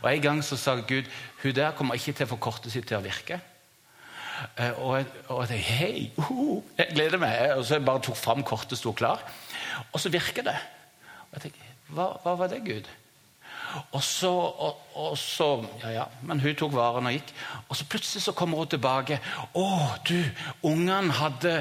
Og 0.00 0.08
En 0.14 0.22
gang 0.22 0.42
så 0.44 0.56
sa 0.56 0.78
Gud 0.80 1.04
hun 1.42 1.54
der 1.54 1.76
kommer 1.76 1.94
ikke 1.94 2.12
til 2.16 2.24
å 2.24 2.30
få 2.30 2.40
kortet 2.40 2.72
sitt 2.72 2.88
til 2.88 2.96
å 2.96 3.04
virke. 3.04 3.40
Eh, 4.56 4.78
og 4.78 4.96
jeg, 4.98 5.06
og 5.28 5.42
jeg 5.42 5.50
tenkte 5.52 5.74
hei, 5.74 6.12
uh, 6.16 6.62
jeg 6.78 6.94
gleder 6.94 7.20
meg. 7.20 7.56
Og 7.56 7.64
så 7.64 7.76
jeg 7.78 7.84
bare 7.88 8.04
tok 8.04 8.18
fram 8.18 8.44
kortet, 8.46 8.78
sto 8.78 8.92
klar. 8.96 9.22
Og 9.92 10.00
så 10.00 10.12
virker 10.12 10.46
det. 10.46 10.56
Og 11.30 11.38
jeg 11.38 11.48
tenkte, 11.48 11.76
hva, 11.94 12.12
hva 12.24 12.36
var 12.38 12.52
det, 12.52 12.62
Gud? 12.66 12.88
Og 13.92 14.02
så, 14.02 14.30
og, 14.30 14.78
og 14.98 15.18
så, 15.18 15.64
ja, 15.82 15.90
ja, 15.94 16.04
Men 16.26 16.40
hun 16.40 16.54
tok 16.58 16.72
varen 16.74 17.06
og 17.06 17.14
gikk. 17.14 17.30
Og 17.68 17.78
så 17.78 17.86
plutselig 17.86 18.22
så 18.24 18.32
kommer 18.34 18.58
hun 18.58 18.70
tilbake. 18.70 19.20
'Å, 19.54 19.66
du, 20.08 20.18
ungene 20.66 21.14
hadde, 21.14 21.52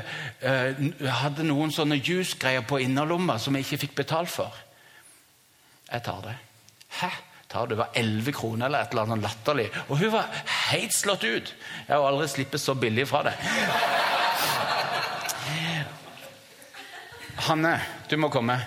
eh, 0.42 0.82
hadde 1.22 1.46
noen 1.46 1.72
sånne 1.72 2.00
juicegreier 2.02 2.66
på 2.66 2.82
innerlomma 2.82 3.38
som 3.38 3.56
jeg 3.56 3.68
ikke 3.68 3.82
fikk 3.86 3.96
betalt 4.02 4.34
for.' 4.34 4.58
Jeg 5.92 6.04
tar 6.06 6.22
det. 6.22 6.36
Hæ? 7.02 7.10
Tar 7.50 7.68
det 7.68 7.76
var 7.80 7.90
11 7.98 8.32
kroner 8.38 8.66
eller 8.66 8.86
et 8.86 8.92
eller 8.94 9.08
annet 9.08 9.24
latterlig. 9.26 9.68
Og 9.90 9.98
hun 9.98 10.12
var 10.14 10.28
helt 10.70 10.94
slått 10.94 11.24
ut. 11.26 11.54
Jeg 11.88 11.96
har 11.96 12.06
aldri 12.06 12.28
sluppet 12.30 12.62
så 12.62 12.76
billig 12.78 13.08
fra 13.10 13.24
det. 13.26 13.34
Hanne, 17.50 17.80
du 18.10 18.18
må 18.22 18.30
komme. 18.30 18.60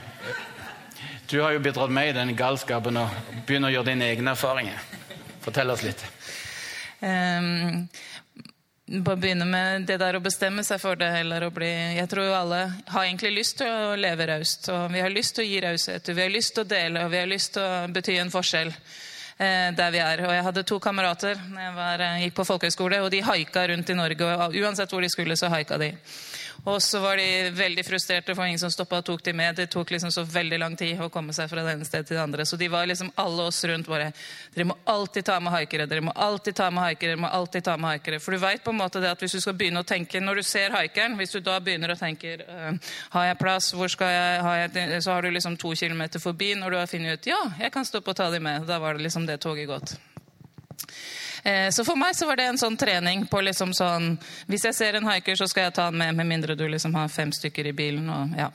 Du 1.30 1.38
har 1.40 1.54
jo 1.54 1.62
bidratt 1.62 1.94
med 1.94 2.10
i 2.10 2.16
den 2.16 2.34
galskapen 2.36 2.98
og 2.98 3.14
begynner 3.46 3.70
å 3.70 3.76
gjøre 3.76 3.92
dine 3.92 4.10
egne 4.10 4.34
erfaringer. 4.34 4.82
Fortell 5.44 5.70
oss 5.70 5.84
litt. 5.86 6.02
Um, 7.02 7.86
bare 9.00 9.16
begynne 9.16 9.46
med 9.48 9.86
det 9.88 9.96
der 10.02 10.18
å 10.18 10.20
bestemme 10.20 10.64
seg 10.66 10.80
for 10.82 10.98
det 11.00 11.08
heller 11.14 11.46
å 11.46 11.52
bli 11.54 11.70
Jeg 11.96 12.08
tror 12.12 12.34
alle 12.36 12.60
har 12.92 13.06
egentlig 13.06 13.30
lyst 13.38 13.56
til 13.62 13.70
å 13.70 13.94
leve 13.96 14.26
raust. 14.28 14.68
Og 14.68 14.92
vi 14.92 15.00
har 15.00 15.12
lyst 15.12 15.36
til 15.36 15.46
å 15.46 15.48
gi 15.48 15.62
raushet, 15.64 16.10
vi 16.12 16.22
har 16.22 16.32
lyst 16.32 16.54
til 16.54 16.66
å 16.66 16.68
dele, 16.68 17.06
og 17.06 17.14
vi 17.14 17.22
har 17.22 17.30
lyst 17.30 17.54
til 17.56 17.64
å 17.64 17.86
bety 17.92 18.18
en 18.20 18.32
forskjell 18.32 18.68
eh, 18.72 19.70
der 19.78 19.94
vi 19.94 20.02
er. 20.04 20.24
Og 20.26 20.34
jeg 20.36 20.46
hadde 20.48 20.66
to 20.68 20.78
kamerater 20.82 21.40
når 21.40 21.64
jeg 21.64 21.74
var, 21.78 22.04
eh, 22.04 22.20
gikk 22.26 22.36
på 22.36 22.48
folkehøyskole, 22.50 23.00
og 23.00 23.10
de 23.14 23.22
haika 23.24 23.64
rundt 23.72 23.94
i 23.94 23.96
Norge. 23.96 24.28
Og 24.28 24.60
uansett 24.60 24.92
hvor 24.92 25.04
de 25.04 25.12
skulle, 25.12 25.38
så 25.40 25.48
haika 25.52 25.80
de. 25.80 25.94
Og 26.64 26.82
så 26.82 27.00
var 27.02 27.16
de 27.18 27.50
veldig 27.50 27.82
frustrerte, 27.82 28.34
for 28.34 28.46
ingen 28.46 28.58
som 28.58 28.70
stoppa 28.70 29.00
og 29.00 29.06
tok 29.08 29.24
dem 29.26 29.36
med. 29.36 29.56
Det 29.58 29.66
tok 29.72 29.90
liksom 29.90 30.12
så 30.14 30.22
veldig 30.22 30.60
lang 30.62 30.76
tid 30.78 31.00
å 31.02 31.08
komme 31.10 31.34
seg 31.34 31.48
fra 31.50 31.64
det 31.66 31.72
ene 31.74 31.86
stedet 31.86 32.06
til 32.06 32.16
det 32.16 32.22
andre. 32.22 32.46
Så 32.46 32.56
de 32.60 32.68
var 32.70 32.86
liksom 32.86 33.10
alle 33.18 33.48
oss 33.50 33.58
rundt 33.66 33.90
bare 33.90 34.12
Dere 34.54 34.68
må 34.70 34.76
alltid 34.86 35.26
ta 35.26 35.40
med 35.42 35.52
haikere. 35.56 35.88
Dere 35.90 36.04
må 36.06 36.14
alltid 36.14 36.54
ta 36.60 36.68
med 36.70 36.84
haikere. 36.84 37.16
Dere 37.16 37.22
må 37.24 37.32
alltid 37.34 37.66
ta 37.66 37.74
med 37.76 37.90
haikere. 37.90 38.20
For 38.22 38.36
du 38.36 38.42
veit 38.44 38.62
på 38.62 38.70
en 38.70 38.78
måte 38.78 39.02
det 39.02 39.10
at 39.10 39.24
hvis 39.24 39.34
du 39.34 39.40
skal 39.42 39.58
begynne 39.58 39.82
å 39.82 39.88
tenke 39.88 40.20
Når 40.22 40.38
du 40.38 40.42
ser 40.46 40.76
haikeren, 40.76 41.18
hvis 41.18 41.34
du 41.34 41.40
da 41.42 41.58
begynner 41.58 41.94
å 41.94 41.98
tenke 41.98 42.36
«Øh, 42.46 42.94
Har 43.16 43.26
jeg 43.26 43.40
plass? 43.42 43.72
Hvor 43.74 43.90
skal 43.90 44.14
jeg? 44.14 44.40
Har 44.46 44.62
jeg 44.62 45.02
så 45.02 45.16
har 45.16 45.22
du 45.22 45.32
liksom 45.34 45.56
to 45.58 45.74
kilometer 45.74 46.22
forbi 46.22 46.54
når 46.54 46.70
du 46.70 46.78
har 46.78 46.86
funnet 46.86 47.18
ut 47.18 47.30
Ja, 47.32 47.42
jeg 47.58 47.74
kan 47.74 47.84
stoppe 47.88 48.14
og 48.14 48.16
ta 48.22 48.30
dem 48.30 48.46
med. 48.46 48.68
Da 48.70 48.78
var 48.78 48.94
det 48.94 49.08
liksom 49.08 49.26
det 49.26 49.40
toget 49.42 49.66
gått. 49.66 49.96
Eh, 51.42 51.70
så 51.70 51.84
for 51.84 51.98
meg 51.98 52.14
så 52.14 52.26
var 52.28 52.38
det 52.38 52.44
en 52.46 52.58
sånn 52.58 52.76
trening 52.78 53.24
på 53.26 53.40
liksom 53.42 53.72
sånn 53.74 54.12
Hvis 54.46 54.62
jeg 54.68 54.76
ser 54.78 54.94
en 54.94 55.08
haiker, 55.10 55.34
så 55.34 55.48
skal 55.50 55.66
jeg 55.66 55.74
ta 55.74 55.88
den 55.90 55.98
med, 55.98 56.14
med 56.14 56.28
mindre 56.28 56.54
du 56.54 56.68
liksom 56.70 56.94
har 56.94 57.10
fem 57.10 57.32
stykker 57.34 57.66
i 57.66 57.74
bilen. 57.74 58.06
og 58.10 58.36
ja. 58.38 58.50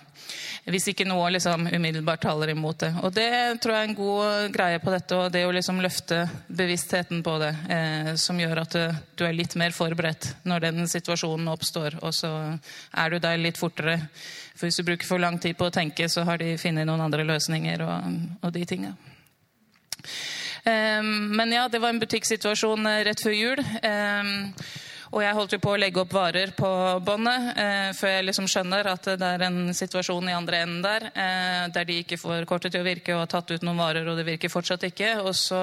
Hvis 0.67 0.87
ikke 0.91 1.07
noe 1.07 1.29
liksom 1.35 1.67
umiddelbart 1.67 2.23
taler 2.23 2.53
imot 2.53 2.79
det. 2.85 2.93
Og 3.03 3.11
det 3.15 3.29
tror 3.63 3.75
jeg 3.75 3.83
er 3.83 3.89
en 3.89 3.97
god 3.97 4.55
greie 4.55 4.79
på 4.83 4.93
dette, 4.93 5.19
og 5.19 5.31
det 5.31 5.43
å 5.47 5.51
liksom 5.55 5.83
løfte 5.83 6.21
bevisstheten 6.47 7.21
på 7.23 7.37
det, 7.43 7.53
eh, 7.75 8.13
som 8.19 8.39
gjør 8.39 8.63
at 8.63 8.79
du 9.17 9.25
er 9.27 9.35
litt 9.35 9.55
mer 9.59 9.75
forberedt 9.75 10.33
når 10.47 10.67
den 10.67 10.87
situasjonen 10.91 11.47
oppstår, 11.51 11.99
og 12.01 12.15
så 12.15 12.31
er 12.93 13.11
du 13.11 13.19
der 13.23 13.39
litt 13.39 13.59
fortere. 13.59 13.99
For 14.55 14.67
hvis 14.67 14.79
du 14.79 14.87
bruker 14.87 15.07
for 15.07 15.21
lang 15.21 15.39
tid 15.39 15.59
på 15.59 15.67
å 15.67 15.75
tenke, 15.75 16.07
så 16.09 16.23
har 16.27 16.39
de 16.41 16.55
funnet 16.59 16.87
noen 16.87 17.03
andre 17.03 17.27
løsninger 17.27 17.83
og, 17.85 18.19
og 18.41 18.55
de 18.55 18.65
tinga. 18.67 18.95
Ehm, 20.67 21.13
men 21.37 21.55
ja, 21.55 21.67
det 21.71 21.79
var 21.83 21.93
en 21.93 22.01
butikksituasjon 22.03 22.91
eh, 22.91 23.03
rett 23.07 23.23
før 23.23 23.35
jul. 23.35 23.63
Ehm, 23.81 24.53
Og 25.07 25.21
jeg 25.23 25.35
holdt 25.37 25.53
jo 25.55 25.59
på 25.63 25.71
å 25.71 25.77
legge 25.79 26.01
opp 26.01 26.11
varer 26.11 26.51
på 26.51 26.69
båndet 27.07 27.45
eh, 27.55 27.91
før 27.95 28.11
jeg 28.11 28.25
liksom 28.27 28.49
skjønner 28.51 28.89
at 28.91 29.07
det 29.21 29.29
er 29.37 29.45
en 29.47 29.73
situasjon 29.73 30.27
i 30.27 30.35
andre 30.35 30.59
enden 30.65 30.81
der 30.83 31.05
eh, 31.13 31.63
der 31.71 31.87
de 31.87 32.01
ikke 32.01 32.19
får 32.19 32.43
kortet 32.49 32.75
til 32.75 32.83
å 32.83 32.87
virke 32.87 33.15
og 33.15 33.23
har 33.23 33.31
tatt 33.31 33.53
ut 33.55 33.63
noen 33.63 33.79
varer, 33.79 34.03
og 34.03 34.19
det 34.19 34.25
virker 34.27 34.51
fortsatt 34.51 34.83
ikke. 34.89 35.13
Og 35.23 35.31
så 35.31 35.61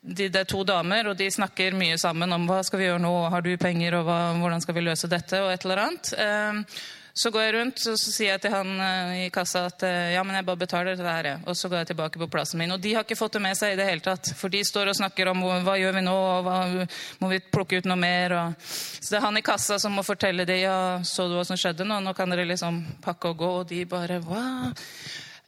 de, 0.00 0.30
det 0.30 0.46
er 0.46 0.48
to 0.48 0.62
damer, 0.64 1.10
og 1.10 1.18
de 1.18 1.28
snakker 1.28 1.76
mye 1.76 1.98
sammen 2.00 2.32
om 2.32 2.48
hva 2.48 2.62
skal 2.64 2.80
vi 2.80 2.88
gjøre 2.88 3.04
nå, 3.04 3.12
har 3.34 3.44
du 3.44 3.52
penger, 3.60 3.98
og 3.98 4.08
hva, 4.08 4.18
hvordan 4.40 4.64
skal 4.64 4.78
vi 4.78 4.86
løse 4.86 5.12
dette, 5.12 5.42
og 5.44 5.52
et 5.52 5.68
eller 5.68 5.82
annet. 5.84 6.12
Eh, 6.16 6.80
så 7.20 7.28
går 7.30 7.42
jeg 7.42 7.52
rundt 7.52 7.80
og 7.90 7.98
så 8.00 8.12
sier 8.14 8.30
jeg 8.30 8.40
til 8.40 8.52
han 8.54 8.68
eh, 8.80 9.10
i 9.26 9.32
kassa 9.32 9.66
at 9.68 9.82
eh, 9.84 10.12
ja, 10.14 10.22
men 10.24 10.38
jeg 10.38 10.46
bare 10.46 10.60
betaler 10.62 10.94
dette 10.96 11.04
her. 11.04 11.42
Og 11.44 11.56
så 11.58 11.68
går 11.68 11.82
jeg 11.82 11.90
tilbake 11.90 12.20
på 12.22 12.28
plassen 12.32 12.56
min. 12.62 12.72
Og 12.72 12.80
de 12.80 12.94
har 12.96 13.04
ikke 13.04 13.18
fått 13.18 13.34
det 13.36 13.42
med 13.44 13.58
seg 13.58 13.74
i 13.74 13.76
det 13.76 13.88
hele 13.90 14.00
tatt. 14.04 14.30
For 14.38 14.52
de 14.52 14.62
står 14.64 14.88
og 14.88 14.96
snakker 14.96 15.28
om 15.28 15.42
hva 15.66 15.74
gjør 15.76 15.98
vi 15.98 16.04
nå, 16.06 16.14
og 16.16 16.46
hva, 16.46 16.86
må 17.20 17.28
vi 17.34 17.42
plukke 17.44 17.82
ut 17.82 17.88
noe 17.90 18.00
mer? 18.00 18.32
Og... 18.38 18.64
Så 18.64 19.10
det 19.10 19.18
er 19.18 19.26
han 19.26 19.36
i 19.36 19.44
kassa 19.44 19.76
som 19.82 19.92
må 19.98 20.04
fortelle 20.06 20.46
dem 20.48 20.62
ja, 20.62 20.78
så 21.04 21.28
du 21.28 21.36
hva 21.36 21.44
som 21.44 21.60
skjedde 21.60 21.84
nå, 21.84 21.98
nå 22.00 22.16
kan 22.16 22.32
dere 22.32 22.48
liksom 22.48 22.80
pakke 23.04 23.34
og 23.34 23.44
gå. 23.44 23.52
Og 23.58 23.68
de 23.68 23.82
bare 23.90 24.16
hva? 24.24 24.46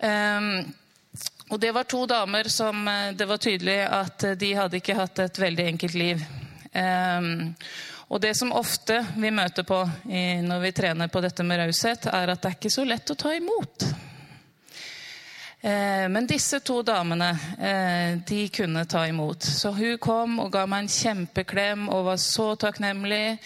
Um, 0.03 0.51
og 1.55 1.63
det 1.63 1.73
var 1.73 1.89
to 1.89 2.03
damer 2.11 2.53
som 2.53 2.85
det 3.17 3.29
var 3.29 3.41
tydelig 3.41 3.79
at 3.87 4.29
de 4.41 4.53
hadde 4.59 4.81
ikke 4.83 4.99
hatt 5.01 5.25
et 5.25 5.41
veldig 5.41 5.71
enkelt 5.73 5.97
liv. 5.97 6.29
Um, 6.77 7.55
og 8.13 8.21
det 8.21 8.35
som 8.37 8.53
ofte 8.53 8.99
vi 9.17 9.31
møter 9.33 9.65
på 9.65 9.79
når 10.45 10.59
vi 10.61 10.73
trener 10.77 11.09
på 11.09 11.23
dette 11.25 11.47
med 11.49 11.63
raushet, 11.63 12.11
er 12.13 12.35
at 12.35 12.43
det 12.43 12.51
er 12.51 12.59
ikke 12.59 12.73
så 12.75 12.85
lett 12.85 13.13
å 13.15 13.17
ta 13.17 13.33
imot. 13.33 13.87
Eh, 15.65 16.09
men 16.09 16.27
disse 16.27 16.61
to 16.61 16.83
damene, 16.83 17.31
eh, 17.59 18.19
de 18.27 18.49
kunne 18.49 18.85
ta 18.85 19.09
imot. 19.09 19.43
Så 19.43 19.71
hun 19.71 19.99
kom 19.99 20.41
og 20.43 20.51
ga 20.53 20.67
meg 20.67 20.83
en 20.83 20.91
kjempeklem 20.91 21.87
og 21.89 22.05
var 22.09 22.19
så 22.19 22.49
takknemlig. 22.59 23.39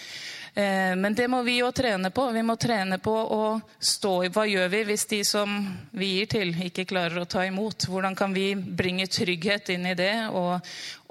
Eh, 0.55 0.95
men 0.97 1.13
det 1.13 1.27
må 1.29 1.43
vi 1.45 1.59
jo 1.59 1.69
trene 1.71 2.09
på. 2.09 2.25
Vi 2.33 2.41
må 2.41 2.55
trene 2.57 2.97
på 2.97 3.13
å 3.13 3.61
stå 3.79 4.13
i 4.25 4.31
Hva 4.33 4.47
gjør 4.49 4.71
vi 4.73 4.83
hvis 4.89 5.05
de 5.05 5.21
som 5.23 5.59
vi 5.91 6.15
gir 6.15 6.31
til, 6.33 6.55
ikke 6.65 6.89
klarer 6.89 7.21
å 7.21 7.29
ta 7.29 7.45
imot? 7.45 7.85
Hvordan 7.85 8.17
kan 8.17 8.33
vi 8.33 8.55
bringe 8.55 9.05
trygghet 9.05 9.69
inn 9.77 9.85
i 9.85 9.93
det 9.93 10.15
og, 10.31 10.57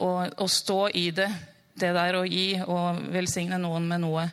og, 0.02 0.34
og 0.42 0.50
stå 0.50 0.88
i 0.90 1.10
det? 1.14 1.30
Det 1.76 1.92
der 1.96 2.16
å 2.18 2.24
gi 2.26 2.56
og 2.64 3.02
velsigne 3.12 3.58
noen 3.60 3.86
med 3.88 4.02
noe. 4.04 4.26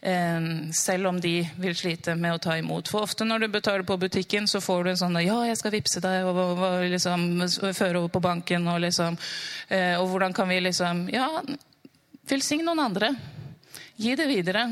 Eh, 0.00 0.40
selv 0.72 1.08
om 1.10 1.20
de 1.20 1.40
vil 1.58 1.74
slite 1.76 2.14
med 2.14 2.36
å 2.36 2.42
ta 2.42 2.54
imot. 2.58 2.88
For 2.88 3.02
ofte 3.02 3.26
når 3.26 3.44
du 3.44 3.48
betaler 3.48 3.86
på 3.86 3.98
butikken, 3.98 4.46
så 4.46 4.60
får 4.62 4.84
du 4.84 4.90
en 4.90 5.00
sånn 5.00 5.18
'Ja, 5.22 5.42
jeg 5.44 5.56
skal 5.56 5.72
vippse 5.72 6.00
deg', 6.00 6.24
og, 6.24 6.36
og, 6.36 6.58
og 6.58 6.90
liksom, 6.90 7.74
føre 7.74 7.98
over 7.98 8.08
på 8.08 8.22
banken, 8.22 8.68
og 8.68 8.80
liksom 8.80 9.18
eh, 9.70 9.98
Og 9.98 10.08
hvordan 10.08 10.32
kan 10.32 10.48
vi 10.48 10.60
liksom 10.60 11.08
Ja, 11.10 11.42
velsigne 12.28 12.64
noen 12.64 12.84
andre. 12.84 13.16
Gi 13.96 14.14
det 14.14 14.26
videre. 14.26 14.68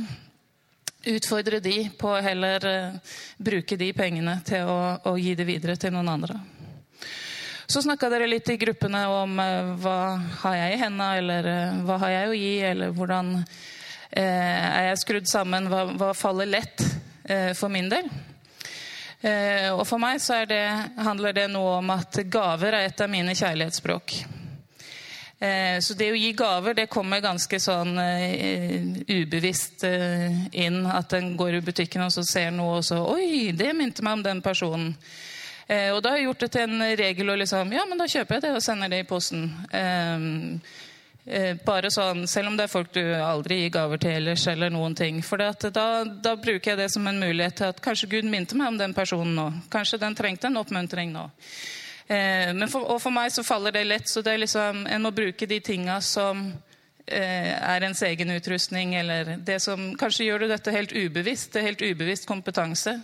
Utfordre 1.06 1.60
de 1.60 1.90
på 1.98 2.08
å 2.08 2.22
heller 2.22 2.66
eh, 2.66 2.98
bruke 3.38 3.76
de 3.76 3.92
pengene 3.92 4.40
til 4.44 4.62
å, 4.66 4.98
å 5.04 5.16
gi 5.18 5.34
det 5.34 5.44
videre 5.44 5.76
til 5.76 5.92
noen 5.92 6.08
andre. 6.08 6.38
Så 7.66 7.82
snakka 7.82 8.06
dere 8.12 8.28
litt 8.30 8.46
i 8.48 8.56
gruppene 8.62 9.00
om 9.10 9.40
uh, 9.42 9.72
hva 9.82 9.98
har 10.44 10.54
jeg 10.54 10.74
i 10.76 10.78
hendene, 10.84 11.08
eller 11.18 11.48
uh, 11.50 11.80
hva 11.88 11.96
har 12.04 12.12
jeg 12.12 12.28
å 12.28 12.36
gi, 12.38 12.52
eller 12.68 12.94
hvordan 12.94 13.32
uh, 13.40 13.48
er 14.20 14.86
jeg 14.92 15.00
skrudd 15.02 15.26
sammen, 15.26 15.66
hva, 15.72 15.82
hva 15.98 16.12
faller 16.14 16.50
lett 16.50 16.86
for 17.58 17.66
min 17.66 17.88
del. 17.90 18.06
og 19.74 19.80
for 19.82 19.98
meg 19.98 20.20
så 20.22 20.36
det, 20.46 20.60
handler 21.02 21.34
det 21.34 21.48
noe 21.50 21.80
om 21.80 21.88
at 21.90 22.20
gaver 22.30 22.76
er 22.78 22.86
et 22.86 23.00
av 23.02 23.10
mine 23.10 23.34
kjærlighetsspråk. 23.34 24.14
Så 25.82 25.96
det 25.98 26.12
å 26.12 26.20
gi 26.20 26.30
gaver, 26.38 26.76
det 26.78 26.86
kommer 26.86 27.24
ganske 27.24 27.58
sånn 27.58 27.98
ubevisst 29.10 29.82
inn. 29.88 30.78
At 30.86 31.18
en 31.18 31.32
går 31.34 31.58
i 31.58 31.64
butikken 31.66 32.06
og 32.06 32.14
så 32.14 32.22
ser 32.22 32.54
noe, 32.54 32.78
og 32.78 32.86
så 32.86 33.02
Oi, 33.10 33.50
det 33.50 33.74
minte 33.74 34.06
meg 34.06 34.20
om 34.20 34.24
den 34.28 34.44
personen. 34.44 34.94
Eh, 35.66 35.90
og 35.90 36.02
da 36.02 36.12
har 36.12 36.20
jeg 36.20 36.28
gjort 36.28 36.42
det 36.44 36.48
til 36.54 36.68
en 36.68 36.82
regel 36.98 37.30
å 37.32 37.38
liksom, 37.40 37.72
ja, 37.74 37.82
men 37.90 37.98
da 37.98 38.06
kjøper 38.06 38.36
jeg 38.36 38.44
det 38.44 38.50
og 38.54 38.62
sender 38.62 38.92
det 38.92 39.00
i 39.02 39.08
posten. 39.08 39.48
Eh, 39.74 40.26
eh, 41.26 41.56
bare 41.66 41.90
sånn, 41.90 42.26
Selv 42.30 42.52
om 42.52 42.58
det 42.58 42.68
er 42.68 42.72
folk 42.72 42.92
du 42.94 43.02
aldri 43.14 43.64
gir 43.64 43.72
gaver 43.74 43.98
til 44.02 44.14
ellers, 44.20 44.46
eller 44.52 44.70
noen 44.70 44.94
ting. 44.94 45.18
For 45.26 45.42
da, 45.42 45.50
da, 45.74 46.36
bruker 46.36 46.72
jeg 46.72 46.82
det 46.84 46.90
som 46.94 47.06
en 47.10 47.18
mulighet 47.18 47.58
til 47.58 47.72
at 47.74 47.82
kanskje 47.82 48.12
Gud 48.14 48.30
minte 48.30 48.58
meg 48.58 48.70
om 48.70 48.78
den 48.78 48.94
personen 48.94 49.34
nå. 49.34 49.48
Kanskje 49.72 49.98
den 50.04 50.14
trengte 50.14 50.46
en 50.46 50.62
oppmuntring 50.62 51.10
nå. 51.16 51.26
Eh, 52.06 52.54
for, 52.70 52.86
og 52.86 53.02
for 53.02 53.10
meg 53.10 53.34
så 53.34 53.42
faller 53.42 53.74
det 53.74 53.88
lett, 53.88 54.06
så 54.06 54.22
det 54.22 54.36
er 54.36 54.44
liksom, 54.46 54.84
en 54.86 55.02
må 55.02 55.10
bruke 55.10 55.50
de 55.50 55.60
tinga 55.60 55.98
som 56.00 56.48
er 57.06 57.84
ens 57.86 58.00
egen 58.02 58.32
utrustning, 58.34 58.96
eller 58.98 59.36
det 59.46 59.60
som 59.62 59.92
Kanskje 59.94 60.24
gjør 60.26 60.42
du 60.42 60.46
dette 60.50 60.72
helt 60.74 60.90
ubevisst. 60.90 61.52
Det 61.54 61.60
er 61.60 61.68
helt 61.68 61.84
ubevisst 61.86 62.26
kompetanse. 62.26 62.96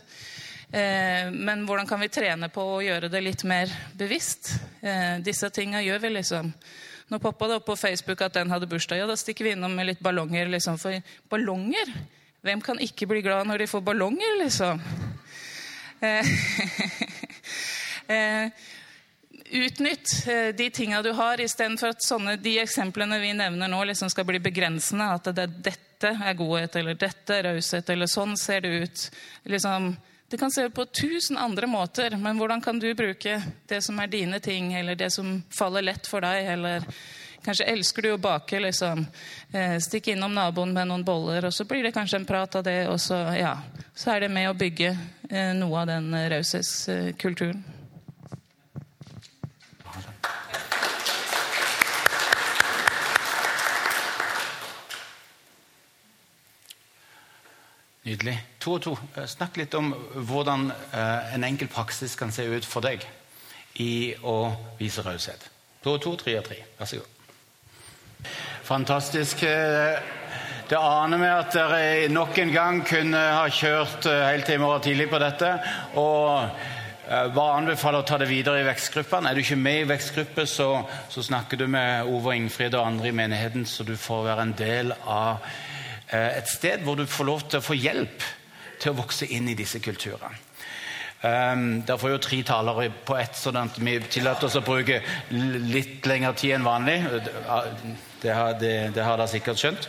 Eh, 0.72 1.30
men 1.30 1.66
hvordan 1.68 1.86
kan 1.86 2.00
vi 2.00 2.08
trene 2.08 2.48
på 2.48 2.62
å 2.64 2.80
gjøre 2.80 3.10
det 3.12 3.20
litt 3.20 3.42
mer 3.44 3.68
bevisst? 3.92 4.54
Eh, 4.80 5.18
disse 5.20 5.50
tinga 5.52 5.82
gjør 5.84 5.98
vi, 6.00 6.10
liksom. 6.16 6.48
Nå 7.12 7.18
poppa 7.20 7.48
det 7.50 7.58
opp 7.58 7.66
på 7.68 7.76
Facebook 7.76 8.22
at 8.24 8.38
den 8.38 8.48
hadde 8.48 8.70
bursdag. 8.70 9.02
Ja, 9.02 9.06
da 9.10 9.16
stikker 9.20 9.44
vi 9.44 9.52
innom 9.52 9.74
med 9.76 9.90
litt 9.90 10.00
ballonger, 10.00 10.48
liksom. 10.48 10.78
For 10.80 10.96
ballonger? 11.28 11.92
Hvem 12.40 12.62
kan 12.64 12.80
ikke 12.80 13.06
bli 13.10 13.20
glad 13.20 13.50
når 13.50 13.58
de 13.60 13.66
får 13.68 13.82
ballonger, 13.84 14.38
liksom? 14.40 14.80
Eh, 16.00 16.24
utnytt 19.52 20.14
de 20.56 20.70
tinga 20.72 21.02
du 21.04 21.10
har, 21.18 21.40
istedenfor 21.40 21.92
at 21.92 22.02
sånne, 22.02 22.38
de 22.40 22.56
eksemplene 22.62 23.20
vi 23.20 23.34
nevner 23.36 23.68
nå, 23.68 23.82
liksom 23.90 24.08
skal 24.10 24.24
bli 24.24 24.40
begrensende. 24.40 25.10
At 25.20 25.28
det, 25.36 25.50
dette 25.68 26.14
er 26.16 26.40
godhet, 26.40 26.80
eller 26.80 26.96
dette 26.96 27.36
er 27.36 27.50
raushet, 27.50 27.92
eller 27.92 28.08
sånn 28.08 28.32
ser 28.40 28.64
det 28.64 28.72
ut. 28.86 29.04
Liksom, 29.52 29.92
det 30.33 30.39
kan 30.39 30.51
se 30.51 30.62
ut 30.62 30.74
på 30.74 30.85
tusen 30.85 31.39
andre 31.39 31.66
måter, 31.66 32.16
men 32.16 32.39
hvordan 32.41 32.61
kan 32.64 32.78
du 32.78 32.95
bruke 32.95 33.35
det 33.68 33.83
som 33.85 33.99
er 34.01 34.09
dine 34.09 34.39
ting, 34.41 34.72
eller 34.72 34.97
det 34.97 35.11
som 35.12 35.43
faller 35.53 35.85
lett 35.85 36.09
for 36.09 36.24
deg, 36.24 36.47
eller 36.55 36.87
kanskje 37.45 37.66
elsker 37.68 38.07
du 38.07 38.14
å 38.14 38.22
bake, 38.22 38.61
liksom. 38.64 39.05
Eh, 39.53 39.76
stikk 39.76 40.09
innom 40.14 40.33
naboen 40.33 40.72
med 40.72 40.89
noen 40.89 41.05
boller, 41.05 41.45
og 41.45 41.53
så 41.53 41.68
blir 41.68 41.85
det 41.85 41.93
kanskje 41.93 42.22
en 42.22 42.26
prat 42.33 42.57
av 42.57 42.64
det, 42.64 42.78
og 42.89 42.97
så, 43.01 43.20
ja, 43.37 43.59
så 43.93 44.14
er 44.14 44.24
det 44.24 44.33
med 44.33 44.49
å 44.49 44.57
bygge 44.57 44.95
eh, 45.28 45.53
noe 45.59 45.85
av 45.85 45.93
den 45.93 46.09
raushetskulturen. 46.33 47.82
Nydelig. 58.12 58.34
To 58.60 58.74
og 58.76 58.82
to. 58.84 58.92
Eh, 59.16 59.24
snakk 59.24 59.56
litt 59.56 59.72
om 59.78 59.86
hvordan 60.28 60.66
eh, 60.68 61.30
en 61.32 61.46
enkel 61.46 61.70
praksis 61.72 62.12
kan 62.20 62.32
se 62.34 62.44
ut 62.44 62.66
for 62.68 62.84
deg 62.84 63.06
i 63.80 64.12
å 64.28 64.52
vise 64.76 65.00
raushet. 65.06 65.46
To 65.80 65.94
og 65.94 66.02
to, 66.04 66.12
tre 66.20 66.34
og 66.36 66.44
tre. 66.44 66.58
Vær 66.76 66.90
så 66.90 67.00
god. 67.00 68.28
Fantastisk. 68.68 69.46
Eh, 69.48 69.96
det 70.68 70.76
aner 70.76 71.22
meg 71.24 71.32
at 71.38 71.56
dere 71.56 72.12
nok 72.12 72.36
en 72.44 72.52
gang 72.52 72.84
kunne 72.84 73.24
ha 73.38 73.48
kjørt 73.48 74.04
helt 74.04 74.44
til 74.48 74.60
i 74.60 74.62
morgen 74.62 74.84
tidlig 74.84 75.08
på 75.08 75.20
dette. 75.22 75.56
og 75.96 76.68
bare 77.34 77.58
anbefaler 77.58 78.00
å 78.00 78.06
ta 78.08 78.16
det 78.20 78.28
videre 78.30 78.60
i 78.60 78.68
vekstgruppene. 78.68 79.28
Er 79.28 79.34
du 79.34 79.40
ikke 79.42 79.56
med 79.58 79.80
i 79.80 79.88
vekstgruppe, 79.88 80.46
så, 80.46 80.84
så 81.12 81.24
snakker 81.24 81.60
du 81.60 81.66
med 81.66 82.06
Ove 82.06 82.30
og 82.30 82.36
Ingfrid 82.36 82.76
og 82.76 82.86
andre 82.86 83.08
i 83.08 83.16
menigheten, 83.16 83.66
så 83.66 83.84
du 83.84 83.96
får 83.96 84.24
være 84.30 84.46
en 84.46 84.54
del 84.56 84.94
av 85.02 85.42
et 86.12 86.48
sted 86.50 86.84
hvor 86.84 86.98
du 86.98 87.06
får 87.08 87.28
lov 87.28 87.44
til 87.48 87.60
å 87.60 87.64
få 87.64 87.76
hjelp 87.78 88.24
til 88.82 88.92
å 88.92 88.98
vokse 88.98 89.28
inn 89.32 89.48
i 89.48 89.58
disse 89.58 89.80
kulturene. 89.82 90.36
Um, 91.22 91.82
Der 91.86 91.96
får 91.96 92.10
jo 92.10 92.18
tre 92.18 92.40
talere 92.42 92.88
på 93.06 93.14
ett, 93.14 93.36
sånn 93.38 93.60
at 93.60 93.76
vi 93.78 93.92
tillater 94.10 94.48
oss 94.48 94.56
å 94.58 94.64
bruke 94.66 94.96
litt 95.30 96.02
lengre 96.10 96.32
tid 96.34 96.56
enn 96.56 96.66
vanlig. 96.66 96.96
Det 98.22 98.34
har, 98.34 98.56
det, 98.58 98.72
det 98.96 99.04
har 99.06 99.20
dere 99.20 99.30
sikkert 99.30 99.60
skjønt. 99.62 99.86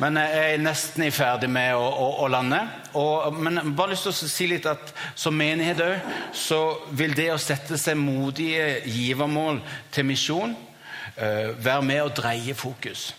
Men 0.00 0.16
jeg 0.16 0.54
er 0.54 0.64
nesten 0.64 1.04
ferdig 1.12 1.50
med 1.52 1.74
å, 1.76 1.84
å, 1.84 2.08
å 2.24 2.30
lande. 2.32 2.62
Og, 2.96 3.36
men 3.36 3.60
jeg 3.60 3.76
bare 3.76 3.92
lyst 3.92 4.08
til 4.08 4.14
å 4.14 4.32
si 4.32 4.48
litt 4.48 4.68
at 4.68 4.94
som 5.12 5.36
menighet 5.36 5.84
òg, 5.84 6.12
så 6.32 6.62
vil 6.96 7.12
det 7.20 7.34
å 7.34 7.40
sette 7.40 7.76
seg 7.80 8.00
modige 8.00 8.78
givermål 8.88 9.60
til 9.92 10.08
misjon 10.08 10.56
uh, 10.56 11.52
være 11.52 11.82
med 11.84 12.06
å 12.06 12.14
dreie 12.16 12.56
fokus. 12.56 13.10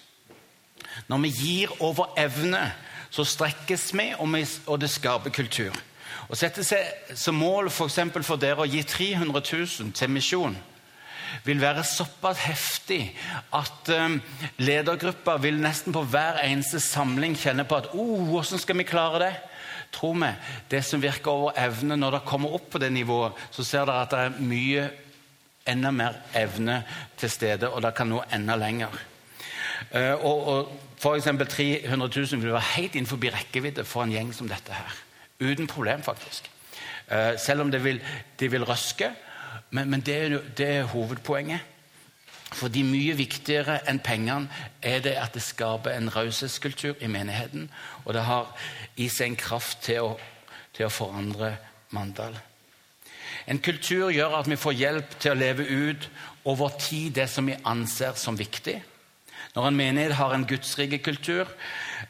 Når 1.07 1.23
vi 1.25 1.33
gir 1.37 1.73
over 1.79 2.13
evne, 2.17 2.71
så 3.13 3.25
strekkes 3.27 3.91
vi, 3.93 4.11
og, 4.17 4.79
det 4.81 4.89
skaper 4.89 5.33
kultur. 5.33 5.75
Å 6.29 6.37
sette 6.37 6.63
seg 6.65 7.15
som 7.19 7.35
mål 7.37 7.69
for, 7.73 7.91
for 8.23 8.41
dere 8.41 8.63
å 8.63 8.69
gi 8.69 8.81
300 8.87 9.43
000 9.43 9.91
til 9.97 10.13
misjon 10.13 10.55
vil 11.43 11.61
være 11.61 11.83
såpass 11.87 12.43
heftig 12.45 13.07
at 13.55 13.89
um, 13.89 14.19
ledergruppa 14.61 15.37
vil 15.41 15.57
nesten 15.61 15.95
på 15.95 16.03
hver 16.11 16.41
eneste 16.43 16.81
samling 16.83 17.37
kjenne 17.39 17.65
på 17.67 17.79
at 17.81 17.89
oh, 17.97 18.21
hvordan 18.29 18.61
skal 18.61 18.77
vi 18.79 18.87
klare 18.87 19.23
det? 19.25 19.31
Tro 19.93 20.13
meg, 20.17 20.37
det 20.71 20.81
som 20.85 21.01
virker 21.01 21.31
over 21.31 21.57
evne, 21.59 21.97
når 21.97 22.17
dere 22.17 22.27
kommer 22.29 22.53
opp 22.57 22.71
på 22.73 22.81
det 22.81 22.89
nivået, 22.93 23.37
så 23.53 23.65
ser 23.65 23.85
dere 23.85 24.05
at 24.05 24.13
det 24.13 24.21
er 24.23 24.45
mye 24.53 24.85
enda 25.69 25.91
mer 25.95 26.17
evne 26.35 26.81
til 27.17 27.31
stede, 27.31 27.69
og 27.69 27.83
det 27.85 27.93
kan 27.97 28.09
nå 28.09 28.23
enda 28.33 28.57
lenger. 28.59 28.95
Eh, 29.91 30.25
og, 30.25 30.47
og 30.47 30.71
F.eks. 30.97 31.27
300 31.49 32.09
000 32.15 32.41
vil 32.41 32.53
være 32.53 32.69
helt 32.77 32.95
innenfor 32.95 33.19
rekkevidde 33.35 33.85
for 33.85 34.03
en 34.03 34.11
gjeng 34.11 34.33
som 34.35 34.47
dette 34.47 34.73
her. 34.73 34.95
Uten 35.39 35.67
problem, 35.67 36.03
faktisk. 36.03 36.49
Eh, 37.11 37.39
selv 37.39 37.61
om 37.61 37.71
det 37.71 37.83
vil, 37.83 38.01
de 38.39 38.51
vil 38.51 38.63
røske. 38.63 39.11
Men, 39.71 39.89
men 39.89 40.01
det, 40.01 40.41
det, 40.57 40.67
er 40.67 40.83
hovedpoenget. 40.83 41.59
Fordi 42.53 42.83
Mye 42.85 43.15
viktigere 43.17 43.79
enn 43.89 43.99
pengene 43.99 44.45
er 44.81 45.01
det 45.01 45.15
at 45.17 45.33
det 45.33 45.41
skaper 45.41 45.95
en 45.95 46.11
raushetskultur 46.13 47.01
i 47.01 47.09
menigheten. 47.09 47.69
Og 48.05 48.13
det 48.13 48.21
har 48.27 48.53
i 48.95 49.09
seg 49.09 49.31
en 49.31 49.39
kraft 49.39 49.81
til 49.87 50.05
å, 50.05 50.11
til 50.77 50.85
å 50.85 50.93
forandre 50.93 51.55
Mandal. 51.93 52.37
En 53.49 53.59
kultur 53.59 54.09
gjør 54.13 54.37
at 54.39 54.47
vi 54.49 54.57
får 54.57 54.77
hjelp 54.77 55.17
til 55.19 55.33
å 55.33 55.37
leve 55.37 55.65
ut 55.65 56.07
over 56.49 56.73
tid 56.79 57.11
det 57.17 57.27
som 57.29 57.49
vi 57.49 57.57
anser 57.65 58.15
som 58.17 58.37
viktig. 58.37 58.77
Når 59.53 59.67
en 59.67 59.77
menighet 59.77 60.15
har 60.17 60.33
en 60.33 60.47
gudsrikekultur, 60.49 61.47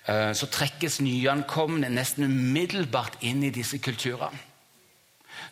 eh, 0.08 0.32
så 0.34 0.48
trekkes 0.48 1.02
nyankomne 1.04 1.90
nesten 1.92 2.24
umiddelbart 2.24 3.20
inn 3.22 3.44
i 3.44 3.52
disse 3.52 3.78
kulturene. 3.78 4.40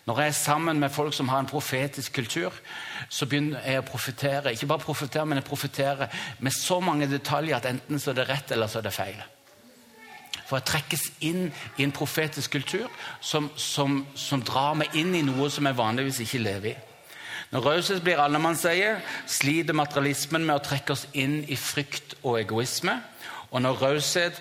Når 0.06 0.20
jeg 0.20 0.28
er 0.28 0.32
sammen 0.32 0.80
med 0.80 0.90
folk 0.90 1.14
som 1.14 1.28
har 1.30 1.40
en 1.40 1.50
profetisk 1.50 2.14
kultur, 2.14 2.54
så 3.10 3.26
begynner 3.26 3.62
jeg 3.66 3.82
å 3.82 3.86
profetere. 3.86 4.54
Ikke 4.54 4.68
bare 4.68 4.80
profetere, 4.80 5.26
men 5.26 5.38
jeg 5.38 5.46
profeterer 5.46 6.08
med 6.40 6.52
så 6.52 6.80
mange 6.80 7.10
detaljer 7.10 7.58
at 7.58 7.68
enten 7.70 8.00
så 8.00 8.12
er 8.12 8.22
det 8.22 8.30
rett, 8.30 8.52
eller 8.52 8.68
så 8.68 8.80
er 8.80 8.88
det 8.88 8.94
feil. 8.94 9.22
For 10.46 10.58
jeg 10.58 10.68
trekkes 10.68 11.04
inn 11.28 11.52
i 11.78 11.84
en 11.84 11.94
profetisk 11.96 12.52
kultur 12.52 12.88
som, 13.22 13.50
som, 13.56 14.06
som 14.16 14.42
drar 14.44 14.74
meg 14.80 14.96
inn 14.96 15.14
i 15.16 15.26
noe 15.26 15.50
som 15.50 15.68
jeg 15.68 15.78
vanligvis 15.78 16.24
ikke 16.26 16.44
lever 16.44 16.74
i. 16.74 16.91
Når 17.52 17.66
raushet 17.68 18.04
blir 18.04 18.20
allemannseie, 18.24 18.94
sliter 19.28 19.76
materialismen 19.76 20.46
med 20.48 20.56
å 20.56 20.64
trekke 20.64 20.96
oss 20.96 21.08
inn 21.12 21.42
i 21.52 21.58
frykt 21.60 22.16
og 22.22 22.40
egoisme. 22.40 22.96
Og 23.52 23.60
når 23.66 23.82
raushet 23.84 24.40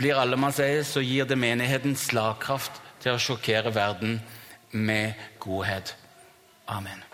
blir 0.00 0.16
allemannseie, 0.16 0.80
så 0.84 1.04
gir 1.04 1.28
det 1.28 1.36
menigheten 1.36 1.98
slagkraft 2.00 2.80
til 3.04 3.12
å 3.12 3.20
sjokkere 3.20 3.74
verden 3.76 4.22
med 4.72 5.20
godhet. 5.42 5.92
Amen. 6.66 7.05